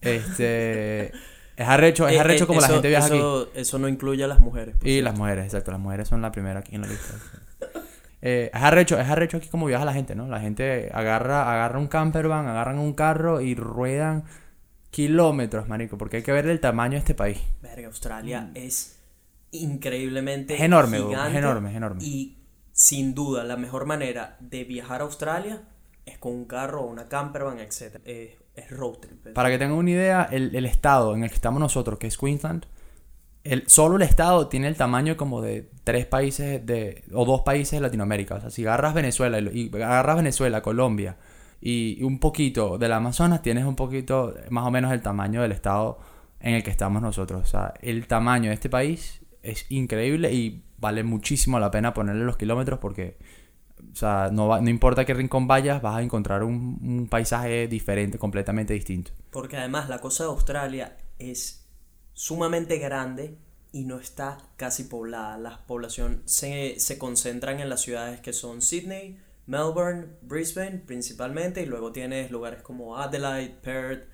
Este. 0.00 1.12
es 1.56 1.68
arrecho, 1.68 2.08
es 2.08 2.16
Eh, 2.16 2.18
arrecho 2.18 2.42
eh, 2.42 2.46
como 2.48 2.60
la 2.60 2.66
gente 2.66 2.88
viaja 2.88 3.06
aquí. 3.06 3.22
eso, 3.54 3.78
no 3.78 3.86
incluye 3.86 4.24
a 4.24 4.26
las 4.26 4.40
mujeres. 4.40 4.74
Y 4.82 4.94
cierto. 4.94 5.04
las 5.04 5.16
mujeres, 5.16 5.44
exacto, 5.44 5.70
las 5.70 5.78
mujeres 5.78 6.08
son 6.08 6.20
la 6.22 6.32
primera 6.32 6.58
aquí 6.58 6.74
en 6.74 6.80
la 6.80 6.88
lista. 6.88 7.14
Eh, 8.20 8.50
es 8.52 8.60
arrecho, 8.60 8.98
es 8.98 9.08
arrecho 9.08 9.36
aquí 9.36 9.46
como 9.46 9.66
viaja 9.66 9.84
la 9.84 9.92
gente, 9.92 10.16
¿no? 10.16 10.26
La 10.26 10.40
gente 10.40 10.90
agarra, 10.92 11.52
agarra 11.52 11.78
un 11.78 11.86
campervan, 11.86 12.48
agarran 12.48 12.80
un 12.80 12.94
carro 12.94 13.40
y 13.40 13.54
ruedan 13.54 14.24
kilómetros, 14.90 15.68
marico, 15.68 15.96
porque 15.98 16.16
hay 16.16 16.22
que 16.24 16.32
ver 16.32 16.48
el 16.48 16.58
tamaño 16.58 16.94
de 16.94 16.98
este 16.98 17.14
país. 17.14 17.38
Verga, 17.62 17.86
Australia 17.86 18.50
es 18.54 18.95
increíbmente 19.52 20.54
Mm. 20.54 20.56
Es 20.56 20.62
enorme, 20.62 20.98
bro, 20.98 21.10
es 21.10 21.16
gigante 21.16 21.38
enorme, 21.38 21.70
es 21.70 21.76
enorme. 21.76 22.04
Y 22.04 22.36
sin 22.72 23.14
duda, 23.14 23.44
la 23.44 23.56
mejor 23.56 23.86
manera 23.86 24.36
de 24.40 24.64
viajar 24.64 25.00
a 25.00 25.04
Australia 25.04 25.62
es 26.04 26.18
con 26.18 26.32
un 26.32 26.44
carro 26.44 26.82
o 26.82 26.86
una 26.86 27.08
campervan, 27.08 27.58
etc. 27.58 28.00
Es, 28.04 28.30
es 28.54 28.70
road 28.70 28.94
trip. 28.98 29.32
Para 29.32 29.50
que 29.50 29.58
tengan 29.58 29.76
una 29.76 29.90
idea, 29.90 30.28
el, 30.30 30.54
el 30.54 30.66
estado 30.66 31.14
en 31.14 31.24
el 31.24 31.30
que 31.30 31.34
estamos 31.36 31.60
nosotros, 31.60 31.98
que 31.98 32.06
es 32.06 32.16
Queensland, 32.16 32.66
el, 33.44 33.68
solo 33.68 33.96
el 33.96 34.02
estado 34.02 34.48
tiene 34.48 34.66
el 34.66 34.76
tamaño 34.76 35.16
como 35.16 35.40
de 35.40 35.70
tres 35.84 36.04
países 36.06 36.64
de, 36.66 37.04
o 37.12 37.24
dos 37.24 37.42
países 37.42 37.72
de 37.72 37.80
Latinoamérica. 37.80 38.36
O 38.36 38.40
sea, 38.40 38.50
si 38.50 38.62
agarras 38.64 38.92
Venezuela 38.92 39.38
y, 39.38 39.70
y 39.72 39.76
agarras 39.76 40.16
Venezuela, 40.16 40.62
Colombia 40.62 41.16
y, 41.60 41.96
y 41.98 42.02
un 42.02 42.18
poquito 42.18 42.76
del 42.76 42.92
Amazonas, 42.92 43.42
tienes 43.42 43.64
un 43.64 43.76
poquito 43.76 44.34
más 44.50 44.66
o 44.66 44.70
menos 44.70 44.92
el 44.92 45.00
tamaño 45.00 45.42
del 45.42 45.52
estado 45.52 45.98
en 46.40 46.54
el 46.54 46.62
que 46.62 46.70
estamos 46.70 47.00
nosotros. 47.02 47.42
O 47.42 47.46
sea, 47.46 47.72
el 47.80 48.06
tamaño 48.06 48.48
de 48.50 48.54
este 48.54 48.68
país 48.68 49.20
es 49.50 49.66
increíble 49.70 50.32
y 50.32 50.64
vale 50.78 51.02
muchísimo 51.04 51.58
la 51.58 51.70
pena 51.70 51.94
ponerle 51.94 52.24
los 52.24 52.36
kilómetros 52.36 52.78
porque, 52.78 53.16
o 53.92 53.96
sea, 53.96 54.30
no, 54.32 54.48
va- 54.48 54.60
no 54.60 54.70
importa 54.70 55.04
qué 55.04 55.14
rincón 55.14 55.46
vayas, 55.46 55.80
vas 55.82 55.96
a 55.96 56.02
encontrar 56.02 56.42
un, 56.42 57.06
paisaje 57.10 57.68
diferente, 57.68 58.18
completamente 58.18 58.74
distinto. 58.74 59.12
Porque 59.30 59.56
además 59.56 59.88
la 59.88 59.98
costa 60.00 60.24
de 60.24 60.30
Australia 60.30 60.96
es 61.18 61.66
sumamente 62.12 62.78
grande 62.78 63.36
y 63.72 63.84
no 63.84 63.98
está 63.98 64.38
casi 64.56 64.84
poblada. 64.84 65.38
La 65.38 65.66
población 65.66 66.22
se, 66.24 66.78
se 66.78 66.98
concentran 66.98 67.60
en 67.60 67.68
las 67.68 67.82
ciudades 67.82 68.20
que 68.20 68.32
son 68.32 68.62
Sydney, 68.62 69.18
Melbourne, 69.46 70.06
Brisbane 70.22 70.78
principalmente, 70.84 71.62
y 71.62 71.66
luego 71.66 71.92
tienes 71.92 72.30
lugares 72.30 72.62
como 72.62 72.96
Adelaide, 72.98 73.54
Perth 73.62 74.04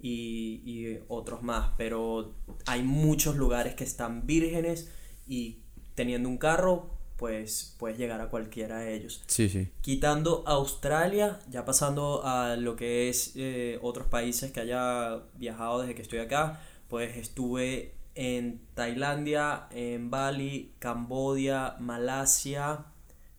y, 0.00 0.62
y 0.64 1.00
otros 1.08 1.42
más. 1.42 1.72
Pero 1.76 2.34
hay 2.66 2.82
muchos 2.82 3.36
lugares 3.36 3.74
que 3.74 3.84
están 3.84 4.26
vírgenes 4.26 4.90
y 5.26 5.58
teniendo 5.94 6.28
un 6.28 6.38
carro, 6.38 6.90
pues 7.16 7.74
puedes 7.78 7.98
llegar 7.98 8.20
a 8.20 8.28
cualquiera 8.30 8.78
de 8.78 8.94
ellos. 8.94 9.22
Sí, 9.26 9.48
sí. 9.48 9.72
Quitando 9.80 10.44
Australia, 10.46 11.40
ya 11.50 11.64
pasando 11.64 12.24
a 12.24 12.54
lo 12.54 12.76
que 12.76 13.08
es 13.08 13.32
eh, 13.34 13.78
otros 13.82 14.06
países 14.06 14.52
que 14.52 14.60
haya 14.60 15.24
viajado 15.34 15.80
desde 15.80 15.96
que 15.96 16.02
estoy 16.02 16.20
acá, 16.20 16.60
pues 16.88 17.16
estuve 17.16 17.94
en 18.14 18.60
Tailandia, 18.74 19.66
en 19.70 20.10
Bali, 20.10 20.74
Cambodia, 20.78 21.76
Malasia, 21.80 22.86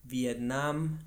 Vietnam 0.03 0.99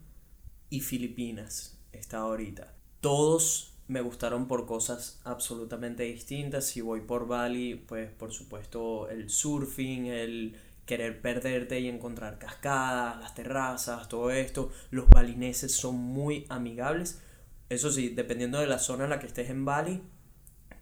y 0.70 0.80
Filipinas. 0.80 1.78
Está 1.92 2.18
ahorita. 2.18 2.74
Todos 3.00 3.71
me 3.92 4.00
gustaron 4.00 4.48
por 4.48 4.66
cosas 4.66 5.20
absolutamente 5.24 6.02
distintas. 6.04 6.66
Si 6.66 6.80
voy 6.80 7.02
por 7.02 7.26
Bali, 7.28 7.76
pues 7.76 8.10
por 8.10 8.32
supuesto 8.32 9.08
el 9.10 9.30
surfing, 9.30 10.06
el 10.06 10.56
querer 10.86 11.20
perderte 11.22 11.78
y 11.80 11.88
encontrar 11.88 12.38
cascadas, 12.38 13.20
las 13.20 13.34
terrazas, 13.34 14.08
todo 14.08 14.30
esto. 14.30 14.70
Los 14.90 15.08
balineses 15.08 15.72
son 15.74 15.96
muy 15.96 16.46
amigables. 16.48 17.20
Eso 17.68 17.90
sí, 17.90 18.08
dependiendo 18.10 18.58
de 18.58 18.66
la 18.66 18.78
zona 18.78 19.04
en 19.04 19.10
la 19.10 19.18
que 19.20 19.26
estés 19.26 19.48
en 19.50 19.64
Bali, 19.64 20.02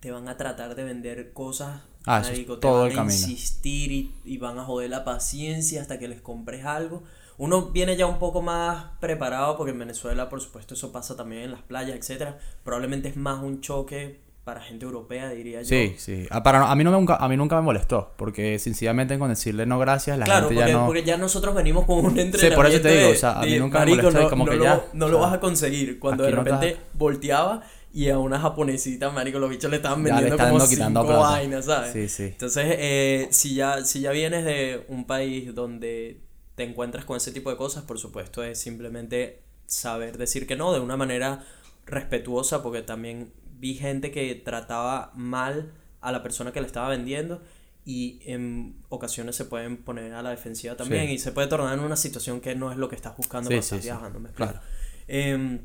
te 0.01 0.11
van 0.11 0.29
a 0.29 0.37
tratar 0.37 0.75
de 0.75 0.85
vender 0.85 1.33
cosas. 1.33 1.83
Ah, 2.07 2.21
es 2.21 2.29
marico, 2.29 2.59
te 2.59 2.63
todo 2.63 2.81
van 2.81 2.87
el 2.87 2.93
a 2.93 2.97
camino. 3.03 3.13
insistir 3.15 3.93
y, 3.93 4.15
y 4.25 4.39
van 4.39 4.59
a 4.59 4.65
joder 4.65 4.89
la 4.91 5.05
paciencia 5.05 5.83
hasta 5.83 5.99
que 5.99 6.09
les 6.09 6.21
compres 6.23 6.65
algo. 6.65 7.03
Uno 7.41 7.71
viene 7.71 7.97
ya 7.97 8.05
un 8.05 8.19
poco 8.19 8.43
más 8.43 8.85
preparado 9.01 9.57
porque 9.57 9.71
en 9.71 9.79
Venezuela, 9.79 10.29
por 10.29 10.43
supuesto, 10.43 10.75
eso 10.75 10.93
pasa 10.93 11.17
también 11.17 11.45
en 11.45 11.53
las 11.53 11.63
playas, 11.63 11.97
etcétera. 11.97 12.39
Probablemente 12.63 13.09
es 13.09 13.17
más 13.17 13.43
un 13.43 13.63
choque 13.63 14.21
para 14.45 14.61
gente 14.61 14.85
europea, 14.85 15.31
diría 15.31 15.63
yo. 15.63 15.69
Sí, 15.69 15.95
sí. 15.97 16.27
Ah, 16.29 16.43
para, 16.43 16.71
a, 16.71 16.75
mí 16.75 16.85
no 16.85 16.91
me, 16.91 16.99
nunca, 16.99 17.17
a 17.17 17.27
mí 17.31 17.39
nunca 17.39 17.57
me 17.57 17.63
molestó, 17.63 18.13
porque 18.19 18.59
sencillamente 18.59 19.19
con 19.19 19.31
decirle 19.31 19.65
no 19.65 19.79
gracias, 19.79 20.19
la 20.19 20.27
claro, 20.27 20.49
gente 20.49 20.57
porque, 20.57 20.71
ya 20.71 20.79
no... 20.79 20.87
porque 20.87 21.03
ya 21.03 21.17
nosotros 21.17 21.55
venimos 21.55 21.87
con 21.87 22.05
un 22.05 22.19
entrenamiento 22.19 22.57
por 22.57 22.67
eso 22.67 22.83
te 22.83 22.95
digo, 22.95 23.11
o 23.11 23.15
sea, 23.15 23.41
a 23.41 23.43
mí 23.43 23.59
nunca 23.59 23.87
me 23.87 23.93
molestó 23.93 24.21
no, 24.21 24.29
como 24.29 24.45
no 24.45 24.51
que 24.51 24.57
lo, 24.59 24.65
ya, 24.65 24.85
no 24.93 25.07
o 25.07 25.09
lo 25.09 25.17
sea, 25.17 25.27
vas 25.27 25.35
a 25.37 25.41
conseguir. 25.41 25.99
Cuando 25.99 26.25
de 26.25 26.29
aquí 26.29 26.37
no 26.37 26.45
te 26.45 26.51
repente 26.51 26.81
volteaba 26.93 27.63
y 27.95 28.11
a 28.11 28.19
una 28.19 28.39
japonesita, 28.39 29.09
marico, 29.09 29.39
los 29.39 29.49
bichos 29.49 29.71
le 29.71 29.79
estaban 29.79 30.05
Ya 30.05 30.09
le 30.09 30.11
vendiendo 30.11 30.35
están 30.37 30.53
como 30.53 30.67
cinco 30.67 31.07
plata. 31.07 31.31
vainas, 31.31 31.65
¿sabes? 31.65 31.93
Sí, 31.95 32.09
sí. 32.11 32.25
Entonces, 32.25 32.67
eh, 32.69 33.29
si, 33.31 33.55
ya, 33.55 33.83
si 33.87 34.01
ya 34.01 34.11
vienes 34.11 34.45
de 34.45 34.85
un 34.89 35.07
país 35.07 35.55
donde 35.55 36.29
te 36.61 36.65
encuentras 36.65 37.07
con 37.07 37.17
ese 37.17 37.33
tipo 37.33 37.49
de 37.49 37.57
cosas, 37.57 37.85
por 37.85 37.99
supuesto, 37.99 38.45
es 38.45 38.61
simplemente 38.61 39.41
saber 39.65 40.19
decir 40.19 40.47
que 40.47 40.57
no 40.57 40.75
de 40.75 40.81
una 40.81 40.95
manera 40.95 41.43
respetuosa, 41.87 42.63
porque 42.63 42.83
también 42.83 43.33
vi 43.59 43.77
gente 43.77 44.11
que 44.11 44.35
trataba 44.35 45.11
mal 45.15 45.73
a 46.03 46.13
la 46.13 46.23
persona 46.23 46.53
que 46.53 46.61
le 46.61 46.67
estaba 46.67 46.91
vendiendo 46.91 47.41
y 47.87 48.21
en 48.27 48.77
ocasiones 48.91 49.37
se 49.37 49.47
pueden 49.47 49.79
poner 49.79 50.13
a 50.13 50.21
la 50.21 50.29
defensiva 50.29 50.77
también 50.77 51.07
Sí. 51.07 51.13
y 51.15 51.19
se 51.19 51.33
puede 51.33 51.49
tornar 51.49 51.79
en 51.79 51.83
una 51.83 51.97
situación 51.97 52.43
que 52.43 52.55
no 52.55 52.71
es 52.71 52.77
lo 52.77 52.91
que 52.91 52.97
estás 52.97 53.17
buscando 53.17 53.49
Sí, 53.49 53.55
cuando 53.55 53.67
sí, 53.67 53.75
estás 53.77 53.85
viajando, 53.85 54.21
¿me? 54.21 54.29
Claro. 54.33 54.61
Em, 55.09 55.61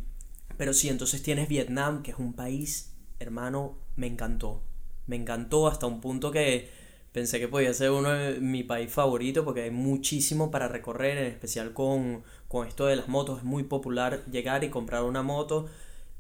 pero 0.56 0.74
sí, 0.74 0.88
entonces 0.88 1.22
tienes 1.22 1.50
Vietnam, 1.50 2.04
que 2.04 2.12
es 2.12 2.18
un 2.20 2.32
país, 2.32 2.94
hermano, 3.20 3.78
me 3.98 4.08
encantó. 4.08 4.64
Me 5.08 5.18
encantó 5.18 5.68
hasta 5.68 5.88
un 5.88 6.00
punto 6.00 6.32
que 6.32 6.70
pensé 7.16 7.40
que 7.40 7.48
podía 7.48 7.74
ser 7.74 7.92
uno 7.92 8.10
de 8.10 8.42
mi 8.42 8.64
país 8.64 8.92
favorito 8.92 9.46
porque 9.46 9.62
hay 9.62 9.72
muchísimo 9.72 10.52
para 10.52 10.68
recorrer, 10.68 11.18
en 11.18 11.28
especial 11.28 11.72
con, 11.72 12.24
con 12.50 12.68
esto 12.68 12.88
de 12.88 12.98
las 12.98 13.08
motos. 13.08 13.38
Es 13.38 13.46
muy 13.46 13.64
popular 13.64 14.26
llegar 14.26 14.66
y 14.66 14.70
comprar 14.70 15.04
una 15.04 15.24
moto 15.24 15.68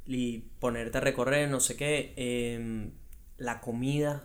y 0.05 0.45
ponerte 0.61 0.97
a 0.99 1.01
recorrer, 1.01 1.49
no 1.49 1.59
sé 1.59 1.75
qué. 1.75 2.13
Em, 2.15 2.91
la 3.37 3.59
comida, 3.59 4.23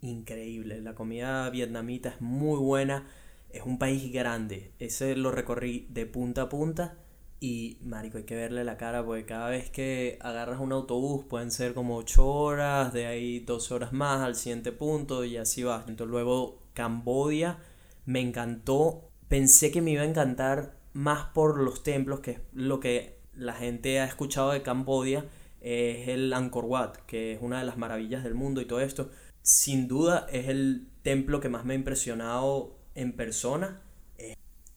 increíble. 0.00 0.80
La 0.80 0.94
comida 0.94 1.50
vietnamita 1.50 2.08
es 2.08 2.20
muy 2.22 2.58
buena. 2.58 3.06
Es 3.50 3.64
un 3.64 3.78
país 3.78 4.10
grande. 4.10 4.72
Ese 4.78 5.16
lo 5.16 5.30
recorrí 5.30 5.86
de 5.90 6.06
punta 6.06 6.42
a 6.42 6.48
punta. 6.48 6.96
Y, 7.42 7.78
marico, 7.82 8.18
hay 8.18 8.24
que 8.24 8.36
verle 8.36 8.64
la 8.64 8.76
cara 8.76 9.02
porque 9.02 9.24
cada 9.24 9.48
vez 9.48 9.70
que 9.70 10.18
agarras 10.20 10.60
un 10.60 10.72
autobús 10.72 11.24
pueden 11.24 11.50
ser 11.50 11.72
como 11.72 11.96
8 11.96 12.26
horas, 12.26 12.92
de 12.92 13.06
ahí 13.06 13.40
12 13.40 13.72
horas 13.74 13.92
más 13.94 14.20
al 14.20 14.36
siguiente 14.36 14.72
punto 14.72 15.24
y 15.24 15.38
así 15.38 15.62
va. 15.62 15.84
Entonces 15.88 16.10
luego 16.10 16.58
Cambodia 16.74 17.58
me 18.04 18.20
encantó. 18.20 19.08
Pensé 19.28 19.70
que 19.70 19.80
me 19.80 19.92
iba 19.92 20.02
a 20.02 20.06
encantar 20.06 20.76
más 20.92 21.28
por 21.32 21.58
los 21.58 21.82
templos, 21.82 22.20
que 22.20 22.32
es 22.32 22.40
lo 22.52 22.78
que 22.78 23.18
la 23.34 23.54
gente 23.54 24.00
ha 24.00 24.04
escuchado 24.04 24.50
de 24.50 24.60
Cambodia. 24.60 25.24
Es 25.62 26.08
el 26.08 26.30
Angkor 26.34 26.66
Wat, 26.66 26.96
que 27.06 27.32
es 27.32 27.38
una 27.40 27.60
de 27.60 27.64
las 27.64 27.78
maravillas 27.78 28.22
del 28.22 28.34
mundo 28.34 28.60
y 28.60 28.66
todo 28.66 28.80
esto. 28.80 29.08
Sin 29.40 29.88
duda 29.88 30.26
es 30.30 30.48
el 30.48 30.88
templo 31.00 31.40
que 31.40 31.48
más 31.48 31.64
me 31.64 31.72
ha 31.72 31.76
impresionado 31.76 32.76
en 32.94 33.16
persona 33.16 33.80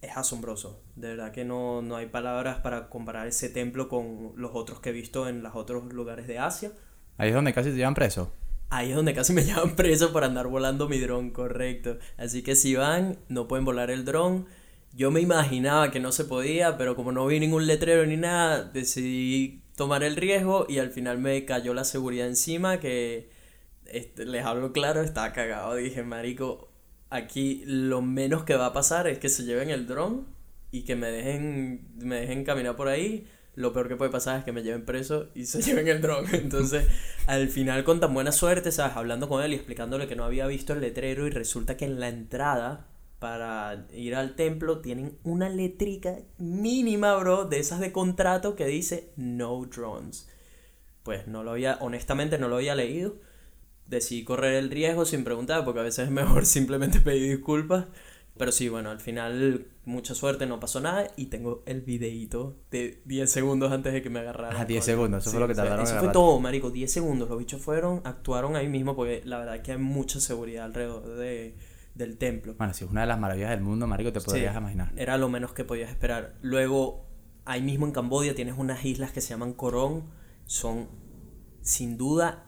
es 0.04 0.18
asombroso. 0.18 0.82
De 0.96 1.10
verdad 1.10 1.32
que 1.32 1.46
no, 1.46 1.82
no 1.82 1.96
hay 1.96 2.08
palabras 2.08 2.60
para 2.60 2.90
comparar 2.90 3.28
ese 3.28 3.50
templo 3.50 3.88
con 3.88 4.34
los 4.36 4.52
otros 4.54 4.80
que 4.80 4.90
he 4.90 4.94
visto 4.94 5.28
en 5.28 5.42
los 5.42 5.56
otros 5.56 5.92
lugares 5.94 6.28
de 6.28 6.40
Asia. 6.40 6.72
Ahí 7.18 7.30
es 7.30 7.36
donde 7.36 7.54
casi 7.54 7.70
te 7.70 7.78
llevan 7.78 7.94
preso. 7.94 8.32
Ahí 8.70 8.90
es 8.90 8.96
donde 8.96 9.14
casi 9.14 9.34
me 9.34 9.44
llevan 9.46 9.76
preso 9.76 10.12
por 10.12 10.24
andar 10.24 10.48
volando 10.48 10.90
mi 10.90 11.00
dron, 11.00 11.32
correcto. 11.32 11.98
Así 12.18 12.44
que 12.44 12.56
si 12.56 12.76
van, 12.76 13.18
no 13.30 13.48
pueden 13.48 13.66
volar 13.66 13.90
el 13.90 14.06
dron. 14.06 14.46
Yo 14.94 15.10
me 15.10 15.22
imaginaba 15.22 15.90
que 15.90 16.00
no 16.00 16.12
se 16.12 16.26
podía, 16.26 16.78
pero 16.78 16.96
como 16.96 17.12
no 17.12 17.26
vi 17.26 17.40
ningún 17.40 17.66
letrero 17.66 18.06
ni 18.06 18.18
nada, 18.18 18.64
decidí 18.64 19.64
tomar 19.76 20.04
el 20.04 20.16
riesgo 20.16 20.68
y 20.70 20.78
al 20.80 20.92
final 20.92 21.18
me 21.18 21.46
cayó 21.46 21.74
la 21.74 21.84
seguridad 21.84 22.28
encima 22.28 22.80
que 22.80 23.32
este, 23.86 24.26
les 24.26 24.46
hablo 24.46 24.72
claro, 24.72 25.02
estaba 25.02 25.34
cagado. 25.34 25.76
Dije, 25.76 26.04
marico, 26.04 26.70
aquí 27.14 27.64
lo 27.66 28.02
menos 28.02 28.44
que 28.44 28.56
va 28.56 28.68
a 28.68 28.74
pasar 28.74 29.08
es 29.08 29.20
que 29.20 29.30
se 29.30 29.44
lleven 29.44 29.70
el 29.70 29.86
dron 29.86 30.26
y 30.72 30.82
que 30.82 30.96
me 30.96 31.12
dejen, 31.12 31.88
me 32.00 32.20
dejen 32.22 32.44
caminar 32.44 32.76
por 32.76 32.88
ahí. 32.88 33.28
Lo 33.56 33.72
peor 33.72 33.88
que 33.88 33.96
puede 33.96 34.10
pasar 34.10 34.40
es 34.40 34.44
que 34.44 34.52
me 34.52 34.64
lleven 34.64 34.84
preso 34.84 35.30
y 35.36 35.46
se 35.46 35.62
lleven 35.64 35.88
el 35.88 36.02
dron. 36.02 36.26
Entonces, 36.34 36.88
al 37.28 37.50
final, 37.50 37.84
con 37.84 38.00
tan 38.00 38.14
buena 38.14 38.32
suerte, 38.32 38.72
¿sabes? 38.72 38.98
Hablando 38.98 39.30
con 39.30 39.44
él 39.44 39.54
y 39.54 39.56
explicándole 39.56 40.08
que 40.08 40.16
no 40.16 40.24
había 40.26 40.48
visto 40.48 40.74
el 40.74 40.82
letrero 40.82 41.28
y 41.28 41.30
resulta 41.30 41.78
que 41.78 41.86
en 41.86 42.00
la 42.00 42.10
entrada 42.10 42.88
para 43.20 43.86
ir 43.94 44.16
al 44.16 44.36
templo 44.36 44.80
tienen 44.80 45.18
una 45.24 45.50
letrica 45.50 46.18
mínima, 46.40 47.16
bro, 47.16 47.46
de 47.46 47.60
esas 47.60 47.80
de 47.80 47.92
contrato 47.92 48.56
que 48.56 48.66
dice 48.66 49.14
no 49.16 49.64
drones. 49.66 50.28
Pues 51.04 51.28
no 51.28 51.44
lo 51.44 51.52
había, 51.52 51.78
honestamente 51.80 52.40
no 52.40 52.48
lo 52.48 52.56
había 52.56 52.76
leído 52.76 53.18
decidí 53.88 54.24
correr 54.24 54.56
el 54.56 54.70
riesgo 54.70 55.06
sin 55.06 55.24
preguntar, 55.24 55.64
porque 55.66 55.80
a 55.80 55.84
veces 55.84 56.06
es 56.06 56.12
mejor 56.12 56.46
simplemente 56.48 57.00
pedir 57.00 57.30
disculpas. 57.38 57.86
Pero 58.36 58.52
sí, 58.52 58.68
bueno, 58.68 58.90
al 58.90 59.00
final, 59.00 59.68
mucha 59.86 60.16
suerte, 60.16 60.48
no 60.48 60.60
pasó 60.60 60.80
nada 60.80 61.08
y 61.18 61.28
tengo 61.28 61.62
el 61.68 61.82
videíto 61.82 62.58
de 62.72 63.04
10 63.06 63.32
segundos 63.32 63.72
antes 63.72 63.94
de 63.94 64.02
que 64.02 64.10
me 64.10 64.22
agarraran. 64.22 64.58
Ah, 64.60 64.66
10 64.66 64.84
coño. 64.84 64.86
segundos, 64.96 65.24
eso 65.24 65.32
fue 65.32 65.40
lo 65.40 65.48
que 65.48 65.54
tardaron 65.54 65.82
en 65.82 65.86
Eso 65.86 66.00
fue 66.00 66.12
todo, 66.12 66.40
marico, 66.40 66.72
10 66.72 66.92
segundos. 66.92 67.30
Los 67.30 67.38
bichos 67.38 67.62
fueron, 67.62 68.02
actuaron 68.04 68.56
ahí 68.56 68.68
mismo, 68.68 68.96
porque 68.96 69.22
la 69.26 69.38
verdad 69.38 69.62
que 69.62 69.74
hay 69.74 69.78
mucha 69.78 70.20
seguridad 70.20 70.66
alrededor 70.66 71.16
de, 71.16 71.56
del 71.94 72.18
templo. 72.18 72.56
Bueno, 72.58 72.74
si 72.74 72.86
es 72.86 72.90
una 72.90 73.02
de 73.02 73.08
las 73.08 73.20
maravillas 73.20 73.52
del 73.52 73.62
mundo, 73.62 73.86
marico, 73.86 74.12
te 74.12 74.20
podrías 74.20 74.54
Sí, 74.54 74.58
imaginar. 74.60 74.92
Era 74.96 75.20
lo 75.20 75.30
menos 75.30 75.54
que 75.54 75.64
podías 75.64 75.92
esperar. 75.92 76.34
Luego, 76.42 77.06
ahí 77.46 77.62
mismo 77.62 77.86
en 77.86 77.92
Cambodia 77.92 78.34
tienes 78.34 78.56
unas 78.58 78.84
islas 78.84 79.12
que 79.12 79.22
se 79.22 79.30
llaman 79.30 79.54
Korong. 79.54 80.06
Son, 80.46 80.88
sin 81.62 81.98
duda, 82.00 82.46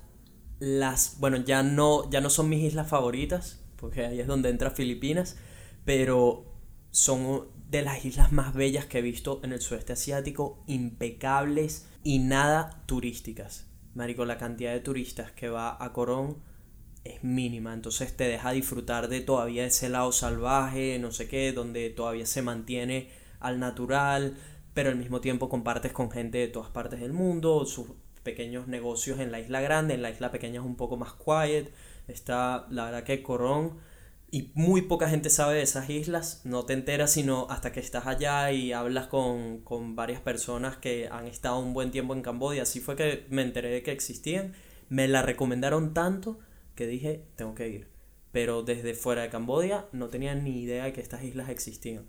las... 0.60 1.20
Bueno, 1.20 1.38
ya 1.38 1.64
no, 1.64 2.10
ya 2.10 2.22
no 2.22 2.30
son 2.30 2.50
mis 2.50 2.64
islas 2.64 2.88
favoritas, 2.88 3.62
porque 3.76 4.06
ahí 4.06 4.20
es 4.20 4.28
donde 4.28 4.50
entra 4.50 4.72
Filipinas, 4.72 5.38
pero 5.84 6.46
son 6.92 7.48
de 7.70 7.82
las 7.82 8.06
islas 8.06 8.32
más 8.32 8.54
bellas 8.54 8.86
que 8.86 9.00
he 9.00 9.02
visto 9.02 9.42
en 9.44 9.52
el 9.52 9.62
sudeste 9.62 9.94
asiático, 9.94 10.64
impecables 10.68 11.88
y 12.04 12.20
nada 12.20 12.84
turísticas. 12.86 13.68
Marico, 13.94 14.26
la 14.26 14.38
cantidad 14.38 14.74
de 14.74 14.80
turistas 14.80 15.32
que 15.32 15.50
va 15.50 15.78
a 15.84 15.94
Korong 15.94 16.38
es 17.04 17.24
mínima, 17.24 17.74
entonces 17.74 18.16
te 18.16 18.28
deja 18.28 18.52
disfrutar 18.52 19.08
de 19.10 19.22
todavía 19.22 19.66
ese 19.66 19.90
lado 19.90 20.12
salvaje, 20.12 20.98
no 21.00 21.12
sé 21.12 21.28
qué, 21.28 21.54
donde 21.54 21.90
todavía 21.92 22.26
se 22.26 22.42
mantiene 22.42 23.10
al 23.40 23.60
natural, 23.60 24.38
pero 24.74 24.90
al 24.90 24.96
mismo 24.98 25.22
tiempo 25.22 25.48
compartes 25.48 25.92
con 25.92 26.12
gente 26.12 26.40
de 26.40 26.48
todas 26.48 26.72
partes 26.72 27.00
del 27.00 27.14
mundo, 27.14 27.66
sus 27.66 27.88
pequeños 28.26 28.68
negocios 28.68 29.22
en 29.22 29.32
la 29.32 29.40
isla 29.40 29.62
grande, 29.62 29.94
en 29.94 30.02
la 30.02 30.10
isla 30.10 30.32
pequeña 30.32 30.60
es 30.60 30.66
un 30.66 30.76
poco 30.76 30.98
más 30.98 31.14
quiet, 31.14 31.72
está 32.10 32.68
la 32.70 32.86
verdad 32.86 33.04
que 33.04 33.24
Corón 33.24 33.78
y 34.32 34.52
muy 34.56 34.82
poca 34.82 35.08
gente 35.08 35.30
sabe 35.30 35.56
de 35.56 35.62
esas 35.62 35.90
islas, 35.90 36.42
no 36.44 36.66
te 36.66 36.74
enteras 36.74 37.14
sino 37.14 37.48
hasta 37.50 37.72
que 37.72 37.80
estás 37.80 38.08
allá 38.08 38.52
y 38.52 38.74
hablas 38.74 39.08
con, 39.08 39.60
con 39.60 39.96
varias 39.96 40.20
personas 40.20 40.76
que 40.76 41.08
han 41.10 41.28
estado 41.28 41.60
un 41.60 41.74
buen 41.74 41.92
tiempo 41.92 42.14
en 42.14 42.22
Camboya, 42.22 42.64
así 42.64 42.82
fue 42.82 42.98
que 42.98 43.26
me 43.30 43.44
enteré 43.44 43.70
de 43.70 43.84
que 43.84 43.94
existían, 43.94 44.54
me 44.90 45.08
la 45.08 45.22
recomendaron 45.22 45.94
tanto 45.94 46.40
que 46.76 46.88
dije, 46.88 47.24
tengo 47.36 47.56
que 47.56 47.70
ir. 47.70 47.88
Pero 48.32 48.64
desde 48.64 48.94
fuera 48.94 49.22
de 49.22 49.30
Camboya 49.30 49.86
no 49.94 50.10
tenía 50.10 50.36
ni 50.36 50.62
idea 50.64 50.84
de 50.84 50.94
que 50.94 51.00
estas 51.00 51.24
islas 51.24 51.48
existían. 51.48 52.06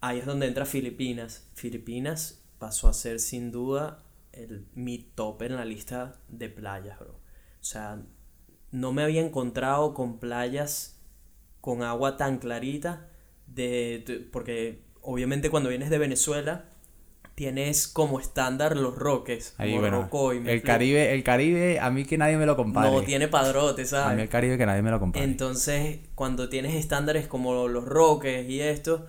Ahí 0.00 0.18
es 0.18 0.26
donde 0.26 0.46
entra 0.46 0.66
Filipinas. 0.66 1.48
Filipinas 1.54 2.44
pasó 2.58 2.88
a 2.88 2.92
ser 2.92 3.18
sin 3.18 3.50
duda 3.50 4.04
el, 4.32 4.66
mi 4.74 4.98
top 4.98 5.42
en 5.42 5.56
la 5.56 5.64
lista 5.64 6.20
de 6.28 6.48
playas, 6.48 6.98
bro. 6.98 7.12
O 7.12 7.64
sea, 7.64 8.02
no 8.70 8.92
me 8.92 9.02
había 9.02 9.20
encontrado 9.20 9.94
con 9.94 10.18
playas 10.18 11.00
con 11.60 11.82
agua 11.82 12.16
tan 12.16 12.38
clarita. 12.38 13.08
De, 13.46 14.02
de- 14.06 14.20
porque 14.20 14.82
obviamente 15.02 15.50
cuando 15.50 15.68
vienes 15.68 15.90
de 15.90 15.98
Venezuela 15.98 16.64
tienes 17.34 17.88
como 17.88 18.20
estándar 18.20 18.76
los 18.76 18.94
roques. 18.96 19.54
Ahí, 19.58 19.76
bueno, 19.78 20.08
el. 20.30 20.62
Caribe, 20.62 21.12
el 21.14 21.24
Caribe, 21.24 21.80
a 21.80 21.90
mí 21.90 22.04
que 22.04 22.18
nadie 22.18 22.36
me 22.36 22.46
lo 22.46 22.56
compare. 22.56 22.90
No 22.90 23.02
tiene 23.02 23.28
padrote, 23.28 23.82
a 23.82 23.84
mí 23.84 23.88
¿sabes? 23.88 24.18
el 24.20 24.28
Caribe 24.28 24.58
que 24.58 24.66
nadie 24.66 24.82
me 24.82 24.90
lo 24.90 25.00
compare. 25.00 25.24
Entonces, 25.24 26.00
cuando 26.14 26.48
tienes 26.48 26.74
estándares 26.74 27.26
como 27.26 27.68
los 27.68 27.84
roques 27.84 28.48
y 28.48 28.60
esto, 28.60 29.06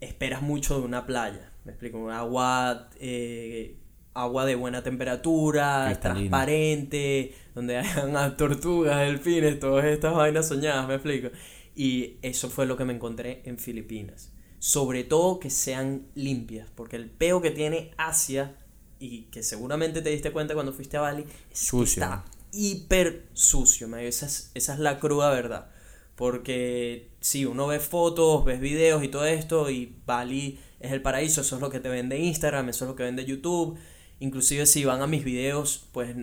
esperas 0.00 0.42
mucho 0.42 0.78
de 0.78 0.84
una 0.84 1.06
playa. 1.06 1.52
Me 1.64 1.72
explico, 1.72 2.10
agua, 2.10 2.90
eh, 3.00 3.76
agua 4.22 4.44
de 4.44 4.54
buena 4.54 4.82
temperatura, 4.82 5.86
Cristalina. 5.86 6.30
transparente, 6.30 7.34
donde 7.54 7.76
hayan 7.76 8.36
tortugas, 8.36 8.98
delfines, 9.00 9.60
todas 9.60 9.84
estas 9.84 10.14
vainas 10.14 10.48
soñadas, 10.48 10.88
me 10.88 10.94
explico. 10.94 11.28
Y 11.74 12.16
eso 12.22 12.48
fue 12.48 12.66
lo 12.66 12.76
que 12.76 12.84
me 12.84 12.94
encontré 12.94 13.42
en 13.44 13.58
Filipinas. 13.58 14.32
Sobre 14.58 15.04
todo 15.04 15.38
que 15.38 15.50
sean 15.50 16.06
limpias, 16.14 16.70
porque 16.74 16.96
el 16.96 17.10
peo 17.10 17.40
que 17.40 17.50
tiene 17.50 17.92
Asia, 17.98 18.56
y 18.98 19.24
que 19.24 19.42
seguramente 19.42 20.00
te 20.00 20.08
diste 20.08 20.32
cuenta 20.32 20.54
cuando 20.54 20.72
fuiste 20.72 20.96
a 20.96 21.02
Bali, 21.02 21.22
es 21.22 21.60
que 21.60 21.66
Sucio. 21.66 22.02
está 22.02 22.24
hiper 22.56 23.26
sucio, 23.34 23.86
me 23.86 24.06
esa 24.06 24.26
es, 24.26 24.50
esa 24.54 24.74
es 24.74 24.78
la 24.78 24.98
cruda 24.98 25.30
verdad. 25.30 25.70
Porque 26.14 27.10
si 27.20 27.44
uno 27.44 27.66
ve 27.66 27.78
fotos, 27.78 28.44
ves 28.44 28.60
videos 28.60 29.04
y 29.04 29.08
todo 29.08 29.26
esto, 29.26 29.70
y 29.70 29.94
Bali 30.06 30.58
es 30.80 30.92
el 30.92 31.02
paraíso, 31.02 31.42
eso 31.42 31.56
es 31.56 31.62
lo 31.62 31.68
que 31.68 31.80
te 31.80 31.90
vende 31.90 32.18
Instagram, 32.18 32.70
eso 32.70 32.86
es 32.86 32.90
lo 32.90 32.96
que 32.96 33.02
vende 33.02 33.26
YouTube. 33.26 33.78
Inclusive 34.18 34.64
si 34.64 34.84
van 34.86 35.02
a 35.02 35.06
mis 35.06 35.24
videos, 35.24 35.88
pues 35.92 36.14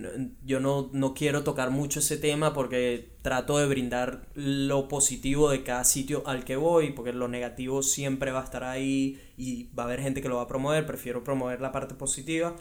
yo 0.44 0.58
no, 0.58 0.90
no 0.92 1.14
quiero 1.14 1.44
tocar 1.44 1.70
mucho 1.70 2.00
ese 2.00 2.16
tema 2.16 2.52
porque 2.52 3.10
trato 3.22 3.56
de 3.58 3.66
brindar 3.66 4.26
lo 4.34 4.88
positivo 4.88 5.48
de 5.50 5.62
cada 5.62 5.84
sitio 5.84 6.24
al 6.26 6.44
que 6.44 6.56
voy, 6.56 6.90
porque 6.90 7.12
lo 7.12 7.28
negativo 7.28 7.82
siempre 7.84 8.32
va 8.32 8.40
a 8.40 8.44
estar 8.44 8.64
ahí 8.64 9.20
y 9.36 9.72
va 9.78 9.84
a 9.84 9.86
haber 9.86 10.00
gente 10.00 10.22
que 10.22 10.28
lo 10.28 10.36
va 10.36 10.42
a 10.42 10.48
promover, 10.48 10.86
prefiero 10.86 11.22
promover 11.22 11.60
la 11.60 11.70
parte 11.70 11.94
positiva. 11.94 12.56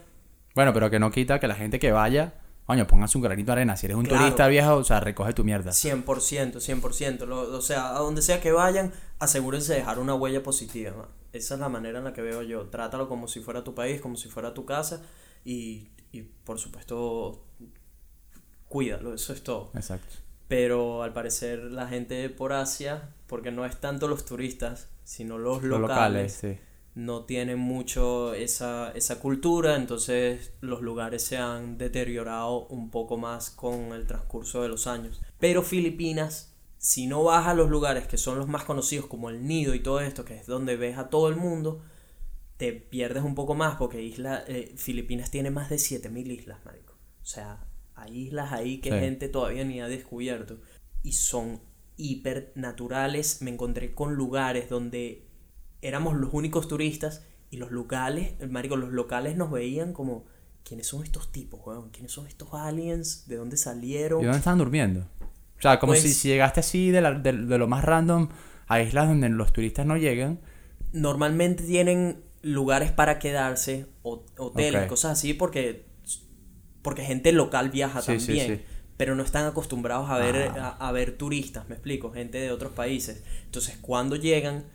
Bueno, 0.54 0.72
pero 0.72 0.92
que 0.92 1.00
no 1.00 1.10
quita 1.10 1.40
que 1.40 1.48
la 1.48 1.56
gente 1.56 1.80
que 1.80 1.92
vaya, 1.92 2.36
coño, 2.68 2.86
póngase 2.86 3.18
un 3.18 3.24
granito 3.24 3.48
de 3.48 3.52
arena. 3.54 3.76
Si 3.76 3.88
eres 3.88 3.98
un 3.98 4.06
Claro. 4.06 4.24
turista 4.24 4.48
viejo, 4.48 4.76
o 4.76 4.84
sea, 4.84 5.00
recoge 5.00 5.34
tu 5.34 5.44
mierda. 5.44 5.72
100%, 5.72 6.60
100%. 6.60 7.26
Lo, 7.26 7.58
o 7.58 7.62
sea, 7.62 7.96
a 7.96 8.00
donde 8.00 8.22
sea 8.22 8.40
que 8.40 8.52
vayan, 8.52 8.92
asegúrense 9.24 9.74
de 9.74 9.80
dejar 9.80 10.00
una 10.00 10.16
huella 10.16 10.44
positiva. 10.44 11.10
Esa 11.32 11.54
es 11.56 11.60
la 11.60 11.70
manera 11.70 12.00
en 12.00 12.06
la 12.06 12.14
que 12.14 12.22
veo 12.22 12.42
yo. 12.44 12.70
Trátalo 12.70 13.08
como 13.10 13.28
si 13.28 13.40
fuera 13.42 13.64
tu 13.64 13.74
país, 13.76 14.02
como 14.02 14.16
si 14.18 14.30
fuera 14.30 14.54
tu 14.54 14.66
casa 14.66 15.02
y, 15.46 15.90
y 16.12 16.22
por 16.24 16.60
supuesto, 16.60 17.44
cuídalo, 18.68 19.14
eso 19.14 19.34
es 19.34 19.44
todo. 19.44 19.72
Exacto. 19.76 20.16
Pero 20.48 21.04
al 21.04 21.14
parecer 21.14 21.60
la 21.72 21.88
gente 21.88 22.30
por 22.30 22.54
Asia, 22.54 23.10
porque 23.28 23.52
no 23.52 23.66
es 23.66 23.80
tanto 23.80 24.08
los 24.08 24.26
turistas, 24.26 24.90
sino 25.04 25.38
los 25.38 25.64
Los 25.64 25.80
locales, 25.82 26.34
locales, 26.34 26.34
sí. 26.34 26.60
no 26.96 27.26
tienen 27.26 27.58
mucho 27.60 28.34
esa, 28.34 28.92
esa 28.92 29.20
cultura, 29.20 29.76
entonces 29.76 30.54
los 30.62 30.82
lugares 30.82 31.24
se 31.24 31.38
han 31.38 31.78
deteriorado 31.78 32.68
un 32.68 32.92
poco 32.92 33.18
más 33.18 33.50
con 33.50 33.94
el 33.94 34.06
transcurso 34.06 34.62
de 34.62 34.70
los 34.70 34.86
años. 34.88 35.22
Pero 35.40 35.64
Filipinas, 35.64 36.53
si 36.84 37.08
no 37.08 37.24
vas 37.24 37.48
a 37.48 37.54
los 37.54 37.70
lugares 37.70 38.08
que 38.08 38.18
son 38.18 38.38
los 38.38 38.50
más 38.50 38.66
conocidos 38.66 39.06
como 39.06 39.30
el 39.30 39.48
Nido 39.48 39.74
y 39.74 39.80
todo 39.80 40.02
esto, 40.02 40.26
que 40.26 40.36
es 40.36 40.46
donde 40.48 40.76
ves 40.76 40.98
a 40.98 41.10
todo 41.10 41.30
el 41.30 41.38
mundo, 41.38 41.82
te 42.58 42.74
pierdes 42.74 43.24
un 43.24 43.36
poco 43.36 43.56
más 43.56 43.78
porque 43.78 44.02
isla, 44.02 44.44
eh, 44.50 44.74
Filipinas 44.76 45.32
tiene 45.32 45.50
más 45.50 45.70
de 45.70 45.80
7000 45.80 46.30
islas, 46.30 46.60
marico. 46.66 46.94
O 47.22 47.26
sea, 47.26 47.66
hay 47.96 48.24
islas 48.28 48.52
ahí 48.52 48.82
que 48.82 48.92
Sí. 48.92 48.98
gente 49.00 49.30
todavía 49.30 49.64
ni 49.64 49.80
ha 49.80 49.88
descubierto 49.88 50.60
y 51.04 51.14
son 51.14 51.62
hiper 51.96 52.52
naturales. 52.56 53.42
Me 53.42 53.52
encontré 53.52 53.96
con 53.96 54.16
lugares 54.16 54.70
donde 54.70 55.26
éramos 55.82 56.18
los 56.18 56.34
únicos 56.34 56.68
turistas 56.68 57.26
y 57.50 57.58
los 57.58 57.72
locales, 57.72 58.34
marico, 58.50 58.76
los 58.76 58.92
locales 58.92 59.38
nos 59.38 59.52
veían 59.52 59.94
como 59.94 60.26
¿quiénes 60.66 60.88
son 60.88 61.04
estos 61.04 61.32
tipos, 61.32 61.62
weón? 61.66 61.92
¿Quiénes 61.92 62.12
son 62.12 62.28
estos 62.28 62.54
aliens? 62.54 63.26
¿De 63.30 63.38
dónde 63.38 63.56
salieron? 63.56 64.20
¿Y 64.22 64.26
dónde 64.26 64.40
estaban 64.40 64.60
durmiendo? 64.60 65.08
O 65.60 65.62
sea, 65.62 65.80
como 65.80 65.92
Pues- 65.94 66.02
si, 66.04 66.14
si 66.14 66.28
llegaste 66.30 66.60
así 66.60 66.92
de, 66.92 67.02
la- 67.02 67.14
de, 67.14 67.34
de 67.34 67.58
lo 67.58 67.68
más 67.68 67.84
random 67.84 68.30
a 68.68 68.82
islas 68.82 69.08
donde 69.08 69.30
los 69.30 69.52
turistas 69.54 69.86
no 69.86 69.98
llegan. 69.98 70.40
normalmente 70.92 71.64
tienen 71.64 72.22
lugares 72.44 72.92
para 72.92 73.18
quedarse, 73.20 73.88
hoteles, 74.04 74.84
Ok. 74.84 74.88
cosas 74.90 75.14
así, 75.14 75.34
porque, 75.34 75.86
porque 76.82 77.04
gente 77.04 77.32
local 77.32 77.70
viaja 77.72 78.02
Sí, 78.02 78.20
sí, 78.20 78.28
también. 78.28 78.58
sí. 78.60 78.64
Pero 78.98 79.16
no 79.16 79.24
están 79.24 79.46
acostumbrados 79.48 80.10
a 80.10 80.18
ver, 80.20 80.52
Ah. 80.56 80.78
a, 80.80 80.88
a 80.90 80.92
ver 80.92 81.18
turistas, 81.18 81.68
me 81.68 81.76
explico, 81.76 82.12
gente 82.12 82.38
de 82.40 82.52
otros 82.52 82.74
países. 82.74 83.24
Entonces, 83.46 83.78
cuando 83.82 84.16
llegan, 84.18 84.66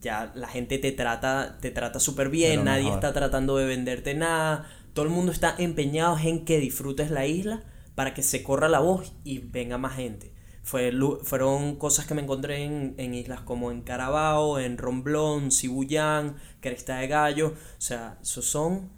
ya 0.00 0.32
la 0.34 0.48
gente 0.48 0.78
te 0.78 0.92
trata, 0.92 1.58
te 1.60 1.70
trata 1.70 2.00
súper 2.00 2.30
bien, 2.30 2.64
nadie 2.64 2.84
mejor. 2.84 2.98
está 2.98 3.12
tratando 3.12 3.56
de 3.58 3.66
venderte 3.66 4.14
nada. 4.14 4.66
Todo 4.94 5.04
el 5.04 5.10
mundo 5.10 5.32
está 5.32 5.54
empeñado 5.58 6.16
en 6.18 6.44
que 6.44 6.58
disfrutes 6.60 7.10
la 7.10 7.26
isla 7.26 7.62
para 7.98 8.14
que 8.14 8.22
se 8.22 8.44
corra 8.44 8.68
la 8.68 8.78
voz 8.78 9.12
y 9.24 9.38
venga 9.38 9.76
más 9.76 9.96
gente. 9.96 10.30
Fueron 10.62 11.74
cosas 11.80 12.06
que 12.06 12.14
me 12.14 12.22
encontré 12.22 12.62
en, 12.62 13.12
islas 13.12 13.40
como 13.40 13.72
en 13.72 13.82
Carabao, 13.82 14.60
en 14.60 14.78
Romblon, 14.78 15.50
Sibuyán, 15.50 16.36
Cresta 16.60 16.98
de 16.98 17.08
Gallo. 17.08 17.48
O 17.48 17.80
sea, 17.80 18.16
esos 18.22 18.44
son 18.44 18.92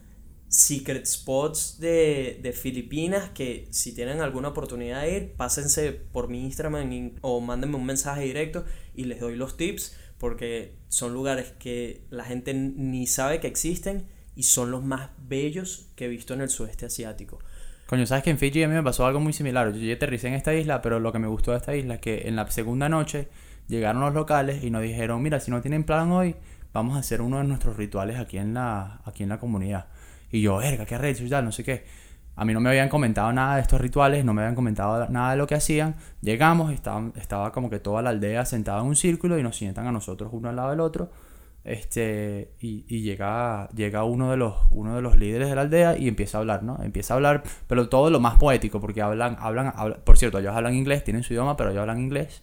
secret 0.48 1.06
spots 1.06 1.80
de, 1.80 2.40
de 2.42 2.52
Filipinas 2.52 3.30
que 3.30 3.68
si 3.70 3.94
tienen 3.94 4.20
alguna 4.20 4.48
oportunidad 4.48 5.00
de 5.00 5.16
ir, 5.16 5.32
pásense 5.32 5.92
por 5.92 6.28
mi 6.28 6.44
Instagram 6.44 7.14
o 7.22 7.40
mándenme 7.40 7.76
un 7.76 7.86
mensaje 7.86 8.24
directo 8.24 8.66
y 8.94 9.04
les 9.04 9.20
doy 9.20 9.34
los 9.34 9.56
tips 9.56 9.96
porque 10.18 10.76
son 10.88 11.14
lugares 11.14 11.54
que 11.58 12.04
la 12.10 12.24
gente 12.24 12.52
ni 12.52 13.06
sabe 13.06 13.40
que 13.40 13.46
existen 13.46 14.08
y 14.36 14.42
son 14.42 14.70
los 14.70 14.84
más 14.84 15.08
bellos 15.26 15.86
que 15.96 16.04
he 16.04 16.08
visto 16.08 16.34
en 16.34 16.42
el 16.42 16.50
sudeste 16.50 16.84
asiático. 16.84 17.38
Coño, 17.90 18.06
¿sabes 18.06 18.22
que 18.22 18.30
en 18.30 18.38
Fiji 18.38 18.62
a 18.62 18.68
mí 18.68 18.74
me 18.74 18.84
pasó 18.84 19.04
algo 19.04 19.18
muy 19.18 19.32
similar? 19.32 19.72
Yo, 19.72 19.80
yo 19.80 19.92
aterricé 19.92 20.28
en 20.28 20.34
esta 20.34 20.54
isla, 20.54 20.80
pero 20.80 21.00
lo 21.00 21.10
que 21.10 21.18
me 21.18 21.26
gustó 21.26 21.50
de 21.50 21.56
esta 21.56 21.74
isla 21.74 21.94
es 21.94 22.00
que 22.00 22.28
en 22.28 22.36
la 22.36 22.48
segunda 22.48 22.88
noche 22.88 23.28
llegaron 23.66 24.00
los 24.00 24.14
locales 24.14 24.62
y 24.62 24.70
nos 24.70 24.82
dijeron, 24.82 25.20
mira, 25.20 25.40
si 25.40 25.50
no 25.50 25.60
tienen 25.60 25.82
plan 25.82 26.12
hoy, 26.12 26.36
vamos 26.72 26.94
a 26.94 27.00
hacer 27.00 27.20
uno 27.20 27.38
de 27.38 27.44
nuestros 27.48 27.76
rituales 27.76 28.16
aquí 28.20 28.38
en 28.38 28.54
la, 28.54 29.00
aquí 29.04 29.24
en 29.24 29.28
la 29.28 29.40
comunidad. 29.40 29.86
Y 30.30 30.40
yo, 30.40 30.58
verga, 30.58 30.86
qué 30.86 30.94
arrecho 30.94 31.24
y 31.24 31.30
no 31.30 31.50
sé 31.50 31.64
qué. 31.64 31.84
A 32.36 32.44
mí 32.44 32.54
no 32.54 32.60
me 32.60 32.68
habían 32.68 32.88
comentado 32.88 33.32
nada 33.32 33.56
de 33.56 33.62
estos 33.62 33.80
rituales, 33.80 34.24
no 34.24 34.34
me 34.34 34.42
habían 34.42 34.54
comentado 34.54 35.08
nada 35.08 35.32
de 35.32 35.36
lo 35.36 35.48
que 35.48 35.56
hacían. 35.56 35.96
Llegamos, 36.20 36.72
estaban, 36.72 37.12
estaba 37.16 37.50
como 37.50 37.70
que 37.70 37.80
toda 37.80 38.02
la 38.02 38.10
aldea 38.10 38.44
sentada 38.44 38.82
en 38.82 38.86
un 38.86 38.94
círculo 38.94 39.36
y 39.36 39.42
nos 39.42 39.56
sientan 39.56 39.88
a 39.88 39.90
nosotros 39.90 40.30
uno 40.32 40.48
al 40.48 40.54
lado 40.54 40.70
del 40.70 40.78
otro. 40.78 41.10
Este, 41.62 42.52
y, 42.58 42.84
llega, 43.02 43.68
llega 43.74 44.04
uno 44.04 44.30
de 44.30 44.36
los, 44.38 44.54
uno 44.70 44.96
de 44.96 45.02
los 45.02 45.16
líderes 45.16 45.48
de 45.48 45.54
la 45.54 45.60
aldea 45.62 45.96
y 45.98 46.08
empieza 46.08 46.38
a 46.38 46.40
hablar, 46.40 46.62
¿no? 46.62 46.82
Empieza 46.82 47.14
a 47.14 47.16
hablar, 47.16 47.42
pero 47.66 47.88
todo 47.88 48.10
lo 48.10 48.18
más 48.18 48.38
poético, 48.38 48.80
porque 48.80 49.02
hablan, 49.02 49.36
hablan, 49.38 49.72
habla- 49.76 49.96
por 50.04 50.16
cierto, 50.18 50.38
ellos 50.38 50.54
hablan 50.54 50.74
inglés, 50.74 51.04
tienen 51.04 51.22
su 51.22 51.32
idioma, 51.34 51.56
pero 51.56 51.70
ellos 51.70 51.80
hablan 51.82 52.00
inglés. 52.00 52.42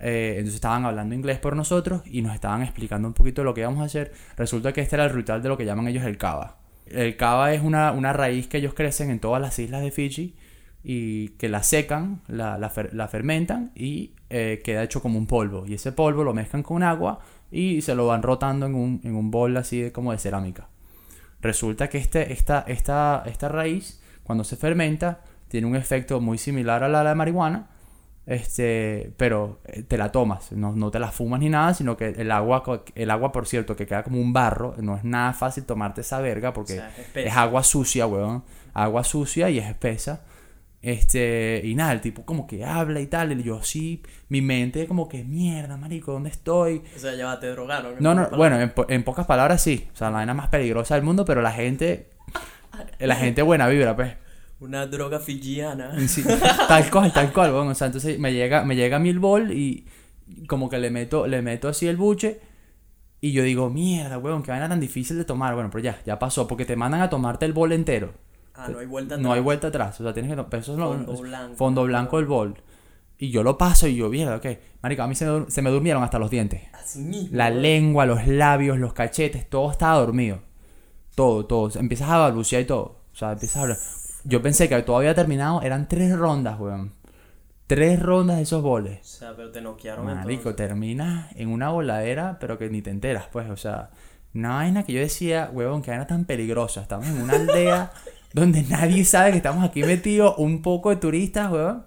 Eh, 0.00 0.32
entonces 0.38 0.54
estaban 0.56 0.84
hablando 0.86 1.14
inglés 1.14 1.38
por 1.38 1.54
nosotros 1.54 2.02
y 2.06 2.22
nos 2.22 2.34
estaban 2.34 2.62
explicando 2.62 3.06
un 3.06 3.14
poquito 3.14 3.44
lo 3.44 3.54
que 3.54 3.60
íbamos 3.60 3.82
a 3.82 3.84
hacer. 3.84 4.12
Resulta 4.36 4.72
que 4.72 4.80
este 4.80 4.96
era 4.96 5.04
el 5.04 5.10
ritual 5.10 5.42
de 5.42 5.48
lo 5.48 5.56
que 5.56 5.64
llaman 5.66 5.86
ellos 5.88 6.04
el 6.04 6.16
kava. 6.18 6.56
El 6.86 7.16
kava 7.16 7.52
es 7.54 7.62
una, 7.62 7.92
una 7.92 8.12
raíz 8.12 8.48
que 8.48 8.58
ellos 8.58 8.74
crecen 8.74 9.10
en 9.10 9.20
todas 9.20 9.40
las 9.40 9.58
islas 9.58 9.82
de 9.82 9.90
Fiji 9.92 10.34
y 10.82 11.28
que 11.30 11.48
la 11.50 11.62
secan, 11.62 12.22
la, 12.26 12.58
la 12.58 13.08
fermentan 13.08 13.70
y 13.74 14.14
eh, 14.30 14.60
queda 14.64 14.82
hecho 14.82 15.02
como 15.02 15.18
un 15.18 15.26
polvo. 15.26 15.66
Y 15.66 15.74
ese 15.74 15.92
polvo 15.92 16.24
lo 16.24 16.32
mezclan 16.32 16.62
con 16.62 16.82
agua 16.82 17.20
y 17.50 17.82
se 17.82 17.94
lo 17.94 18.06
van 18.06 18.22
rotando 18.22 18.66
en 18.66 18.74
un, 18.74 19.00
en 19.04 19.14
un 19.14 19.30
bol 19.30 19.56
así 19.56 19.80
de, 19.80 19.92
como 19.92 20.12
de 20.12 20.18
cerámica. 20.18 20.68
Resulta 21.40 21.88
que 21.88 21.98
este, 21.98 22.32
esta, 22.32 22.64
esta, 22.66 23.22
esta 23.26 23.48
raíz, 23.48 24.00
cuando 24.22 24.44
se 24.44 24.56
fermenta, 24.56 25.20
tiene 25.48 25.66
un 25.66 25.74
efecto 25.74 26.20
muy 26.20 26.38
similar 26.38 26.84
a 26.84 26.88
la 26.88 26.98
de 26.98 27.04
la 27.04 27.14
marihuana, 27.14 27.70
este, 28.26 29.12
pero 29.16 29.60
eh, 29.64 29.82
te 29.82 29.96
la 29.98 30.12
tomas, 30.12 30.52
no, 30.52 30.76
no 30.76 30.90
te 30.90 30.98
la 30.98 31.10
fumas 31.10 31.40
ni 31.40 31.48
nada, 31.48 31.74
sino 31.74 31.96
que 31.96 32.10
el 32.10 32.30
agua, 32.30 32.62
el 32.94 33.10
agua, 33.10 33.32
por 33.32 33.46
cierto, 33.46 33.74
que 33.74 33.86
queda 33.86 34.04
como 34.04 34.20
un 34.20 34.32
barro, 34.32 34.76
no 34.78 34.96
es 34.96 35.04
nada 35.04 35.32
fácil 35.32 35.64
tomarte 35.64 36.02
esa 36.02 36.20
verga 36.20 36.52
porque 36.52 36.74
O 36.74 36.76
sea, 36.76 36.92
es 37.14 37.26
es 37.26 37.36
agua 37.36 37.62
sucia, 37.64 38.06
weón, 38.06 38.44
agua 38.74 39.02
sucia 39.02 39.50
y 39.50 39.58
es 39.58 39.66
espesa. 39.66 40.22
Este, 40.82 41.60
y 41.64 41.74
nada, 41.74 41.92
el 41.92 42.00
tipo 42.00 42.24
como 42.24 42.46
que 42.46 42.64
habla 42.64 43.00
y 43.00 43.06
tal, 43.06 43.38
y 43.38 43.42
yo 43.42 43.62
sí, 43.62 44.02
mi 44.30 44.40
mente 44.40 44.86
como 44.86 45.08
que 45.08 45.24
mierda, 45.24 45.76
marico, 45.76 46.12
¿dónde 46.12 46.30
estoy? 46.30 46.82
O 46.96 46.98
sea, 46.98 47.14
ya 47.14 47.38
te 47.38 47.48
drogaron. 47.48 47.96
No, 48.00 48.14
no, 48.14 48.30
bueno, 48.30 48.58
en, 48.58 48.70
po- 48.70 48.86
en 48.88 49.02
pocas 49.04 49.26
palabras 49.26 49.60
sí. 49.62 49.88
O 49.92 49.96
sea, 49.96 50.08
la 50.08 50.16
vaina 50.16 50.32
más 50.32 50.48
peligrosa 50.48 50.94
del 50.94 51.04
mundo, 51.04 51.24
pero 51.24 51.42
la 51.42 51.52
gente. 51.52 52.08
La 52.98 53.16
gente 53.16 53.42
buena 53.42 53.66
vibra, 53.68 53.94
pues. 53.96 54.14
Una 54.60 54.86
droga 54.86 55.20
fijiana. 55.20 55.92
Sí, 56.08 56.22
tal 56.68 56.88
cual, 56.90 57.12
tal 57.12 57.32
cual, 57.32 57.52
weón. 57.52 57.68
O 57.68 57.74
sea, 57.74 57.88
entonces 57.88 58.18
me 58.18 58.32
llega, 58.32 58.64
me 58.64 58.76
llega 58.76 58.98
mil 58.98 59.18
bol 59.18 59.52
y 59.52 59.86
como 60.46 60.70
que 60.70 60.78
le 60.78 60.90
meto, 60.90 61.26
le 61.26 61.42
meto 61.42 61.68
así 61.68 61.88
el 61.88 61.96
buche. 61.96 62.40
Y 63.20 63.32
yo 63.32 63.42
digo, 63.42 63.68
mierda, 63.68 64.16
weón, 64.18 64.42
qué 64.42 64.50
vaina 64.50 64.68
tan 64.68 64.80
difícil 64.80 65.18
de 65.18 65.24
tomar. 65.24 65.54
Bueno, 65.54 65.68
pero 65.70 65.82
ya, 65.84 65.98
ya 66.06 66.18
pasó, 66.18 66.46
porque 66.46 66.64
te 66.64 66.76
mandan 66.76 67.02
a 67.02 67.10
tomarte 67.10 67.44
el 67.44 67.52
bol 67.52 67.72
entero. 67.72 68.14
Ah, 68.64 68.68
no 68.68 68.78
hay 68.78 68.86
vuelta 68.86 69.16
No 69.16 69.28
hay 69.28 69.32
atrás. 69.32 69.44
vuelta 69.44 69.66
atrás. 69.68 70.00
O 70.00 70.04
sea, 70.04 70.12
tienes 70.12 70.34
que. 70.34 70.56
eso 70.56 70.72
es 70.72 70.78
lo- 70.78 70.92
Fondo 70.94 71.12
es 71.14 71.20
blanco. 71.20 71.56
Fondo 71.56 71.84
blanco 71.84 72.16
del 72.18 72.26
bol. 72.26 72.54
Y 73.18 73.30
yo 73.30 73.42
lo 73.42 73.58
paso 73.58 73.86
y 73.86 73.96
yo, 73.96 74.08
mierda, 74.08 74.36
ok. 74.36 74.46
Marico, 74.82 75.02
a 75.02 75.06
mí 75.06 75.14
se 75.14 75.26
me, 75.26 75.50
se 75.50 75.60
me 75.60 75.68
durmieron 75.70 76.02
hasta 76.02 76.18
los 76.18 76.30
dientes. 76.30 76.62
Así 76.72 77.00
mismo. 77.00 77.28
La 77.36 77.50
lengua, 77.50 78.06
los 78.06 78.26
labios, 78.26 78.78
los 78.78 78.94
cachetes, 78.94 79.48
todo 79.48 79.70
estaba 79.70 79.98
dormido. 79.98 80.40
Todo, 81.14 81.44
todo. 81.44 81.70
Empiezas 81.78 82.08
a 82.08 82.16
balbucear 82.16 82.62
y 82.62 82.64
todo. 82.64 83.00
O 83.12 83.16
sea, 83.16 83.32
empiezas 83.32 83.56
a 83.56 83.62
hablar. 83.62 83.78
Yo 84.24 84.40
pensé 84.42 84.68
que 84.70 84.80
todo 84.82 84.96
había 84.96 85.14
terminado. 85.14 85.60
Eran 85.62 85.86
tres 85.88 86.16
rondas, 86.16 86.58
weón. 86.58 86.94
Tres 87.66 88.00
rondas 88.00 88.36
de 88.38 88.42
esos 88.42 88.62
boles. 88.62 89.00
O 89.02 89.18
sea, 89.18 89.36
pero 89.36 89.50
te 89.52 89.60
noquearon 89.60 90.04
Marico, 90.06 90.54
terminas 90.54 91.30
en 91.36 91.50
una 91.50 91.68
voladera, 91.70 92.38
pero 92.40 92.58
que 92.58 92.68
ni 92.70 92.82
te 92.82 92.90
enteras, 92.90 93.26
pues. 93.30 93.48
O 93.50 93.56
sea, 93.56 93.90
una 94.34 94.54
vaina 94.56 94.82
que 94.84 94.92
yo 94.94 95.00
decía, 95.00 95.50
weón, 95.52 95.82
que 95.82 95.90
vaina 95.90 96.06
tan 96.06 96.24
peligrosa. 96.24 96.80
Estamos 96.82 97.06
en 97.06 97.20
una 97.22 97.34
aldea 97.34 97.92
donde 98.32 98.62
nadie 98.62 99.04
sabe 99.04 99.30
que 99.32 99.36
estamos 99.38 99.64
aquí 99.64 99.82
metidos, 99.82 100.34
un 100.38 100.62
poco 100.62 100.90
de 100.90 100.96
turistas, 100.96 101.50
weón. 101.50 101.84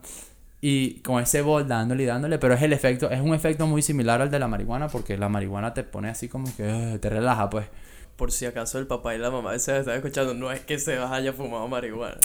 Y 0.62 1.02
con 1.02 1.22
ese 1.22 1.42
bol 1.42 1.68
dándole 1.68 2.04
y 2.04 2.06
dándole, 2.06 2.38
pero 2.40 2.54
es 2.54 2.62
el 2.62 2.72
efecto, 2.72 3.10
es 3.12 3.20
un 3.20 3.34
efecto 3.34 3.68
muy 3.68 3.82
similar 3.82 4.22
al 4.22 4.32
de 4.32 4.40
la 4.40 4.48
marihuana, 4.48 4.88
porque 4.88 5.18
la 5.18 5.28
marihuana 5.28 5.74
te 5.74 5.84
pone 5.84 6.10
así 6.10 6.30
como 6.30 6.46
que 6.56 6.94
eh, 6.94 7.00
te 7.00 7.10
relaja, 7.10 7.50
pues. 7.50 7.66
Por 8.16 8.32
si 8.32 8.46
acaso 8.46 8.80
el 8.80 8.88
papá 8.88 9.14
y 9.14 9.18
la 9.18 9.30
mamá 9.30 9.58
se 9.60 9.78
están 9.80 9.96
escuchando, 9.96 10.34
no 10.34 10.52
es 10.54 10.62
que 10.62 10.80
se 10.80 10.98
haya 10.98 11.34
fumado 11.34 11.68
marihuana. 11.68 12.18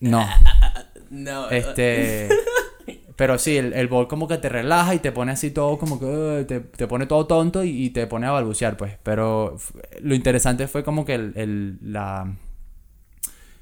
No, 0.00 0.26
No. 1.10 1.48
este. 1.50 2.28
Pero 3.16 3.36
sí, 3.38 3.56
el, 3.56 3.72
el 3.72 3.88
bol 3.88 4.06
como 4.08 4.28
que 4.28 4.38
te 4.38 4.48
relaja 4.48 4.94
y 4.94 5.00
te 5.00 5.10
pone 5.12 5.32
así 5.32 5.50
todo 5.50 5.76
como 5.78 5.98
que 5.98 6.40
eh, 6.40 6.44
te, 6.44 6.60
te 6.60 6.86
pone 6.86 7.06
todo 7.06 7.26
tonto 7.26 7.64
y, 7.64 7.86
y 7.86 7.90
te 7.90 8.06
pone 8.06 8.26
a 8.26 8.30
balbucear, 8.30 8.76
pues. 8.76 8.96
Pero 9.02 9.56
lo 10.00 10.14
interesante 10.14 10.68
fue 10.68 10.84
como 10.84 11.04
que 11.04 11.14
el, 11.14 11.32
el- 11.36 11.78
la, 11.82 12.32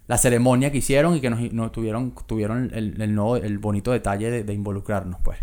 la 0.09 0.19
ceremonia 0.19 0.71
que 0.71 0.79
hicieron 0.79 1.17
y 1.17 1.21
que 1.21 1.31
nos, 1.31 1.41
nos 1.53 1.73
tuvieron, 1.73 2.15
tuvieron 2.27 2.71
el, 2.75 3.01
el, 3.01 3.15
nuevo- 3.15 3.37
el 3.37 3.59
bonito 3.59 3.93
detalle 3.93 4.31
de, 4.31 4.45
de 4.45 4.53
involucrarnos, 4.55 5.21
pues. 5.23 5.39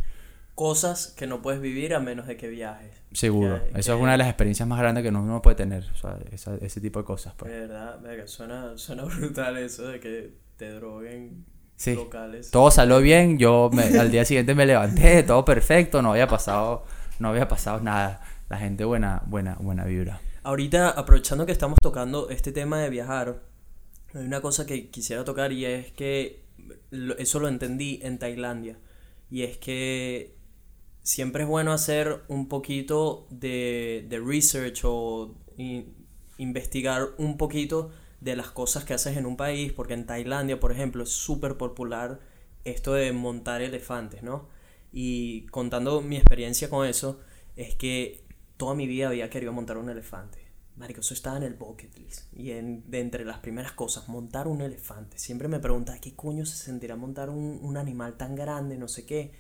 Cosas 0.56 1.08
que 1.18 1.26
no 1.26 1.42
puedes 1.42 1.60
vivir 1.62 1.96
a 1.96 2.00
menos 2.00 2.28
de 2.28 2.38
que 2.38 2.48
viajes. 2.48 2.92
Seguro. 3.12 3.60
Que- 3.64 3.80
Eso 3.80 3.94
que- 3.94 3.98
es 3.98 4.04
una 4.04 4.12
de 4.12 4.18
las 4.20 4.28
experiencias 4.28 4.68
más 4.70 4.80
grandes 4.80 5.02
que 5.04 5.10
uno, 5.10 5.24
uno 5.24 5.42
puede 5.42 5.56
tener. 5.56 5.84
O 5.92 5.96
sea, 5.98 6.18
esa- 6.32 6.56
ese 6.58 6.80
tipo 6.80 7.00
de 7.00 7.06
cosas, 7.06 7.34
pues. 7.36 7.52
De 7.52 7.60
verdad, 7.62 8.00
verga, 8.02 8.28
suena, 8.28 8.78
suena 8.78 9.04
brutal 9.06 9.58
eso 9.58 9.88
de 9.88 10.00
que 10.00 10.34
te 10.58 10.70
droguen 10.72 11.46
Sí. 11.76 11.96
locales. 11.96 12.52
Todo 12.52 12.70
salió 12.70 13.00
bien, 13.02 13.40
yo 13.40 13.72
me- 13.74 13.98
al 14.00 14.12
día 14.12 14.24
siguiente 14.26 14.54
me 14.54 14.66
levanté, 14.68 15.24
todo 15.24 15.44
perfecto, 15.44 16.04
no 16.04 16.12
había 16.12 16.28
pasado, 16.28 16.86
no 17.20 17.30
había 17.30 17.48
pasado 17.48 17.80
nada. 17.82 18.22
La 18.48 18.58
gente 18.60 18.86
buena, 18.86 19.24
buena, 19.26 19.56
buena 19.60 19.84
vibra. 19.86 20.20
Ahorita, 20.44 20.90
aprovechando 20.92 21.48
que 21.48 21.52
estamos 21.52 21.80
tocando 21.82 22.30
este 22.30 22.52
tema 22.52 22.78
de 22.80 22.90
viajar, 22.92 23.42
hay 24.14 24.26
una 24.26 24.42
cosa 24.42 24.66
que 24.66 24.90
quisiera 24.90 25.24
tocar 25.24 25.52
y 25.52 25.66
es 25.66 25.92
que 25.92 26.44
eso 27.18 27.40
lo 27.40 27.48
entendí 27.48 28.00
en 28.04 28.20
Tailandia. 28.20 28.78
Y 29.30 29.44
es 29.44 29.58
que 29.58 30.36
siempre 31.02 31.44
es 31.44 31.50
bueno 31.50 31.74
hacer 31.74 32.24
un 32.28 32.48
poquito 32.48 33.28
de, 33.30 34.06
de 34.08 34.20
research 34.20 34.82
o 34.86 35.36
investigar 36.38 37.10
un 37.18 37.38
poquito 37.38 37.92
de 38.22 38.36
las 38.36 38.52
cosas 38.52 38.86
que 38.86 38.94
haces 38.94 39.18
en 39.18 39.26
un 39.26 39.36
país, 39.38 39.74
porque 39.74 39.94
en 39.94 40.06
Tailandia, 40.06 40.60
por 40.60 40.72
ejemplo, 40.72 41.04
es 41.04 41.10
súper 41.10 41.58
popular 41.58 42.20
esto 42.64 42.94
de 42.94 43.12
montar 43.12 43.62
elefantes, 43.62 44.24
¿no? 44.24 44.48
Y 44.92 45.46
contando 45.48 46.02
mi 46.02 46.16
experiencia 46.18 46.70
con 46.70 46.88
eso, 46.88 47.20
es 47.56 47.76
que 47.76 48.24
toda 48.58 48.76
mi 48.76 48.88
vida 48.88 49.10
había 49.10 49.30
querido 49.30 49.52
montar 49.52 49.78
un 49.78 49.90
elefante. 49.90 50.43
Marico, 50.76 51.02
eso 51.02 51.14
estaba 51.14 51.38
en 51.38 51.44
el 51.44 51.54
bucket 51.54 51.98
list. 51.98 52.34
Y 52.34 52.52
en, 52.52 52.90
de 52.90 53.00
entre 53.00 53.26
las 53.26 53.40
primeras 53.40 53.74
cosas, 53.74 54.08
montar 54.10 54.48
un 54.48 54.62
elefante. 54.62 55.20
Siempre 55.20 55.48
me 55.48 55.60
preguntaba, 55.60 56.00
¿qué 56.00 56.16
coño 56.16 56.46
se 56.46 56.58
sentirá 56.58 56.96
montar 56.96 57.30
un, 57.30 57.60
un 57.62 57.78
animal 57.78 58.18
tan 58.18 58.36
grande? 58.36 58.78
No 58.78 58.88
sé 58.88 59.06
qué. 59.06 59.32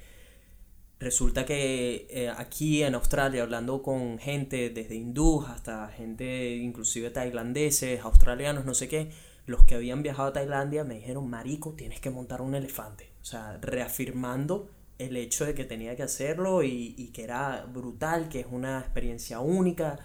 Resulta 0.99 1.45
que 1.45 2.07
eh, 2.09 2.29
aquí 2.29 2.83
en 2.83 2.95
Australia, 2.95 3.43
hablando 3.43 3.81
con 3.81 4.19
gente 4.19 4.69
desde 4.69 4.95
hindús 4.95 5.49
hasta 5.49 5.89
gente 5.89 6.55
inclusive 6.55 7.09
tailandeses, 7.09 7.99
australianos, 8.01 8.63
no 8.63 8.73
sé 8.73 8.87
qué, 8.87 9.11
los 9.45 9.65
que 9.65 9.75
habían 9.75 10.01
viajado 10.01 10.29
a 10.29 10.33
Tailandia 10.33 10.85
me 10.85 10.95
dijeron, 10.95 11.29
Marico, 11.29 11.73
tienes 11.73 11.99
que 11.99 12.09
montar 12.09 12.41
un 12.41 12.55
elefante. 12.55 13.09
O 13.21 13.25
sea, 13.25 13.57
reafirmando 13.61 14.69
el 14.97 15.17
hecho 15.17 15.45
de 15.45 15.53
que 15.53 15.65
tenía 15.65 15.95
que 15.97 16.03
hacerlo 16.03 16.63
y, 16.63 16.95
y 16.97 17.07
que 17.09 17.23
era 17.23 17.65
brutal, 17.65 18.29
que 18.29 18.41
es 18.41 18.47
una 18.49 18.79
experiencia 18.79 19.41
única, 19.41 19.99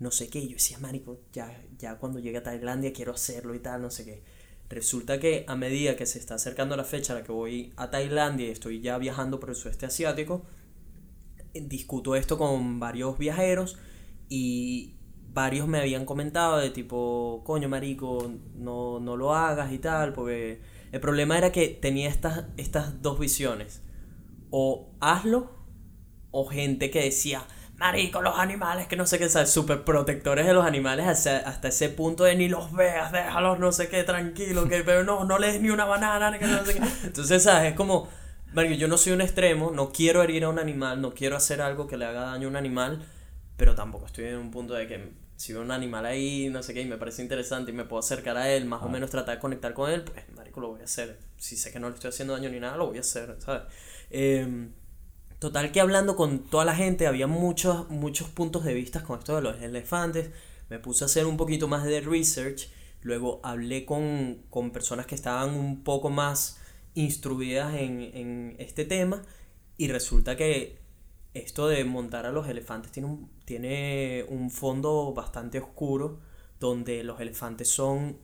no 0.00 0.10
sé 0.10 0.28
qué. 0.28 0.40
Y 0.40 0.48
yo 0.48 0.54
decía, 0.54 0.78
Marico, 0.78 1.20
ya, 1.32 1.62
ya 1.78 1.96
cuando 1.98 2.18
llegue 2.18 2.38
a 2.38 2.42
Tailandia 2.42 2.92
quiero 2.92 3.12
hacerlo 3.12 3.54
y 3.54 3.60
tal, 3.60 3.82
no 3.82 3.90
sé 3.90 4.04
qué. 4.04 4.22
Resulta 4.68 5.20
que 5.20 5.44
a 5.46 5.56
medida 5.56 5.96
que 5.96 6.06
se 6.06 6.18
está 6.18 6.34
acercando 6.34 6.76
la 6.76 6.84
fecha 6.84 7.12
a 7.12 7.16
la 7.16 7.24
que 7.24 7.32
voy 7.32 7.72
a 7.76 7.90
Tailandia 7.90 8.48
y 8.48 8.50
estoy 8.50 8.80
ya 8.80 8.98
viajando 8.98 9.38
por 9.38 9.50
el 9.50 9.56
sudeste 9.56 9.86
asiático, 9.86 10.44
eh, 11.54 11.60
discuto 11.60 12.16
esto 12.16 12.38
con 12.38 12.80
varios 12.80 13.18
viajeros 13.18 13.78
y 14.28 14.94
varios 15.32 15.68
me 15.68 15.80
habían 15.80 16.04
comentado 16.04 16.58
de 16.58 16.70
tipo, 16.70 17.42
coño 17.44 17.68
marico, 17.68 18.32
no, 18.54 19.00
no 19.00 19.16
lo 19.16 19.34
hagas 19.34 19.72
y 19.72 19.78
tal, 19.78 20.12
porque 20.12 20.60
el 20.92 21.00
problema 21.00 21.36
era 21.38 21.52
que 21.52 21.68
tenía 21.68 22.08
estas, 22.08 22.46
estas 22.56 23.02
dos 23.02 23.18
visiones, 23.18 23.82
o 24.50 24.90
hazlo, 25.00 25.50
o 26.30 26.46
gente 26.46 26.90
que 26.90 27.02
decía, 27.02 27.46
marico, 27.80 28.20
los 28.20 28.38
animales, 28.38 28.86
que 28.86 28.94
no 28.94 29.06
sé 29.06 29.18
qué, 29.18 29.30
¿sabes? 29.30 29.50
Súper 29.50 29.84
protectores 29.84 30.46
de 30.46 30.52
los 30.52 30.66
animales 30.66 31.06
hasta, 31.06 31.38
hasta 31.38 31.68
ese 31.68 31.88
punto 31.88 32.24
de 32.24 32.36
ni 32.36 32.46
los 32.46 32.72
veas, 32.72 33.10
déjalos, 33.10 33.58
no 33.58 33.72
sé 33.72 33.88
qué, 33.88 34.04
tranquilo, 34.04 34.68
que, 34.68 34.84
pero 34.84 35.02
no, 35.02 35.24
no 35.24 35.38
les 35.38 35.62
ni 35.62 35.70
una 35.70 35.86
banana, 35.86 36.38
que 36.38 36.46
no 36.46 36.62
sé 36.62 36.74
qué. 36.74 36.82
Entonces, 37.04 37.42
¿sabes? 37.42 37.70
Es 37.70 37.76
como, 37.76 38.06
marico, 38.52 38.74
yo 38.74 38.86
no 38.86 38.98
soy 38.98 39.14
un 39.14 39.22
extremo, 39.22 39.70
no 39.70 39.92
quiero 39.92 40.22
herir 40.22 40.44
a 40.44 40.50
un 40.50 40.58
animal, 40.58 41.00
no 41.00 41.14
quiero 41.14 41.36
hacer 41.36 41.62
algo 41.62 41.86
que 41.86 41.96
le 41.96 42.04
haga 42.04 42.20
daño 42.20 42.48
a 42.48 42.50
un 42.50 42.56
animal, 42.56 43.02
pero 43.56 43.74
tampoco 43.74 44.04
estoy 44.04 44.26
en 44.26 44.36
un 44.36 44.50
punto 44.50 44.74
de 44.74 44.86
que 44.86 45.14
si 45.36 45.54
veo 45.54 45.62
un 45.62 45.70
animal 45.70 46.04
ahí, 46.04 46.50
no 46.50 46.62
sé 46.62 46.74
qué, 46.74 46.82
y 46.82 46.84
me 46.84 46.98
parece 46.98 47.22
interesante 47.22 47.70
y 47.70 47.74
me 47.74 47.86
puedo 47.86 48.00
acercar 48.00 48.36
a 48.36 48.50
él, 48.50 48.66
más 48.66 48.82
o 48.82 48.90
menos 48.90 49.08
tratar 49.08 49.36
de 49.36 49.40
conectar 49.40 49.72
con 49.72 49.90
él, 49.90 50.02
pues, 50.02 50.22
marico, 50.36 50.60
lo 50.60 50.68
voy 50.68 50.82
a 50.82 50.84
hacer. 50.84 51.16
Si 51.38 51.56
sé 51.56 51.72
que 51.72 51.80
no 51.80 51.88
le 51.88 51.94
estoy 51.94 52.10
haciendo 52.10 52.34
daño 52.34 52.50
ni 52.50 52.60
nada, 52.60 52.76
lo 52.76 52.88
voy 52.88 52.98
a 52.98 53.00
hacer, 53.00 53.36
¿sabes? 53.38 53.62
Em, 54.10 54.70
Total 55.40 55.72
que 55.72 55.80
hablando 55.80 56.16
con 56.16 56.40
toda 56.40 56.66
la 56.66 56.76
gente 56.76 57.06
había 57.06 57.26
muchos, 57.26 57.88
muchos 57.88 58.28
puntos 58.28 58.62
de 58.62 58.74
vista 58.74 59.02
con 59.02 59.18
esto 59.20 59.36
de 59.36 59.40
los 59.40 59.62
elefantes. 59.62 60.30
Me 60.68 60.78
puse 60.78 61.02
a 61.02 61.06
hacer 61.06 61.24
un 61.24 61.38
poquito 61.38 61.66
más 61.66 61.84
de 61.84 62.02
research. 62.02 62.68
Luego 63.00 63.40
hablé 63.42 63.86
con, 63.86 64.42
con 64.50 64.70
personas 64.70 65.06
que 65.06 65.14
estaban 65.14 65.54
un 65.54 65.82
poco 65.82 66.10
más 66.10 66.58
instruidas 66.92 67.74
en, 67.74 68.02
en 68.02 68.56
este 68.58 68.84
tema. 68.84 69.22
Y 69.78 69.88
resulta 69.88 70.36
que 70.36 70.78
esto 71.32 71.68
de 71.68 71.84
montar 71.84 72.26
a 72.26 72.32
los 72.32 72.46
elefantes 72.46 72.92
tiene 72.92 73.08
un, 73.08 73.30
tiene 73.46 74.26
un 74.28 74.50
fondo 74.50 75.14
bastante 75.14 75.58
oscuro. 75.58 76.20
Donde 76.58 77.02
los 77.02 77.18
elefantes 77.18 77.70
son 77.70 78.18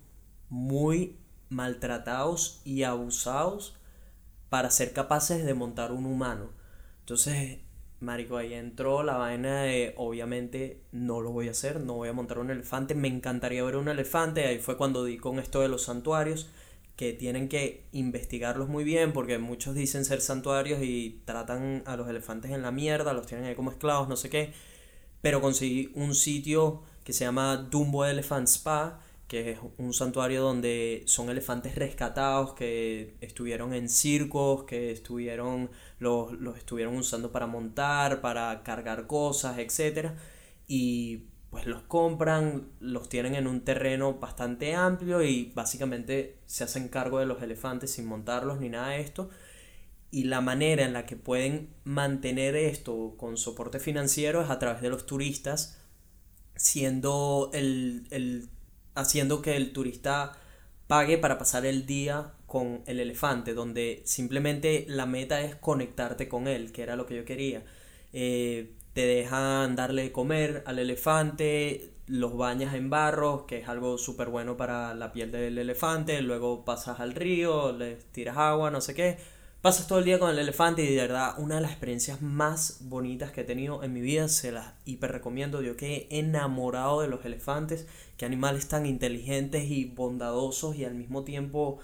muy 0.50 1.16
maltratados 1.48 2.60
y 2.62 2.82
abusados 2.82 3.74
para 4.50 4.70
ser 4.70 4.92
capaces 4.92 5.46
de 5.46 5.54
montar 5.54 5.92
un 5.92 6.04
humano. 6.04 6.50
Entonces, 7.06 7.60
marico, 8.00 8.36
ahí 8.36 8.52
entró 8.52 9.04
la 9.04 9.16
vaina 9.16 9.62
de, 9.62 9.94
obviamente, 9.96 10.80
no 10.90 11.20
lo 11.20 11.30
voy 11.30 11.46
a 11.46 11.52
hacer, 11.52 11.78
no 11.78 11.94
voy 11.94 12.08
a 12.08 12.12
montar 12.12 12.40
un 12.40 12.50
elefante, 12.50 12.96
me 12.96 13.06
encantaría 13.06 13.62
ver 13.62 13.76
un 13.76 13.86
elefante, 13.86 14.44
ahí 14.44 14.58
fue 14.58 14.76
cuando 14.76 15.04
di 15.04 15.16
con 15.16 15.38
esto 15.38 15.60
de 15.60 15.68
los 15.68 15.84
santuarios, 15.84 16.48
que 16.96 17.12
tienen 17.12 17.48
que 17.48 17.84
investigarlos 17.92 18.68
muy 18.68 18.82
bien, 18.82 19.12
porque 19.12 19.38
muchos 19.38 19.76
dicen 19.76 20.04
ser 20.04 20.20
santuarios 20.20 20.82
y 20.82 21.22
tratan 21.24 21.84
a 21.86 21.96
los 21.96 22.08
elefantes 22.08 22.50
en 22.50 22.62
la 22.62 22.72
mierda, 22.72 23.12
los 23.12 23.28
tienen 23.28 23.46
ahí 23.46 23.54
como 23.54 23.70
esclavos, 23.70 24.08
no 24.08 24.16
sé 24.16 24.28
qué, 24.28 24.52
pero 25.22 25.40
conseguí 25.40 25.92
un 25.94 26.16
sitio 26.16 26.82
que 27.04 27.12
se 27.12 27.24
llama 27.24 27.68
Dumbo 27.70 28.04
Elephant 28.04 28.48
Spa, 28.48 29.00
que 29.28 29.52
es 29.52 29.58
un 29.78 29.92
santuario 29.92 30.42
donde 30.42 31.02
son 31.06 31.30
elefantes 31.30 31.74
rescatados 31.74 32.54
que 32.54 33.16
estuvieron 33.20 33.74
en 33.74 33.88
circos, 33.88 34.64
que 34.64 34.92
estuvieron 34.92 35.70
los, 35.98 36.32
los 36.32 36.56
estuvieron 36.56 36.96
usando 36.96 37.32
para 37.32 37.46
montar, 37.46 38.20
para 38.20 38.62
cargar 38.62 39.06
cosas, 39.06 39.58
etc. 39.58 40.12
Y 40.68 41.24
pues 41.50 41.66
los 41.66 41.82
compran, 41.82 42.68
los 42.80 43.08
tienen 43.08 43.34
en 43.34 43.46
un 43.46 43.62
terreno 43.62 44.14
bastante 44.14 44.74
amplio 44.74 45.22
y 45.22 45.52
básicamente 45.54 46.38
se 46.46 46.64
hacen 46.64 46.88
cargo 46.88 47.18
de 47.18 47.26
los 47.26 47.42
elefantes 47.42 47.92
sin 47.92 48.06
montarlos 48.06 48.60
ni 48.60 48.68
nada 48.68 48.90
de 48.90 49.00
esto. 49.00 49.30
Y 50.10 50.24
la 50.24 50.40
manera 50.40 50.84
en 50.84 50.92
la 50.92 51.04
que 51.04 51.16
pueden 51.16 51.74
mantener 51.84 52.54
esto 52.56 53.14
con 53.16 53.36
soporte 53.36 53.80
financiero 53.80 54.40
es 54.42 54.50
a 54.50 54.58
través 54.58 54.82
de 54.82 54.90
los 54.90 55.06
turistas, 55.06 55.80
siendo 56.54 57.50
el, 57.52 58.06
el 58.10 58.48
haciendo 58.96 59.42
que 59.42 59.56
el 59.56 59.72
turista 59.72 60.32
pague 60.86 61.18
para 61.18 61.38
pasar 61.38 61.66
el 61.66 61.86
día 61.86 62.32
con 62.46 62.82
el 62.86 63.00
elefante, 63.00 63.54
donde 63.54 64.02
simplemente 64.04 64.86
la 64.88 65.06
meta 65.06 65.40
es 65.42 65.54
conectarte 65.56 66.28
con 66.28 66.48
él, 66.48 66.72
que 66.72 66.82
era 66.82 66.96
lo 66.96 67.06
que 67.06 67.16
yo 67.16 67.24
quería. 67.24 67.62
Eh, 68.12 68.72
te 68.92 69.06
dejan 69.06 69.76
darle 69.76 70.02
de 70.04 70.12
comer 70.12 70.62
al 70.66 70.78
elefante, 70.78 71.90
los 72.06 72.36
bañas 72.36 72.74
en 72.74 72.88
barro, 72.88 73.46
que 73.46 73.58
es 73.58 73.68
algo 73.68 73.98
súper 73.98 74.28
bueno 74.28 74.56
para 74.56 74.94
la 74.94 75.12
piel 75.12 75.32
del 75.32 75.58
elefante, 75.58 76.22
luego 76.22 76.64
pasas 76.64 77.00
al 77.00 77.14
río, 77.14 77.72
le 77.72 77.96
tiras 78.12 78.36
agua, 78.36 78.70
no 78.70 78.80
sé 78.80 78.94
qué 78.94 79.18
Pasas 79.66 79.88
todo 79.88 79.98
el 79.98 80.04
día 80.04 80.20
con 80.20 80.30
el 80.30 80.38
elefante 80.38 80.84
y 80.84 80.94
de 80.94 81.02
verdad 81.02 81.34
una 81.38 81.56
de 81.56 81.60
las 81.60 81.72
experiencias 81.72 82.22
más 82.22 82.78
bonitas 82.82 83.32
que 83.32 83.40
he 83.40 83.44
tenido 83.44 83.82
en 83.82 83.92
mi 83.92 84.00
vida, 84.00 84.28
se 84.28 84.52
las 84.52 84.74
hiper 84.84 85.10
recomiendo. 85.10 85.60
Yo 85.60 85.76
quedé 85.76 86.06
enamorado 86.08 87.00
de 87.00 87.08
los 87.08 87.24
elefantes, 87.24 87.88
que 88.16 88.24
animales 88.24 88.68
tan 88.68 88.86
inteligentes 88.86 89.64
y 89.70 89.84
bondadosos 89.84 90.76
y 90.76 90.84
al 90.84 90.94
mismo 90.94 91.24
tiempo 91.24 91.78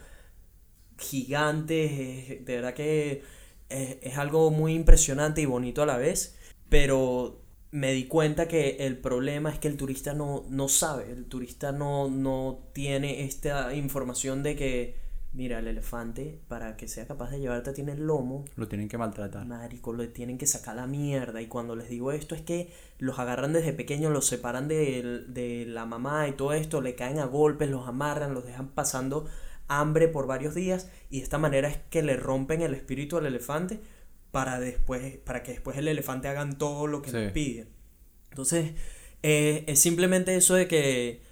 gigantes. 0.98 2.44
De 2.44 2.56
verdad 2.56 2.74
que 2.74 3.22
es, 3.68 4.18
algo 4.18 4.50
muy 4.50 4.74
impresionante 4.74 5.40
y 5.40 5.46
bonito 5.46 5.82
a 5.82 5.86
la 5.86 5.98
vez. 5.98 6.36
Pero 6.68 7.42
me 7.70 7.92
di 7.92 8.06
cuenta 8.06 8.48
que 8.48 8.76
el 8.80 8.98
problema 8.98 9.50
es 9.50 9.58
que 9.58 9.68
el 9.68 9.76
turista 9.76 10.14
no, 10.14 10.44
no 10.48 10.68
sabe, 10.68 11.10
el 11.10 11.26
turista 11.26 11.72
no, 11.72 12.08
no 12.08 12.68
tiene 12.72 13.24
esta 13.24 13.74
información 13.74 14.42
de 14.42 14.56
que 14.56 15.01
Mira, 15.34 15.60
el 15.60 15.66
elefante, 15.66 16.38
para 16.46 16.76
que 16.76 16.88
sea 16.88 17.06
capaz 17.06 17.30
de 17.30 17.40
llevarte, 17.40 17.72
tiene 17.72 17.92
el 17.92 18.06
lomo. 18.06 18.44
Lo 18.56 18.68
tienen 18.68 18.88
que 18.88 18.98
maltratar. 18.98 19.46
Marico, 19.46 19.94
le 19.94 20.06
tienen 20.08 20.36
que 20.36 20.46
sacar 20.46 20.76
la 20.76 20.86
mierda. 20.86 21.40
Y 21.40 21.46
cuando 21.46 21.74
les 21.74 21.88
digo 21.88 22.12
esto, 22.12 22.34
es 22.34 22.42
que 22.42 22.70
los 22.98 23.18
agarran 23.18 23.54
desde 23.54 23.72
pequeños, 23.72 24.12
los 24.12 24.26
separan 24.26 24.68
de, 24.68 25.24
de 25.28 25.64
la 25.66 25.86
mamá 25.86 26.28
y 26.28 26.32
todo 26.32 26.52
esto, 26.52 26.82
le 26.82 26.94
caen 26.94 27.18
a 27.18 27.24
golpes, 27.24 27.70
los 27.70 27.88
amarran, 27.88 28.34
los 28.34 28.44
dejan 28.44 28.68
pasando 28.68 29.26
hambre 29.68 30.08
por 30.08 30.26
varios 30.26 30.54
días. 30.54 30.90
Y 31.08 31.18
de 31.18 31.24
esta 31.24 31.38
manera 31.38 31.68
es 31.68 31.78
que 31.88 32.02
le 32.02 32.16
rompen 32.16 32.60
el 32.60 32.74
espíritu 32.74 33.16
al 33.16 33.24
elefante 33.24 33.80
para, 34.32 34.60
después, 34.60 35.16
para 35.18 35.42
que 35.42 35.52
después 35.52 35.78
el 35.78 35.88
elefante 35.88 36.28
hagan 36.28 36.58
todo 36.58 36.86
lo 36.86 37.00
que 37.00 37.10
les 37.10 37.32
pide. 37.32 37.68
Entonces, 38.30 38.72
eh, 39.22 39.64
es 39.66 39.80
simplemente 39.80 40.34
eso 40.36 40.54
de 40.54 40.68
que 40.68 41.22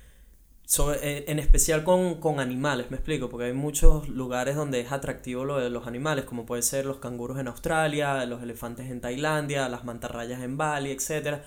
eh, 0.78 1.24
en 1.26 1.40
especial 1.40 1.82
con, 1.82 2.38
animales, 2.38 2.90
me 2.90 2.96
explico, 2.96 3.28
porque 3.28 3.46
hay 3.46 3.52
muchos 3.52 4.08
lugares 4.08 4.54
donde 4.54 4.80
es 4.80 4.92
atractivo 4.92 5.44
lo 5.44 5.58
de 5.58 5.68
los 5.68 5.86
animales, 5.88 6.24
como 6.24 6.46
puede 6.46 6.62
ser 6.62 6.86
los 6.86 6.98
canguros 6.98 7.40
en 7.40 7.48
Australia, 7.48 8.24
los 8.26 8.42
elefantes 8.42 8.88
en 8.88 9.00
Tailandia, 9.00 9.68
las 9.68 9.84
mantarrayas 9.84 10.42
en 10.42 10.56
Bali, 10.56 10.92
etc. 10.92 11.40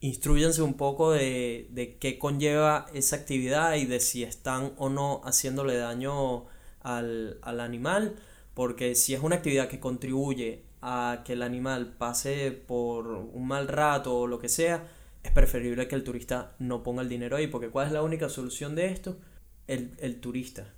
Instruyense 0.00 0.62
un 0.62 0.74
poco 0.74 1.12
de, 1.12 1.68
de 1.70 1.98
qué 1.98 2.18
conlleva 2.18 2.86
esa 2.94 3.16
actividad 3.16 3.74
y 3.74 3.84
de 3.84 4.00
si 4.00 4.22
están 4.22 4.72
o 4.78 4.88
no 4.88 5.20
haciéndole 5.24 5.76
daño 5.76 6.46
al, 6.80 7.38
al 7.42 7.60
animal, 7.60 8.16
porque 8.54 8.94
si 8.94 9.12
es 9.12 9.22
una 9.22 9.36
actividad 9.36 9.68
que 9.68 9.78
contribuye 9.78 10.64
a 10.80 11.22
que 11.26 11.34
el 11.34 11.42
animal 11.42 11.94
pase 11.98 12.50
por 12.52 13.08
un 13.08 13.46
mal 13.46 13.68
rato 13.68 14.20
o 14.20 14.26
lo 14.26 14.38
que 14.38 14.48
sea, 14.48 14.88
es 15.22 15.32
preferible 15.32 15.86
que 15.86 15.94
el 15.94 16.04
turista 16.04 16.54
no 16.58 16.82
ponga 16.82 17.02
el 17.02 17.08
dinero 17.08 17.36
ahí, 17.36 17.46
porque 17.46 17.68
¿cuál 17.68 17.88
es 17.88 17.92
la 17.92 18.02
única 18.02 18.28
solución 18.28 18.74
de 18.74 18.86
esto? 18.86 19.18
El, 19.66 20.20
turista. 20.20 20.74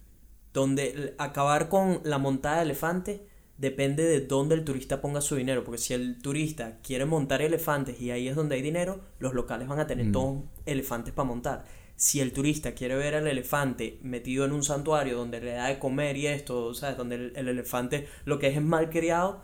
Donde 0.52 1.14
acabar 1.18 1.68
con 1.68 2.00
la 2.04 2.18
montada 2.18 2.56
de 2.56 2.62
elefante 2.64 3.26
depende 3.56 4.02
de 4.04 4.20
dónde 4.20 4.54
el 4.54 4.64
turista 4.64 5.00
ponga 5.00 5.20
su 5.20 5.36
dinero, 5.36 5.64
porque 5.64 5.78
si 5.78 5.94
el 5.94 6.20
turista 6.20 6.78
quiere 6.82 7.06
montar 7.06 7.40
elefantes 7.40 8.00
y 8.00 8.10
ahí 8.10 8.28
es 8.28 8.36
donde 8.36 8.56
hay 8.56 8.62
dinero, 8.62 9.00
los 9.18 9.32
locales 9.32 9.68
van 9.68 9.80
a 9.80 9.86
tener 9.86 10.06
mm. 10.06 10.12
todos 10.12 10.42
elefantes 10.66 11.14
para 11.14 11.28
montar. 11.28 11.64
Si 11.96 12.20
el 12.20 12.32
turista 12.32 12.72
quiere 12.72 12.96
ver 12.96 13.14
al 13.14 13.28
elefante 13.28 13.98
metido 14.02 14.44
en 14.44 14.52
un 14.52 14.64
santuario 14.64 15.16
donde 15.16 15.40
le 15.40 15.52
da 15.52 15.68
de 15.68 15.78
comer 15.78 16.16
y 16.16 16.26
esto, 16.26 16.74
¿sabes? 16.74 16.96
Donde 16.96 17.14
el, 17.14 17.32
el 17.36 17.48
elefante 17.48 18.08
lo 18.24 18.38
que 18.38 18.48
es 18.48 18.56
es 18.56 18.62
mal 18.62 18.90
criado, 18.90 19.42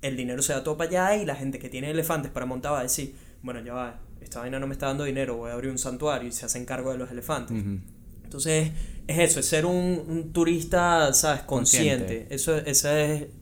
el 0.00 0.16
dinero 0.16 0.42
se 0.42 0.54
da 0.54 0.64
todo 0.64 0.76
para 0.76 0.88
allá 0.88 1.22
y 1.22 1.26
la 1.26 1.36
gente 1.36 1.58
que 1.58 1.68
tiene 1.68 1.90
elefantes 1.90 2.32
para 2.32 2.46
montar 2.46 2.72
va 2.72 2.80
a 2.80 2.84
decir, 2.84 3.14
bueno, 3.42 3.60
ya 3.60 3.74
va, 3.74 4.00
esta 4.22 4.40
vaina 4.40 4.58
no 4.58 4.66
me 4.66 4.72
está 4.72 4.86
dando 4.86 5.04
dinero, 5.04 5.36
voy 5.36 5.50
a 5.50 5.54
abrir 5.54 5.70
un 5.70 5.78
santuario 5.78 6.28
y 6.28 6.32
se 6.32 6.46
hacen 6.46 6.64
cargo 6.64 6.92
de 6.92 6.98
los 6.98 7.10
elefantes. 7.10 7.56
Entonces, 8.24 8.72
es 9.06 9.18
eso, 9.18 9.40
es 9.40 9.46
ser 9.46 9.66
un, 9.66 10.30
turista, 10.32 11.12
¿sabes? 11.12 11.42
Consciente. 11.42 12.28
Eso, 12.30 12.56
es, 12.56 12.86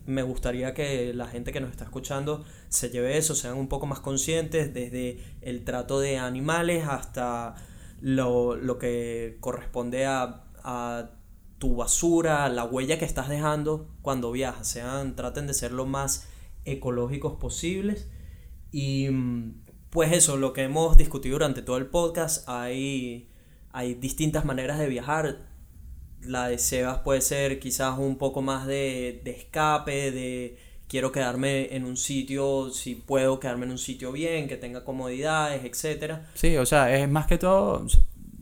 me 0.07 0.23
gustaría 0.23 0.75
que 0.75 1.15
la 1.15 1.29
gente 1.29 1.53
que 1.53 1.61
nos 1.61 1.71
está 1.71 1.85
escuchando 1.85 2.45
se 2.69 2.91
lleve 2.91 3.17
eso, 3.17 3.35
sean 3.35 3.57
un 3.57 3.69
poco 3.69 3.87
más 3.87 4.01
conscientes 4.01 4.75
desde 4.75 5.19
el 5.43 5.65
trato 5.65 6.01
de 6.01 6.19
animales 6.19 6.87
hasta 6.89 7.55
lo, 8.01 8.57
lo 8.57 8.79
que 8.79 9.37
corresponde 9.41 10.07
a, 10.07 10.45
a 10.65 11.11
tu 11.59 11.77
basura, 11.77 12.49
la 12.49 12.65
huella 12.65 12.99
que 12.99 13.05
estás 13.05 13.29
dejando 13.29 13.89
cuando 14.03 14.33
viajas. 14.33 14.67
Sean, 14.67 15.15
traten 15.15 15.47
de 15.47 15.55
ser 15.55 15.73
lo 15.73 15.87
más 15.87 16.27
ecológicos 16.65 17.35
posibles. 17.35 18.09
Y 18.73 19.09
mm, 19.11 19.55
pues 19.91 20.13
eso, 20.13 20.37
lo 20.37 20.53
que 20.53 20.63
hemos 20.63 20.97
discutido 20.97 21.35
durante 21.35 21.63
todo 21.63 21.77
el 21.77 21.87
podcast, 21.87 22.49
hay, 22.49 23.29
hay 23.73 23.95
distintas 23.95 24.45
maneras 24.45 24.79
de 24.79 24.89
viajar. 24.89 25.39
La 26.23 26.49
de 26.49 26.59
Sebas 26.59 26.99
puede 26.99 27.21
ser 27.21 27.59
quizás 27.59 27.99
un 27.99 28.17
poco 28.17 28.41
más 28.41 28.67
de, 28.67 29.21
de 29.25 29.31
escape, 29.33 30.13
de 30.13 30.59
quiero 30.87 31.13
quedarme 31.13 31.75
en 31.75 31.85
un 31.85 31.97
sitio, 31.97 32.71
si 32.71 32.95
puedo 32.95 33.41
quedarme 33.41 33.65
en 33.67 33.73
un 33.73 33.79
sitio 33.79 34.13
bien, 34.13 34.49
que 34.49 34.57
tenga 34.57 34.85
comodidades, 34.85 35.65
etcétera. 35.65 36.31
Sí, 36.35 36.57
o 36.57 36.67
sea, 36.67 36.95
es 36.97 37.09
más 37.09 37.27
que 37.27 37.39
todo, 37.39 37.87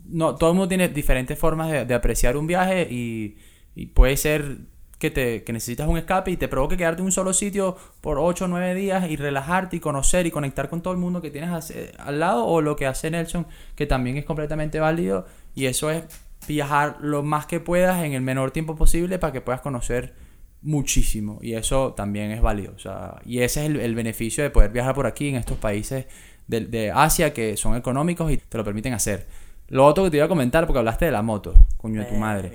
no, 0.05 0.35
todo 0.35 0.51
el 0.51 0.55
mundo 0.55 0.67
tiene 0.67 0.89
diferentes 0.89 1.37
formas 1.37 1.71
de, 1.71 1.85
de 1.85 1.93
apreciar 1.93 2.37
un 2.37 2.47
viaje 2.47 2.87
y, 2.91 3.37
y 3.75 3.87
puede 3.87 4.17
ser 4.17 4.57
que, 4.99 5.09
te, 5.09 5.43
que 5.43 5.53
necesitas 5.53 5.87
un 5.87 5.97
escape 5.97 6.29
y 6.31 6.37
te 6.37 6.47
provoque 6.47 6.77
quedarte 6.77 7.01
en 7.01 7.05
un 7.05 7.11
solo 7.11 7.33
sitio 7.33 7.77
por 8.01 8.19
8 8.19 8.45
o 8.45 8.47
9 8.49 8.75
días 8.75 9.09
y 9.09 9.15
relajarte 9.15 9.77
y 9.77 9.79
conocer 9.79 10.27
y 10.27 10.31
conectar 10.31 10.69
con 10.69 10.81
todo 10.81 10.93
el 10.93 10.99
mundo 10.99 11.21
que 11.21 11.31
tienes 11.31 11.71
al 11.97 12.19
lado 12.19 12.45
o 12.45 12.61
lo 12.61 12.75
que 12.75 12.85
hace 12.85 13.09
Nelson, 13.09 13.47
que 13.75 13.85
también 13.85 14.17
es 14.17 14.25
completamente 14.25 14.79
válido 14.79 15.25
y 15.55 15.65
eso 15.65 15.89
es 15.89 16.03
viajar 16.47 16.97
lo 16.99 17.23
más 17.23 17.45
que 17.45 17.59
puedas 17.59 18.03
en 18.03 18.13
el 18.13 18.21
menor 18.21 18.51
tiempo 18.51 18.75
posible 18.75 19.19
para 19.19 19.31
que 19.31 19.41
puedas 19.41 19.61
conocer 19.61 20.13
muchísimo 20.61 21.39
y 21.41 21.53
eso 21.53 21.93
también 21.93 22.31
es 22.31 22.41
válido. 22.41 22.73
O 22.75 22.79
sea, 22.79 23.21
y 23.25 23.39
ese 23.39 23.65
es 23.65 23.71
el, 23.71 23.95
beneficio 23.95 24.43
de 24.43 24.49
poder 24.49 24.71
viajar 24.71 24.95
por 24.95 25.07
aquí 25.07 25.29
en 25.29 25.35
estos 25.35 25.57
países 25.57 26.07
de, 26.47 26.61
de 26.61 26.91
Asia 26.91 27.33
que 27.33 27.55
son 27.55 27.75
económicos 27.77 28.31
y 28.31 28.37
te 28.37 28.57
lo 28.57 28.65
permiten 28.65 28.93
hacer. 28.93 29.27
Lo 29.69 29.85
otro 29.85 30.03
que 30.03 30.09
te 30.09 30.17
iba 30.17 30.25
a 30.25 30.29
comentar, 30.29 30.65
porque 30.65 30.79
hablaste 30.79 31.05
de 31.05 31.11
la 31.11 31.21
moto, 31.21 31.53
coño 31.77 32.01
de 32.01 32.07
tu 32.07 32.15
madre. 32.15 32.51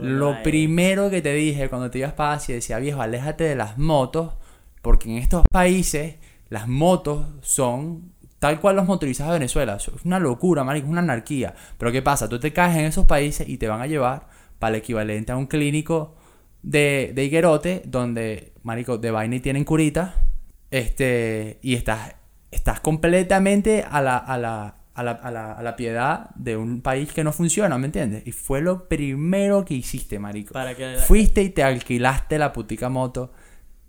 Lo 0.00 0.42
primero 0.42 1.10
que 1.10 1.20
te 1.20 1.34
dije 1.34 1.68
cuando 1.68 1.90
te 1.90 1.98
ibas 1.98 2.12
para 2.12 2.34
Asia, 2.34 2.54
decía, 2.54 2.78
viejo, 2.78 3.02
aléjate 3.02 3.44
de 3.44 3.56
las 3.56 3.76
motos, 3.76 4.34
porque 4.80 5.10
en 5.10 5.18
estos 5.18 5.44
países 5.50 6.16
las 6.48 6.68
motos 6.68 7.26
son 7.42 8.12
tal 8.38 8.60
cual 8.60 8.76
los 8.76 8.86
motorizados 8.86 9.32
de 9.32 9.38
Venezuela. 9.40 9.76
Es 9.76 9.88
una 10.04 10.20
locura, 10.20 10.62
marico, 10.62 10.86
es 10.86 10.92
una 10.92 11.00
anarquía. 11.00 11.54
Pero 11.78 11.90
¿qué 11.90 12.02
pasa? 12.02 12.28
Tú 12.28 12.38
te 12.38 12.52
caes 12.52 12.76
en 12.76 12.84
esos 12.84 13.06
países 13.06 13.48
y 13.48 13.58
te 13.58 13.68
van 13.68 13.80
a 13.80 13.86
llevar 13.86 14.28
para 14.58 14.76
el 14.76 14.82
equivalente 14.82 15.32
a 15.32 15.36
un 15.36 15.46
clínico 15.46 16.14
de, 16.62 17.12
de 17.14 17.24
higuerote, 17.24 17.82
donde, 17.84 18.52
marico, 18.62 18.98
de 18.98 19.10
vaina 19.10 19.36
y 19.36 19.40
tienen 19.40 19.64
curita, 19.64 20.26
este, 20.70 21.58
y 21.62 21.74
estás, 21.74 22.14
estás 22.50 22.80
completamente 22.80 23.84
a 23.88 24.00
la, 24.00 24.18
a 24.18 24.38
la 24.38 24.83
a 24.94 25.02
la, 25.02 25.12
a, 25.12 25.30
la, 25.30 25.52
a 25.52 25.62
la, 25.62 25.76
piedad 25.76 26.30
de 26.36 26.56
un 26.56 26.80
país 26.80 27.12
que 27.12 27.24
no 27.24 27.32
funciona, 27.32 27.76
¿me 27.78 27.86
entiendes? 27.86 28.26
Y 28.26 28.32
fue 28.32 28.60
lo 28.60 28.88
primero 28.88 29.64
que 29.64 29.74
hiciste, 29.74 30.18
marico. 30.18 30.54
Para 30.54 30.74
que 30.74 30.96
Fuiste 30.98 31.42
y 31.42 31.50
te 31.50 31.64
alquilaste 31.64 32.38
la 32.38 32.52
putica 32.52 32.88
moto 32.88 33.32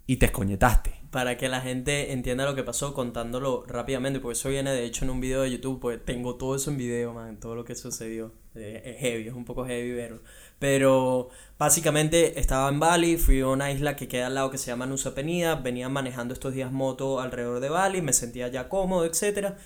y 0.07 0.17
te 0.17 0.25
escoñetaste. 0.25 0.93
Para 1.11 1.37
que 1.37 1.47
la 1.47 1.61
gente 1.61 2.11
entienda 2.11 2.43
lo 2.43 2.55
que 2.55 2.63
pasó 2.63 2.93
contándolo 2.93 3.63
rápidamente, 3.67 4.19
porque 4.19 4.33
eso 4.33 4.49
viene 4.49 4.71
de 4.71 4.83
hecho 4.83 5.05
en 5.05 5.11
un 5.11 5.21
video 5.21 5.43
de 5.43 5.51
YouTube, 5.51 5.79
porque 5.79 5.99
tengo 5.99 6.35
todo 6.35 6.55
eso 6.55 6.71
en 6.71 6.77
video, 6.77 7.13
man, 7.13 7.39
todo 7.39 7.55
lo 7.55 7.63
que 7.63 7.75
sucedió. 7.75 8.33
Eh, 8.55 8.81
es 8.83 8.97
heavy, 8.99 9.27
es 9.27 9.33
un 9.33 9.45
poco 9.45 9.65
heavy 9.65 9.91
verlo. 9.91 10.21
Pero 10.59 11.29
básicamente 11.57 12.39
estaba 12.39 12.67
en 12.67 12.79
Bali, 12.79 13.17
fui 13.17 13.41
a 13.41 13.47
una 13.47 13.71
isla 13.71 13.95
que 13.95 14.07
queda 14.07 14.27
al 14.27 14.35
lado 14.35 14.49
que 14.49 14.57
se 14.57 14.67
llama 14.67 14.87
Nusa 14.87 15.13
Penida, 15.13 15.55
venía 15.55 15.87
manejando 15.87 16.33
estos 16.33 16.53
días 16.53 16.71
moto 16.71 17.21
alrededor 17.21 17.59
de 17.59 17.69
Bali, 17.69 18.01
me 18.01 18.11
sentía 18.11 18.47
ya 18.47 18.67
cómodo, 18.67 19.05
etcétera 19.05 19.57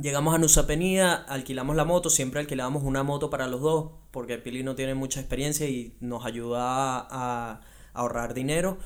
Llegamos 0.00 0.34
a 0.34 0.38
Nusa 0.38 0.66
Penida, 0.66 1.14
alquilamos 1.14 1.76
la 1.76 1.84
moto, 1.84 2.10
siempre 2.10 2.40
alquilábamos 2.40 2.82
una 2.82 3.04
moto 3.04 3.30
para 3.30 3.46
los 3.46 3.60
dos, 3.60 3.92
porque 4.10 4.38
Pili 4.38 4.64
no 4.64 4.74
tiene 4.74 4.94
mucha 4.94 5.20
experiencia 5.20 5.68
y 5.68 5.96
nos 6.00 6.26
ayuda 6.26 6.62
a, 6.62 7.06
a 7.10 7.60
ahorrar 7.92 8.34
dinero. 8.34 8.76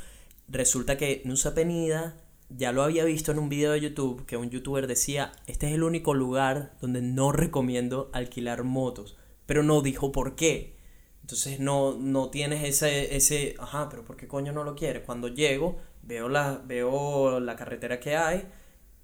Resulta 0.48 0.98
que 0.98 1.22
Nusa 1.24 1.54
Penida 1.54 2.20
ya 2.50 2.72
lo 2.72 2.82
había 2.82 3.04
visto 3.04 3.32
en 3.32 3.38
un 3.38 3.48
video 3.48 3.72
de 3.72 3.80
YouTube 3.80 4.26
que 4.26 4.36
un 4.36 4.50
youtuber 4.50 4.86
decía, 4.86 5.32
este 5.46 5.68
es 5.68 5.72
el 5.72 5.82
único 5.82 6.12
lugar 6.12 6.76
donde 6.82 7.00
no 7.00 7.32
recomiendo 7.32 8.10
alquilar 8.12 8.62
motos, 8.64 9.16
pero 9.46 9.62
no 9.62 9.80
dijo 9.80 10.12
por 10.12 10.36
qué. 10.36 10.76
Entonces 11.22 11.58
no, 11.58 11.94
no 11.94 12.28
tienes 12.28 12.64
ese, 12.68 13.16
ese, 13.16 13.54
ajá, 13.58 13.88
pero 13.88 14.04
¿por 14.04 14.18
qué 14.18 14.28
coño 14.28 14.52
no 14.52 14.62
lo 14.62 14.74
quieres? 14.74 15.04
Cuando 15.06 15.28
llego, 15.28 15.78
veo 16.02 16.28
la, 16.28 16.60
veo 16.66 17.40
la 17.40 17.56
carretera 17.56 17.98
que 17.98 18.14
hay 18.14 18.46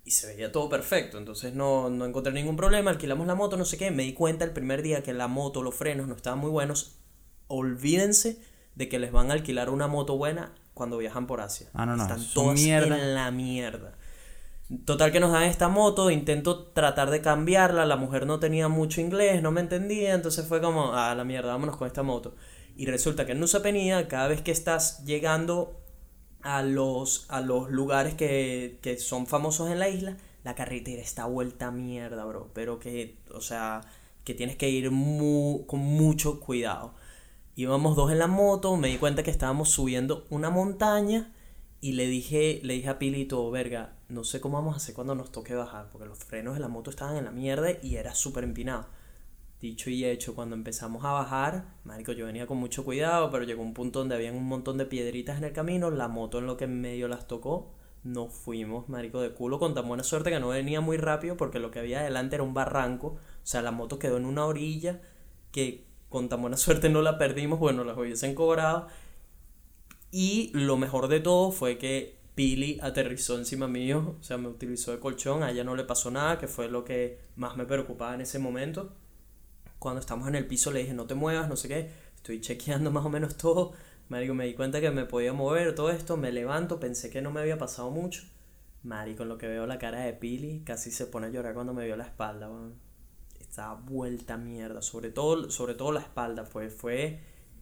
y 0.04 0.10
se 0.10 0.26
veía 0.26 0.52
todo 0.52 0.68
perfecto, 0.68 1.16
entonces 1.16 1.54
no, 1.54 1.88
no 1.88 2.04
encontré 2.04 2.32
ningún 2.32 2.56
problema, 2.56 2.90
alquilamos 2.90 3.26
la 3.26 3.34
moto, 3.34 3.56
no 3.56 3.64
sé 3.64 3.78
qué, 3.78 3.90
me 3.90 4.02
di 4.02 4.12
cuenta 4.12 4.44
el 4.44 4.52
primer 4.52 4.82
día 4.82 5.02
que 5.02 5.14
la 5.14 5.28
moto, 5.28 5.62
los 5.62 5.74
frenos 5.74 6.06
no 6.06 6.14
estaban 6.14 6.38
muy 6.38 6.50
buenos, 6.50 6.96
olvídense 7.46 8.38
de 8.74 8.88
que 8.88 8.98
les 8.98 9.12
van 9.12 9.30
a 9.30 9.34
alquilar 9.34 9.70
una 9.70 9.86
moto 9.86 10.16
buena 10.16 10.52
cuando 10.74 10.98
viajan 10.98 11.26
por 11.26 11.40
Asia. 11.40 11.68
Ah, 11.72 11.86
no, 11.86 11.96
no, 11.96 12.02
Están 12.02 12.54
mierda. 12.54 12.98
en 12.98 13.14
la 13.14 13.30
mierda. 13.30 13.94
Total 14.84 15.12
que 15.12 15.20
nos 15.20 15.30
dan 15.30 15.44
esta 15.44 15.68
moto, 15.68 16.10
intento 16.10 16.64
tratar 16.64 17.10
de 17.10 17.20
cambiarla, 17.20 17.86
la 17.86 17.96
mujer 17.96 18.26
no 18.26 18.40
tenía 18.40 18.68
mucho 18.68 19.00
inglés, 19.00 19.40
no 19.42 19.52
me 19.52 19.60
entendía, 19.60 20.14
entonces 20.14 20.46
fue 20.46 20.60
como, 20.60 20.94
ah, 20.94 21.14
la 21.14 21.24
mierda, 21.24 21.52
vámonos 21.52 21.76
con 21.76 21.86
esta 21.86 22.02
moto. 22.02 22.34
Y 22.76 22.86
resulta 22.86 23.24
que 23.24 23.32
en 23.32 23.40
Nusa 23.40 23.62
Penida, 23.62 24.08
cada 24.08 24.26
vez 24.26 24.42
que 24.42 24.50
estás 24.50 25.04
llegando 25.04 25.83
a 26.44 26.62
los, 26.62 27.24
a 27.30 27.40
los 27.40 27.70
lugares 27.70 28.14
que, 28.14 28.78
que 28.82 28.98
son 28.98 29.26
famosos 29.26 29.70
en 29.70 29.78
la 29.78 29.88
isla, 29.88 30.16
la 30.44 30.54
carretera 30.54 31.02
está 31.02 31.24
vuelta 31.24 31.68
a 31.68 31.70
mierda, 31.70 32.24
bro. 32.26 32.50
Pero 32.52 32.78
que, 32.78 33.16
o 33.32 33.40
sea, 33.40 33.80
que 34.24 34.34
tienes 34.34 34.56
que 34.56 34.68
ir 34.68 34.88
con 34.88 35.80
mucho 35.80 36.40
cuidado. 36.40 36.94
Íbamos 37.56 37.96
dos 37.96 38.12
en 38.12 38.18
la 38.18 38.26
moto, 38.26 38.76
me 38.76 38.88
di 38.88 38.98
cuenta 38.98 39.22
que 39.22 39.30
estábamos 39.30 39.70
subiendo 39.70 40.26
una 40.28 40.50
montaña 40.50 41.32
y 41.80 41.92
le 41.92 42.06
dije, 42.06 42.60
le 42.62 42.74
dije 42.74 42.88
a 42.88 42.98
Pilito, 42.98 43.50
verga, 43.50 43.96
no 44.08 44.24
sé 44.24 44.40
cómo 44.40 44.58
vamos 44.58 44.74
a 44.74 44.76
hacer 44.78 44.94
cuando 44.94 45.14
nos 45.14 45.32
toque 45.32 45.54
bajar, 45.54 45.88
porque 45.92 46.06
los 46.06 46.18
frenos 46.18 46.54
de 46.54 46.60
la 46.60 46.68
moto 46.68 46.90
estaban 46.90 47.16
en 47.16 47.24
la 47.24 47.30
mierda 47.30 47.70
y 47.82 47.96
era 47.96 48.14
súper 48.14 48.44
empinado. 48.44 48.86
Dicho 49.64 49.88
y 49.88 50.04
hecho, 50.04 50.34
cuando 50.34 50.54
empezamos 50.54 51.06
a 51.06 51.12
bajar, 51.12 51.64
marico, 51.84 52.12
yo 52.12 52.26
venía 52.26 52.46
con 52.46 52.58
mucho 52.58 52.84
cuidado, 52.84 53.30
pero 53.30 53.44
llegó 53.44 53.62
un 53.62 53.72
punto 53.72 54.00
donde 54.00 54.14
había 54.14 54.30
un 54.30 54.44
montón 54.44 54.76
de 54.76 54.84
piedritas 54.84 55.38
en 55.38 55.44
el 55.44 55.54
camino, 55.54 55.90
la 55.90 56.06
moto 56.06 56.38
en 56.38 56.46
lo 56.46 56.58
que 56.58 56.64
en 56.64 56.82
medio 56.82 57.08
las 57.08 57.26
tocó, 57.26 57.72
nos 58.02 58.30
fuimos, 58.30 58.90
marico, 58.90 59.22
de 59.22 59.30
culo, 59.30 59.58
con 59.58 59.72
tan 59.72 59.88
buena 59.88 60.04
suerte 60.04 60.28
que 60.28 60.38
no 60.38 60.48
venía 60.48 60.82
muy 60.82 60.98
rápido, 60.98 61.38
porque 61.38 61.60
lo 61.60 61.70
que 61.70 61.78
había 61.78 62.00
adelante 62.00 62.36
era 62.36 62.42
un 62.42 62.52
barranco, 62.52 63.06
o 63.06 63.18
sea, 63.42 63.62
la 63.62 63.70
moto 63.70 63.98
quedó 63.98 64.18
en 64.18 64.26
una 64.26 64.44
orilla 64.44 65.00
que 65.50 65.86
con 66.10 66.28
tan 66.28 66.42
buena 66.42 66.58
suerte 66.58 66.90
no 66.90 67.00
la 67.00 67.16
perdimos, 67.16 67.58
bueno, 67.58 67.84
las 67.84 67.96
hubiesen 67.96 68.34
cobrado, 68.34 68.88
y 70.10 70.50
lo 70.52 70.76
mejor 70.76 71.08
de 71.08 71.20
todo 71.20 71.52
fue 71.52 71.78
que 71.78 72.18
Pili 72.34 72.78
aterrizó 72.82 73.38
encima 73.38 73.66
mío, 73.66 74.16
o 74.20 74.22
sea, 74.22 74.36
me 74.36 74.48
utilizó 74.48 74.92
de 74.92 74.98
colchón, 74.98 75.42
a 75.42 75.52
ella 75.52 75.64
no 75.64 75.74
le 75.74 75.84
pasó 75.84 76.10
nada, 76.10 76.38
que 76.38 76.48
fue 76.48 76.68
lo 76.68 76.84
que 76.84 77.18
más 77.36 77.56
me 77.56 77.64
preocupaba 77.64 78.14
en 78.14 78.20
ese 78.20 78.38
momento. 78.38 78.92
Cuando 79.84 80.00
estamos 80.00 80.26
en 80.28 80.34
el 80.34 80.46
piso 80.46 80.72
le 80.72 80.80
dije, 80.80 80.94
no 80.94 81.04
te 81.04 81.14
muevas, 81.14 81.46
no 81.46 81.56
sé 81.56 81.68
qué, 81.68 81.90
estoy 82.16 82.40
chequeando 82.40 82.90
más 82.90 83.04
o 83.04 83.10
menos 83.10 83.36
todo. 83.36 83.72
Marico, 84.08 84.32
me 84.32 84.46
di 84.46 84.54
cuenta 84.54 84.80
que 84.80 84.90
me 84.90 85.04
podía 85.04 85.34
mover, 85.34 85.74
todo 85.74 85.90
esto, 85.90 86.16
me 86.16 86.32
levanto, 86.32 86.80
pensé 86.80 87.10
que 87.10 87.20
no 87.20 87.30
me 87.30 87.40
había 87.40 87.58
pasado 87.58 87.90
mucho. 87.90 88.22
Marico, 88.82 89.24
en 89.24 89.28
lo 89.28 89.36
que 89.36 89.46
veo 89.46 89.66
la 89.66 89.78
cara 89.78 90.00
de 90.00 90.14
Pili, 90.14 90.62
casi 90.64 90.90
se 90.90 91.04
pone 91.04 91.26
a 91.26 91.30
llorar 91.30 91.52
cuando 91.52 91.74
me 91.74 91.84
vio 91.84 91.96
la 91.96 92.04
espalda, 92.04 92.48
weón. 92.48 92.74
Estaba 93.38 93.74
vuelta 93.74 94.38
mierda, 94.38 94.80
sobre 94.80 95.10
todo, 95.10 95.50
sobre 95.50 95.74
todo 95.74 95.92
la 95.92 96.00
espalda, 96.00 96.44
fue, 96.44 96.70
fue 96.70 97.20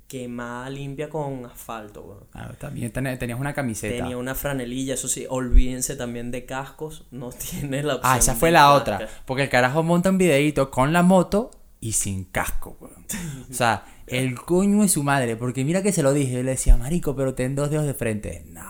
quemada 0.09 0.69
limpia 0.71 1.09
con 1.09 1.45
asfalto, 1.47 2.03
weón. 2.03 2.25
Ah, 2.35 2.53
también 2.59 2.93
ten- 2.93 3.19
tenías 3.19 3.41
una 3.41 3.53
camiseta. 3.55 3.97
Tenía 3.97 4.17
una 4.17 4.35
franelilla, 4.35 4.95
eso 4.95 5.09
sí, 5.09 5.27
olvídense 5.29 5.97
también 5.97 6.31
de 6.31 6.45
cascos, 6.45 7.07
no 7.11 7.31
tiene 7.51 7.83
la 7.83 7.97
opción 7.97 8.13
Ah, 8.15 8.19
esa 8.19 8.35
fue 8.35 8.51
la 8.53 8.73
otra. 8.73 9.09
Porque 9.27 9.45
el 9.45 9.49
carajo 9.49 9.83
monta 9.83 10.11
un 10.11 10.19
videito 10.19 10.71
con 10.71 10.93
la 10.93 11.03
moto 11.03 11.51
y 11.83 11.93
sin 11.93 12.25
casco, 12.25 12.77
weón. 12.81 13.05
O 13.51 13.53
sea, 13.53 13.85
el 14.07 14.35
coño 14.37 14.81
de 14.83 14.89
su 14.89 15.03
madre. 15.03 15.37
Porque 15.37 15.65
mira 15.65 15.83
que 15.83 15.93
se 15.93 16.03
lo 16.03 16.13
dije. 16.15 16.33
Yo 16.33 16.43
le 16.43 16.53
decía, 16.53 16.77
marico, 16.79 17.15
pero 17.15 17.35
ten 17.35 17.55
dos 17.55 17.71
dedos 17.71 17.85
de 17.87 17.93
frente. 17.95 18.45
No. 18.49 18.63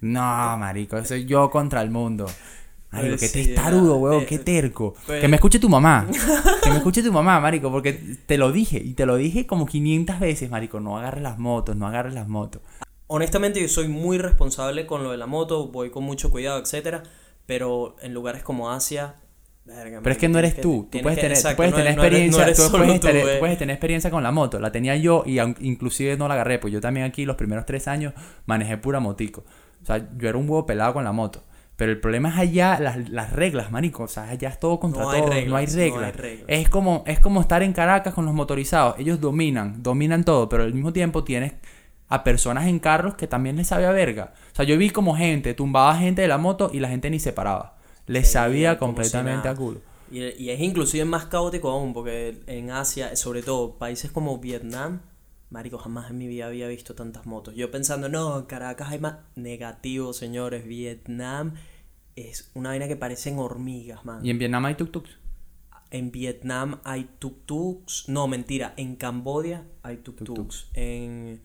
No, 0.00 0.56
marico, 0.58 1.04
soy 1.04 1.24
yo 1.26 1.50
contra 1.50 1.82
el 1.82 1.90
mundo. 1.90 2.26
Marico, 2.90 3.16
Pues 3.18 3.20
qué 3.20 3.28
sí, 3.42 3.46
testarudo, 3.48 3.96
weón, 3.96 4.22
eh, 4.22 4.26
qué 4.26 4.38
terco. 4.38 4.94
pues- 5.06 5.20
Que 5.20 5.28
me 5.28 5.36
escuche 5.36 5.58
tu 5.58 5.68
mamá. 5.68 6.06
Que 6.62 6.70
me 6.70 6.76
escuche 6.76 7.02
tu 7.02 7.12
mamá, 7.12 7.40
marico, 7.40 7.70
porque 7.70 7.92
te 7.92 8.38
lo 8.38 8.52
dije. 8.52 8.78
Y 8.78 8.94
te 8.94 9.04
lo 9.04 9.16
dije 9.16 9.46
como 9.46 9.66
500 9.66 10.20
veces, 10.20 10.48
marico. 10.50 10.80
No 10.80 10.96
agarres 10.98 11.22
las 11.22 11.38
motos, 11.38 11.76
no 11.76 11.86
agarres 11.86 12.14
las 12.14 12.28
motos. 12.28 12.62
Honestamente, 13.08 13.60
yo 13.60 13.68
soy 13.68 13.88
muy 13.88 14.18
responsable 14.18 14.86
con 14.86 15.02
lo 15.02 15.10
de 15.10 15.16
la 15.16 15.26
moto, 15.26 15.68
voy 15.68 15.90
con 15.90 16.04
mucho 16.04 16.30
cuidado, 16.30 16.60
etcétera, 16.60 17.02
pero 17.46 17.96
en 18.02 18.14
lugares 18.14 18.42
como 18.42 18.70
Asia, 18.70 19.16
verga, 19.68 20.00
Pero 20.02 20.12
es 20.12 20.18
que 20.18 20.28
no 20.28 20.38
eres 20.38 20.60
tú. 20.60 20.88
Tú 20.90 20.98
puedes 21.00 21.18
que- 21.18 21.22
tener, 21.28 21.38
tú 21.42 21.56
puedes 21.56 21.72
no 21.72 21.76
tener 21.78 21.92
eres- 21.92 22.04
experiencia. 22.04 22.40
no 22.42 22.46
eres 22.46 22.56
tú 22.58 22.70
puedes 22.70 23.00
tener, 23.00 23.28
eh. 23.28 23.36
puedes 23.38 23.58
tener 23.58 23.74
experiencia 23.74 24.10
con 24.10 24.22
la 24.22 24.32
moto. 24.32 24.58
La 24.58 24.72
tenía 24.72 24.96
yo 24.96 25.22
y 25.26 25.38
aun- 25.38 25.56
inclusive 25.60 26.16
no 26.16 26.26
la 26.28 26.34
agarré. 26.34 26.58
Pues 26.58 26.72
yo 26.72 26.80
también 26.80 27.06
aquí 27.06 27.24
los 27.24 27.36
primeros 27.36 27.64
tres 27.66 27.86
años 27.88 28.12
manejé 28.46 28.76
pura 28.78 28.98
motico. 29.00 29.44
O 29.82 29.86
sea, 29.86 29.98
yo 30.16 30.28
era 30.28 30.36
un 30.36 30.48
huevo 30.48 30.66
pelado 30.66 30.92
con 30.94 31.04
la 31.04 31.12
moto. 31.12 31.44
Pero 31.76 31.92
el 31.92 32.00
problema 32.00 32.30
es 32.30 32.38
allá 32.38 32.80
las, 32.80 33.08
las 33.08 33.32
reglas, 33.32 33.70
marico. 33.70 34.02
O 34.02 34.08
sea, 34.08 34.24
allá 34.30 34.48
es 34.48 34.58
todo 34.58 34.80
contra 34.80 35.02
No 35.04 35.10
hay 35.10 35.20
todo. 35.20 35.30
reglas, 35.30 35.48
no 35.50 35.56
hay 35.56 35.66
reglas. 35.66 36.12
Es 36.48 36.68
como, 36.68 37.04
es 37.06 37.20
como 37.20 37.40
estar 37.40 37.62
en 37.62 37.72
Caracas 37.72 38.14
con 38.14 38.24
los 38.24 38.34
motorizados. 38.34 38.96
Ellos 38.98 39.20
dominan, 39.20 39.80
dominan 39.80 40.24
todo. 40.24 40.48
Pero 40.48 40.64
al 40.64 40.74
mismo 40.74 40.92
tiempo 40.92 41.22
tienes 41.22 41.52
a 42.08 42.24
personas 42.24 42.66
en 42.66 42.80
carros 42.80 43.14
que 43.14 43.28
también 43.28 43.54
les 43.56 43.68
sabe 43.68 43.86
a 43.86 43.92
verga. 43.92 44.32
O 44.52 44.56
sea, 44.56 44.64
yo 44.64 44.76
vi 44.76 44.90
como 44.90 45.14
gente 45.14 45.54
tumbaba 45.54 45.94
gente 45.96 46.22
de 46.22 46.26
la 46.28 46.38
moto 46.38 46.68
y 46.72 46.80
la 46.80 46.88
gente 46.88 47.10
ni 47.10 47.20
se 47.20 47.32
paraba. 47.32 47.76
Les 48.08 48.26
Sí, 48.26 48.32
sabía 48.32 48.78
completamente 48.78 49.48
a 49.48 49.54
culo. 49.54 49.80
Y, 50.10 50.24
y 50.42 50.50
es 50.50 50.60
inclusive 50.60 51.04
más 51.04 51.26
caótico 51.26 51.70
aún, 51.70 51.92
porque 51.92 52.40
en 52.46 52.70
Asia, 52.70 53.14
sobre 53.14 53.42
todo 53.42 53.76
países 53.76 54.10
como 54.10 54.38
Vietnam, 54.38 55.00
marico, 55.50 55.78
jamás 55.78 56.10
en 56.10 56.18
mi 56.18 56.26
vida 56.26 56.46
había 56.46 56.68
visto 56.68 56.94
tantas 56.94 57.26
motos. 57.26 57.54
Yo 57.54 57.70
pensando, 57.70 58.08
no, 58.08 58.38
en 58.38 58.44
Caracas 58.46 58.88
hay 58.90 58.98
más 58.98 59.18
negativo, 59.36 60.12
señores, 60.12 60.66
Vietnam 60.66 61.54
es 62.16 62.50
una 62.54 62.70
vaina 62.70 62.88
que 62.88 62.96
parecen 62.96 63.38
hormigas, 63.38 64.04
man. 64.04 64.24
Y 64.24 64.30
en 64.30 64.38
Vietnam 64.38 64.64
hay 64.66 64.74
tuk-tuks. 64.74 65.16
En 65.90 66.10
Vietnam 66.10 66.80
hay 66.84 67.08
tuk-tuks. 67.18 68.08
No, 68.08 68.28
mentira. 68.28 68.74
En 68.76 68.96
Cambodia 68.96 69.64
hay 69.82 69.98
tuk-tuks. 69.98 70.66
En 70.74 71.40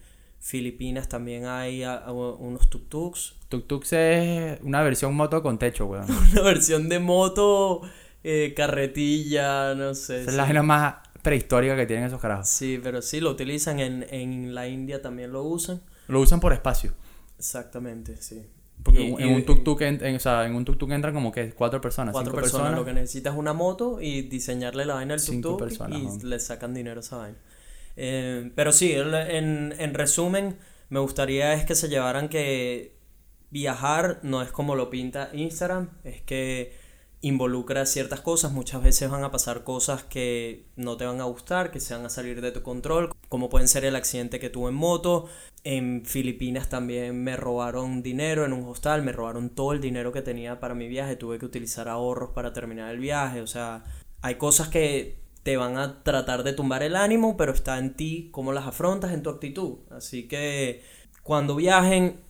Filipinas 0.46 1.08
también 1.08 1.46
hay 1.46 1.84
unos 1.86 2.70
tuk-tuks. 2.70 3.36
Tuk-tuks 3.50 3.94
es 3.94 4.60
una 4.62 4.84
versión 4.84 5.16
moto 5.16 5.42
con 5.42 5.58
techo, 5.58 5.86
weón. 5.86 6.06
Una 6.34 6.42
versión 6.42 6.90
de 6.90 7.00
moto, 7.00 7.80
eh, 8.26 8.54
carretilla, 8.54 9.74
no 9.74 9.96
sé. 9.96 10.18
Esa 10.18 10.26
es 10.26 10.32
sí. 10.32 10.36
la 10.38 10.44
vaina 10.44 10.62
más 10.62 10.96
prehistórica 11.22 11.78
que 11.78 11.86
tienen 11.86 12.06
esos 12.08 12.20
carajos. 12.20 12.50
Sí, 12.50 12.78
pero 12.84 13.02
sí, 13.02 13.22
lo 13.22 13.30
utilizan. 13.32 13.80
En, 13.80 14.06
en 14.10 14.54
la 14.54 14.68
India 14.68 15.02
también 15.02 15.32
lo 15.32 15.44
usan. 15.44 15.82
Lo 16.10 16.20
usan 16.20 16.42
por 16.42 16.52
espacio. 16.52 16.92
Exactamente, 17.40 18.18
sí. 18.22 18.42
Porque 18.84 19.02
Y- 19.02 19.14
en 19.14 19.30
y- 19.30 19.34
un 19.36 19.46
tuk-tuk 19.46 19.82
en, 19.82 20.04
en- 20.06 20.16
o 20.18 20.20
sea, 20.20 20.46
en 20.46 20.56
un 20.56 20.66
tuk-tuk 20.66 20.92
entran 20.94 21.14
como 21.14 21.32
que 21.32 21.54
cuatro 21.54 21.80
personas, 21.80 22.12
Cuatro 22.12 22.32
cinco 22.32 22.42
personas, 22.42 22.68
personas. 22.68 22.80
Lo 22.82 22.86
que 22.86 22.94
necesitas 23.00 23.34
es 23.34 23.40
una 23.40 23.54
moto 23.54 24.02
y 24.02 24.24
diseñarle 24.24 24.84
la 24.86 24.96
vaina 24.96 25.14
al 25.14 25.22
tuk-tuk 25.22 25.72
y 25.96 26.04
¿no? 26.04 26.18
le 26.30 26.40
sacan 26.40 26.74
dinero 26.74 27.00
a 27.00 27.04
esa 27.04 27.16
vaina. 27.16 27.38
Eh, 27.96 28.52
pero 28.56 28.72
sí, 28.72 28.92
en, 28.94 29.74
en 29.78 29.94
resumen, 29.94 30.58
me 30.90 31.00
gustaría 31.00 31.54
es 31.54 31.66
que 31.66 31.76
se 31.76 31.90
llevaran 31.90 32.30
que 32.30 32.98
viajar 33.50 34.20
no 34.24 34.42
es 34.42 34.52
como 34.52 34.76
lo 34.76 34.90
pinta 34.90 35.30
Instagram, 35.34 35.92
es 36.04 36.22
que 36.22 36.74
involucra 37.22 37.86
ciertas 37.86 38.20
cosas, 38.20 38.52
muchas 38.52 38.84
veces 38.84 39.10
van 39.10 39.24
a 39.24 39.32
pasar 39.32 39.64
cosas 39.64 40.04
que 40.04 40.66
no 40.76 40.98
te 40.98 41.06
van 41.06 41.22
a 41.22 41.24
gustar, 41.24 41.72
que 41.72 41.80
se 41.80 41.94
van 41.94 42.06
a 42.06 42.10
salir 42.10 42.42
de 42.42 42.52
tu 42.52 42.62
control, 42.64 43.14
como 43.30 43.50
pueden 43.50 43.70
ser 43.70 43.86
el 43.86 43.96
accidente 43.96 44.42
que 44.42 44.50
tuve 44.50 44.70
en 44.70 44.76
moto, 44.76 45.30
en 45.64 46.06
Filipinas 46.06 46.68
también 46.68 47.24
me 47.24 47.38
robaron 47.38 48.04
dinero 48.04 48.44
en 48.44 48.52
un 48.52 48.68
hostal, 48.68 49.04
me 49.04 49.14
robaron 49.14 49.52
todo 49.52 49.72
el 49.72 49.80
dinero 49.80 50.12
que 50.12 50.22
tenía 50.22 50.60
para 50.60 50.76
mi 50.76 50.90
viaje, 50.90 51.16
tuve 51.16 51.40
que 51.40 51.46
utilizar 51.46 51.88
ahorros 51.88 52.32
para 52.32 52.52
terminar 52.52 52.92
el 52.92 53.00
viaje, 53.00 53.40
o 53.40 53.48
sea, 53.48 53.86
hay 54.22 54.36
cosas 54.36 54.68
que 54.68 55.23
te 55.44 55.58
van 55.58 55.78
a 55.78 56.04
tratar 56.04 56.44
de 56.44 56.54
tumbar 56.54 56.84
el 56.84 56.96
ánimo, 56.96 57.36
pero 57.38 57.52
está 57.52 57.78
en 57.78 57.94
ti 57.96 58.30
cómo 58.32 58.54
las 58.54 58.66
afrontas, 58.66 59.12
en 59.12 59.24
tu 59.24 59.30
actitud. 59.30 59.80
Así 59.92 60.28
que 60.28 60.82
cuando 61.22 61.56
viajen, 61.56 62.22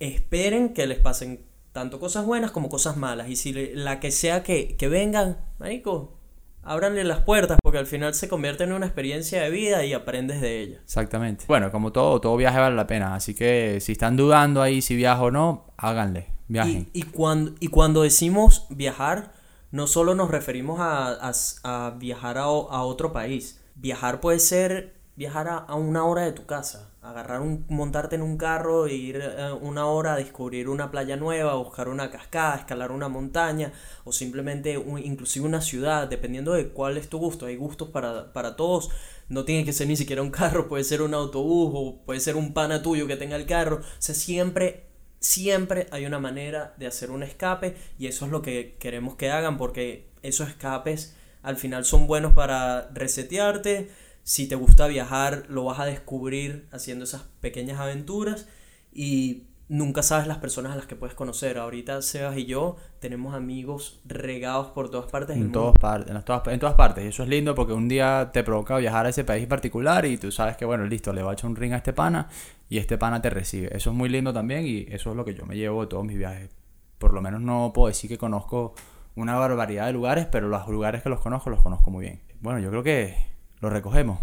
esperen 0.00 0.74
que 0.74 0.86
les 0.86 0.98
pasen 0.98 1.44
tanto 1.72 2.00
cosas 2.00 2.24
buenas 2.26 2.50
como 2.50 2.68
cosas 2.68 2.96
malas. 2.96 3.28
Y 3.28 3.36
si 3.36 3.52
le- 3.52 3.74
la 3.74 4.00
que 4.00 4.10
sea 4.10 4.42
que, 4.42 4.76
que 4.76 4.88
vengan, 4.88 5.38
marico, 5.58 6.14
ábranle 6.62 7.04
las 7.04 7.20
puertas, 7.20 7.58
porque 7.62 7.78
al 7.78 7.86
final 7.86 8.14
se 8.14 8.28
convierte 8.28 8.64
en 8.64 8.72
una 8.72 8.86
experiencia 8.86 9.42
de 9.42 9.50
vida 9.50 9.84
y 9.84 9.92
aprendes 9.92 10.40
de 10.40 10.60
ella. 10.62 10.80
Exactamente. 10.82 11.44
Bueno, 11.46 11.70
como 11.70 11.92
todo, 11.92 12.20
todo 12.20 12.36
viaje 12.36 12.58
vale 12.58 12.74
la 12.76 12.86
pena. 12.86 13.14
Así 13.14 13.34
que 13.34 13.78
si 13.80 13.92
están 13.92 14.16
dudando 14.16 14.62
ahí 14.62 14.82
si 14.82 14.96
viajo 14.96 15.24
o 15.26 15.30
no, 15.30 15.66
háganle. 15.76 16.26
Viajen. 16.48 16.88
Y, 16.92 17.00
y, 17.00 17.02
cuando, 17.02 17.54
y 17.60 17.68
cuando 17.68 18.02
decimos 18.02 18.66
viajar, 18.70 19.32
no 19.76 19.86
solo 19.86 20.14
nos 20.14 20.30
referimos 20.30 20.80
a, 20.80 21.32
a 21.64 21.90
viajar 21.98 22.38
a, 22.38 22.44
a 22.44 22.82
otro 22.82 23.12
país. 23.12 23.60
Viajar 23.74 24.20
puede 24.20 24.40
ser 24.40 24.96
viajar 25.16 25.48
a, 25.48 25.74
una 25.74 26.04
hora 26.04 26.22
de 26.22 26.32
tu 26.32 26.44
casa, 26.46 26.90
agarrar 27.02 27.40
un, 27.40 27.64
montarte 27.68 28.16
en 28.16 28.22
un 28.22 28.36
carro 28.36 28.86
e 28.86 28.94
ir 28.94 29.16
eh, 29.16 29.52
una 29.60 29.86
hora 29.86 30.14
a 30.14 30.16
descubrir 30.16 30.68
una 30.68 30.90
playa 30.90 31.16
nueva, 31.16 31.54
buscar 31.54 31.88
una 31.88 32.10
cascada, 32.10 32.56
escalar 32.56 32.90
una 32.90 33.08
montaña 33.08 33.72
o 34.04 34.12
simplemente 34.12 34.72
inclusive 35.04 35.46
una 35.46 35.60
ciudad, 35.60 36.08
dependiendo 36.08 36.52
de 36.52 36.68
cuál 36.68 36.96
es 36.96 37.08
tu 37.08 37.18
gusto. 37.18 37.46
Hay 37.46 37.56
gustos 37.56 37.88
para, 37.88 38.32
para 38.32 38.56
todos. 38.56 38.90
No 39.28 39.44
tiene 39.44 39.64
que 39.64 39.72
ser 39.72 39.88
ni 39.88 39.96
siquiera 39.96 40.22
un 40.22 40.30
carro, 40.30 40.68
puede 40.68 40.84
ser 40.84 41.02
un 41.02 41.12
autobús 41.12 41.72
o 41.74 42.02
puede 42.04 42.20
ser 42.20 42.36
un 42.36 42.54
pana 42.54 42.82
tuyo 42.82 43.06
que 43.06 43.16
tenga 43.16 43.36
el 43.36 43.46
carro. 43.46 43.76
O 43.76 43.82
sea, 43.98 44.14
siempre 44.14 44.85
siempre 45.20 45.86
hay 45.90 46.06
una 46.06 46.18
manera 46.18 46.74
de 46.78 46.86
hacer 46.86 47.10
un 47.10 47.22
escape 47.22 47.76
y 47.98 48.06
eso 48.06 48.26
es 48.26 48.30
lo 48.30 48.42
que 48.42 48.76
queremos 48.78 49.16
que 49.16 49.30
hagan 49.30 49.56
porque 49.56 50.08
esos 50.22 50.48
escapes 50.48 51.14
al 51.42 51.56
final 51.56 51.84
son 51.84 52.06
buenos 52.06 52.32
para 52.32 52.88
resetearte. 52.92 53.88
Si 54.24 54.48
te 54.48 54.56
gusta 54.56 54.88
viajar, 54.88 55.44
lo 55.48 55.64
vas 55.64 55.78
a 55.78 55.86
descubrir 55.86 56.66
haciendo 56.72 57.04
esas 57.04 57.22
pequeñas 57.40 57.78
aventuras 57.78 58.48
y 58.92 59.44
nunca 59.68 60.02
sabes 60.02 60.26
las 60.26 60.38
personas 60.38 60.72
a 60.72 60.76
las 60.76 60.86
que 60.86 60.96
puedes 60.96 61.14
conocer. 61.14 61.58
Ahorita 61.58 62.00
Sebas 62.02 62.36
y 62.36 62.46
yo 62.46 62.76
tenemos 63.00 63.34
amigos 63.34 64.00
regados 64.04 64.68
por 64.68 64.90
todas 64.90 65.10
partes 65.10 65.36
En, 65.36 65.52
todas 65.52 65.78
partes, 65.78 66.08
en, 66.08 66.14
las 66.14 66.24
todas, 66.24 66.46
en 66.48 66.60
todas 66.60 66.74
partes. 66.74 67.04
Y 67.04 67.08
eso 67.08 67.22
es 67.22 67.28
lindo 67.28 67.54
porque 67.54 67.72
un 67.72 67.88
día 67.88 68.30
te 68.32 68.42
provoca 68.42 68.76
viajar 68.78 69.06
a 69.06 69.08
ese 69.08 69.24
país 69.24 69.46
particular 69.46 70.04
y 70.06 70.16
tú 70.18 70.30
sabes 70.30 70.56
que, 70.56 70.64
bueno, 70.64 70.86
listo, 70.86 71.12
le 71.12 71.22
va 71.22 71.30
a 71.30 71.34
echar 71.34 71.50
un 71.50 71.56
ring 71.56 71.72
a 71.72 71.76
este 71.76 71.92
pana 71.92 72.28
y 72.68 72.78
este 72.78 72.98
pana 72.98 73.20
te 73.20 73.30
recibe. 73.30 73.74
Eso 73.76 73.90
es 73.90 73.96
muy 73.96 74.08
lindo 74.08 74.32
también 74.32 74.66
y 74.66 74.86
eso 74.88 75.10
es 75.10 75.16
lo 75.16 75.24
que 75.24 75.34
yo 75.34 75.46
me 75.46 75.56
llevo 75.56 75.82
de 75.82 75.88
todos 75.88 76.04
mis 76.04 76.16
viajes. 76.16 76.50
Por 76.98 77.12
lo 77.12 77.20
menos 77.20 77.40
no 77.40 77.72
puedo 77.74 77.88
decir 77.88 78.08
que 78.08 78.18
conozco 78.18 78.74
una 79.14 79.36
barbaridad 79.36 79.86
de 79.86 79.92
lugares, 79.92 80.26
pero 80.30 80.48
los 80.48 80.66
lugares 80.68 81.02
que 81.02 81.08
los 81.08 81.20
conozco 81.20 81.50
los 81.50 81.62
conozco 81.62 81.90
muy 81.90 82.04
bien. 82.04 82.20
Bueno, 82.40 82.58
yo 82.60 82.70
creo 82.70 82.82
que 82.82 83.16
lo 83.60 83.70
recogemos. 83.70 84.18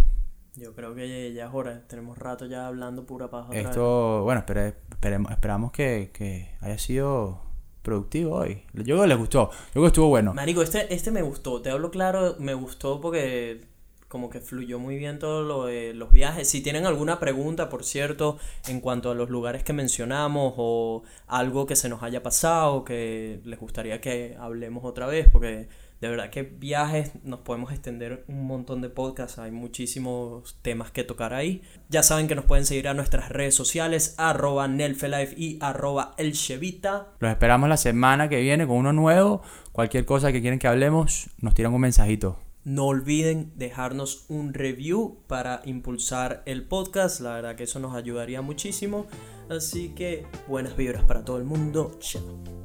Yo 0.56 0.74
creo 0.76 0.94
que 0.94 1.34
ya 1.34 1.46
es 1.48 1.54
hora. 1.54 1.82
Tenemos 1.88 2.18
rato 2.18 2.46
ya 2.46 2.68
hablando 2.68 3.06
pura 3.06 3.30
paja. 3.30 3.48
otra 3.48 3.58
vez. 3.60 3.70
Esto, 3.70 4.24
bueno, 4.24 4.42
espere- 4.46 4.76
esperemos, 4.92 5.32
esperamos 5.32 5.72
que, 5.72 6.12
que 6.14 6.50
haya 6.62 6.78
sido 6.78 7.42
productivo 7.82 8.36
hoy. 8.36 8.64
Yo 8.74 8.84
creo 8.84 9.02
que 9.02 9.08
les 9.08 9.18
gustó. 9.18 9.50
Yo 9.50 9.72
creo 9.72 9.84
que 9.84 9.88
estuvo 9.88 10.08
bueno. 10.10 10.34
Marico, 10.34 10.62
este, 10.62 10.94
este 10.94 11.12
me 11.12 11.22
gustó, 11.22 11.62
te 11.62 11.70
hablo 11.72 11.90
claro, 11.92 12.36
me 12.40 12.54
gustó 12.54 13.02
porque 13.02 13.62
como 14.08 14.30
que 14.30 14.42
fluyó 14.42 14.78
muy 14.78 14.98
bien 14.98 15.18
todo 15.18 15.42
lo 15.42 15.66
de 15.66 15.96
los 15.96 16.12
viajes. 16.14 16.48
Si 16.48 16.62
tienen 16.62 16.86
alguna 16.86 17.20
pregunta, 17.20 17.68
por 17.70 17.84
cierto, 17.84 18.38
en 18.68 18.80
cuanto 18.80 19.10
a 19.10 19.16
los 19.16 19.32
lugares 19.32 19.64
que 19.64 19.74
mencionamos 19.74 20.54
o 20.58 21.02
algo 21.26 21.66
que 21.66 21.76
se 21.76 21.90
nos 21.90 22.04
haya 22.04 22.22
pasado, 22.22 22.84
que 22.86 23.42
les 23.44 23.60
gustaría 23.60 24.00
que 24.02 24.38
hablemos 24.40 24.86
otra 24.86 25.08
vez, 25.08 25.28
porque 25.32 25.68
de 26.04 26.10
verdad 26.10 26.30
que 26.30 26.44
viajes 26.44 27.14
nos 27.24 27.40
podemos 27.40 27.72
extender 27.72 28.26
un 28.28 28.46
montón 28.46 28.82
de 28.82 28.90
podcasts, 28.90 29.40
hay 29.40 29.52
muchísimos 29.52 30.58
temas 30.62 30.92
que 30.92 31.06
tocar 31.06 31.34
ahí. 31.34 31.62
Ya 31.88 32.04
saben 32.04 32.28
que 32.28 32.36
nos 32.36 32.44
pueden 32.44 32.66
seguir 32.66 32.90
a 32.90 32.94
nuestras 32.94 33.30
redes 33.30 33.56
sociales, 33.56 34.14
arroba 34.18 34.68
Nelfelife 34.68 35.34
y 35.38 35.60
arroba 35.62 36.14
elchevita. 36.18 37.14
Los 37.22 37.32
esperamos 37.32 37.70
la 37.70 37.78
semana 37.78 38.28
que 38.28 38.42
viene 38.42 38.68
con 38.68 38.76
uno 38.76 38.92
nuevo. 38.92 39.44
Cualquier 39.72 40.04
cosa 40.04 40.34
que 40.34 40.42
quieren 40.42 40.60
que 40.60 40.68
hablemos, 40.68 41.30
nos 41.38 41.54
tiran 41.54 41.74
un 41.74 41.80
mensajito. 41.80 42.38
No 42.66 42.88
olviden 42.88 43.54
dejarnos 43.56 44.26
un 44.28 44.54
review 44.54 45.24
para 45.28 45.62
impulsar 45.64 46.44
el 46.46 46.66
podcast. 46.66 47.22
La 47.22 47.36
verdad 47.36 47.56
que 47.56 47.64
eso 47.64 47.80
nos 47.80 47.96
ayudaría 47.96 48.42
muchísimo. 48.42 49.08
Así 49.50 49.96
que 49.96 50.26
buenas 50.50 50.76
vibras 50.76 51.06
para 51.06 51.24
todo 51.24 51.38
el 51.38 51.46
mundo. 51.46 51.92
Chao. 52.00 52.63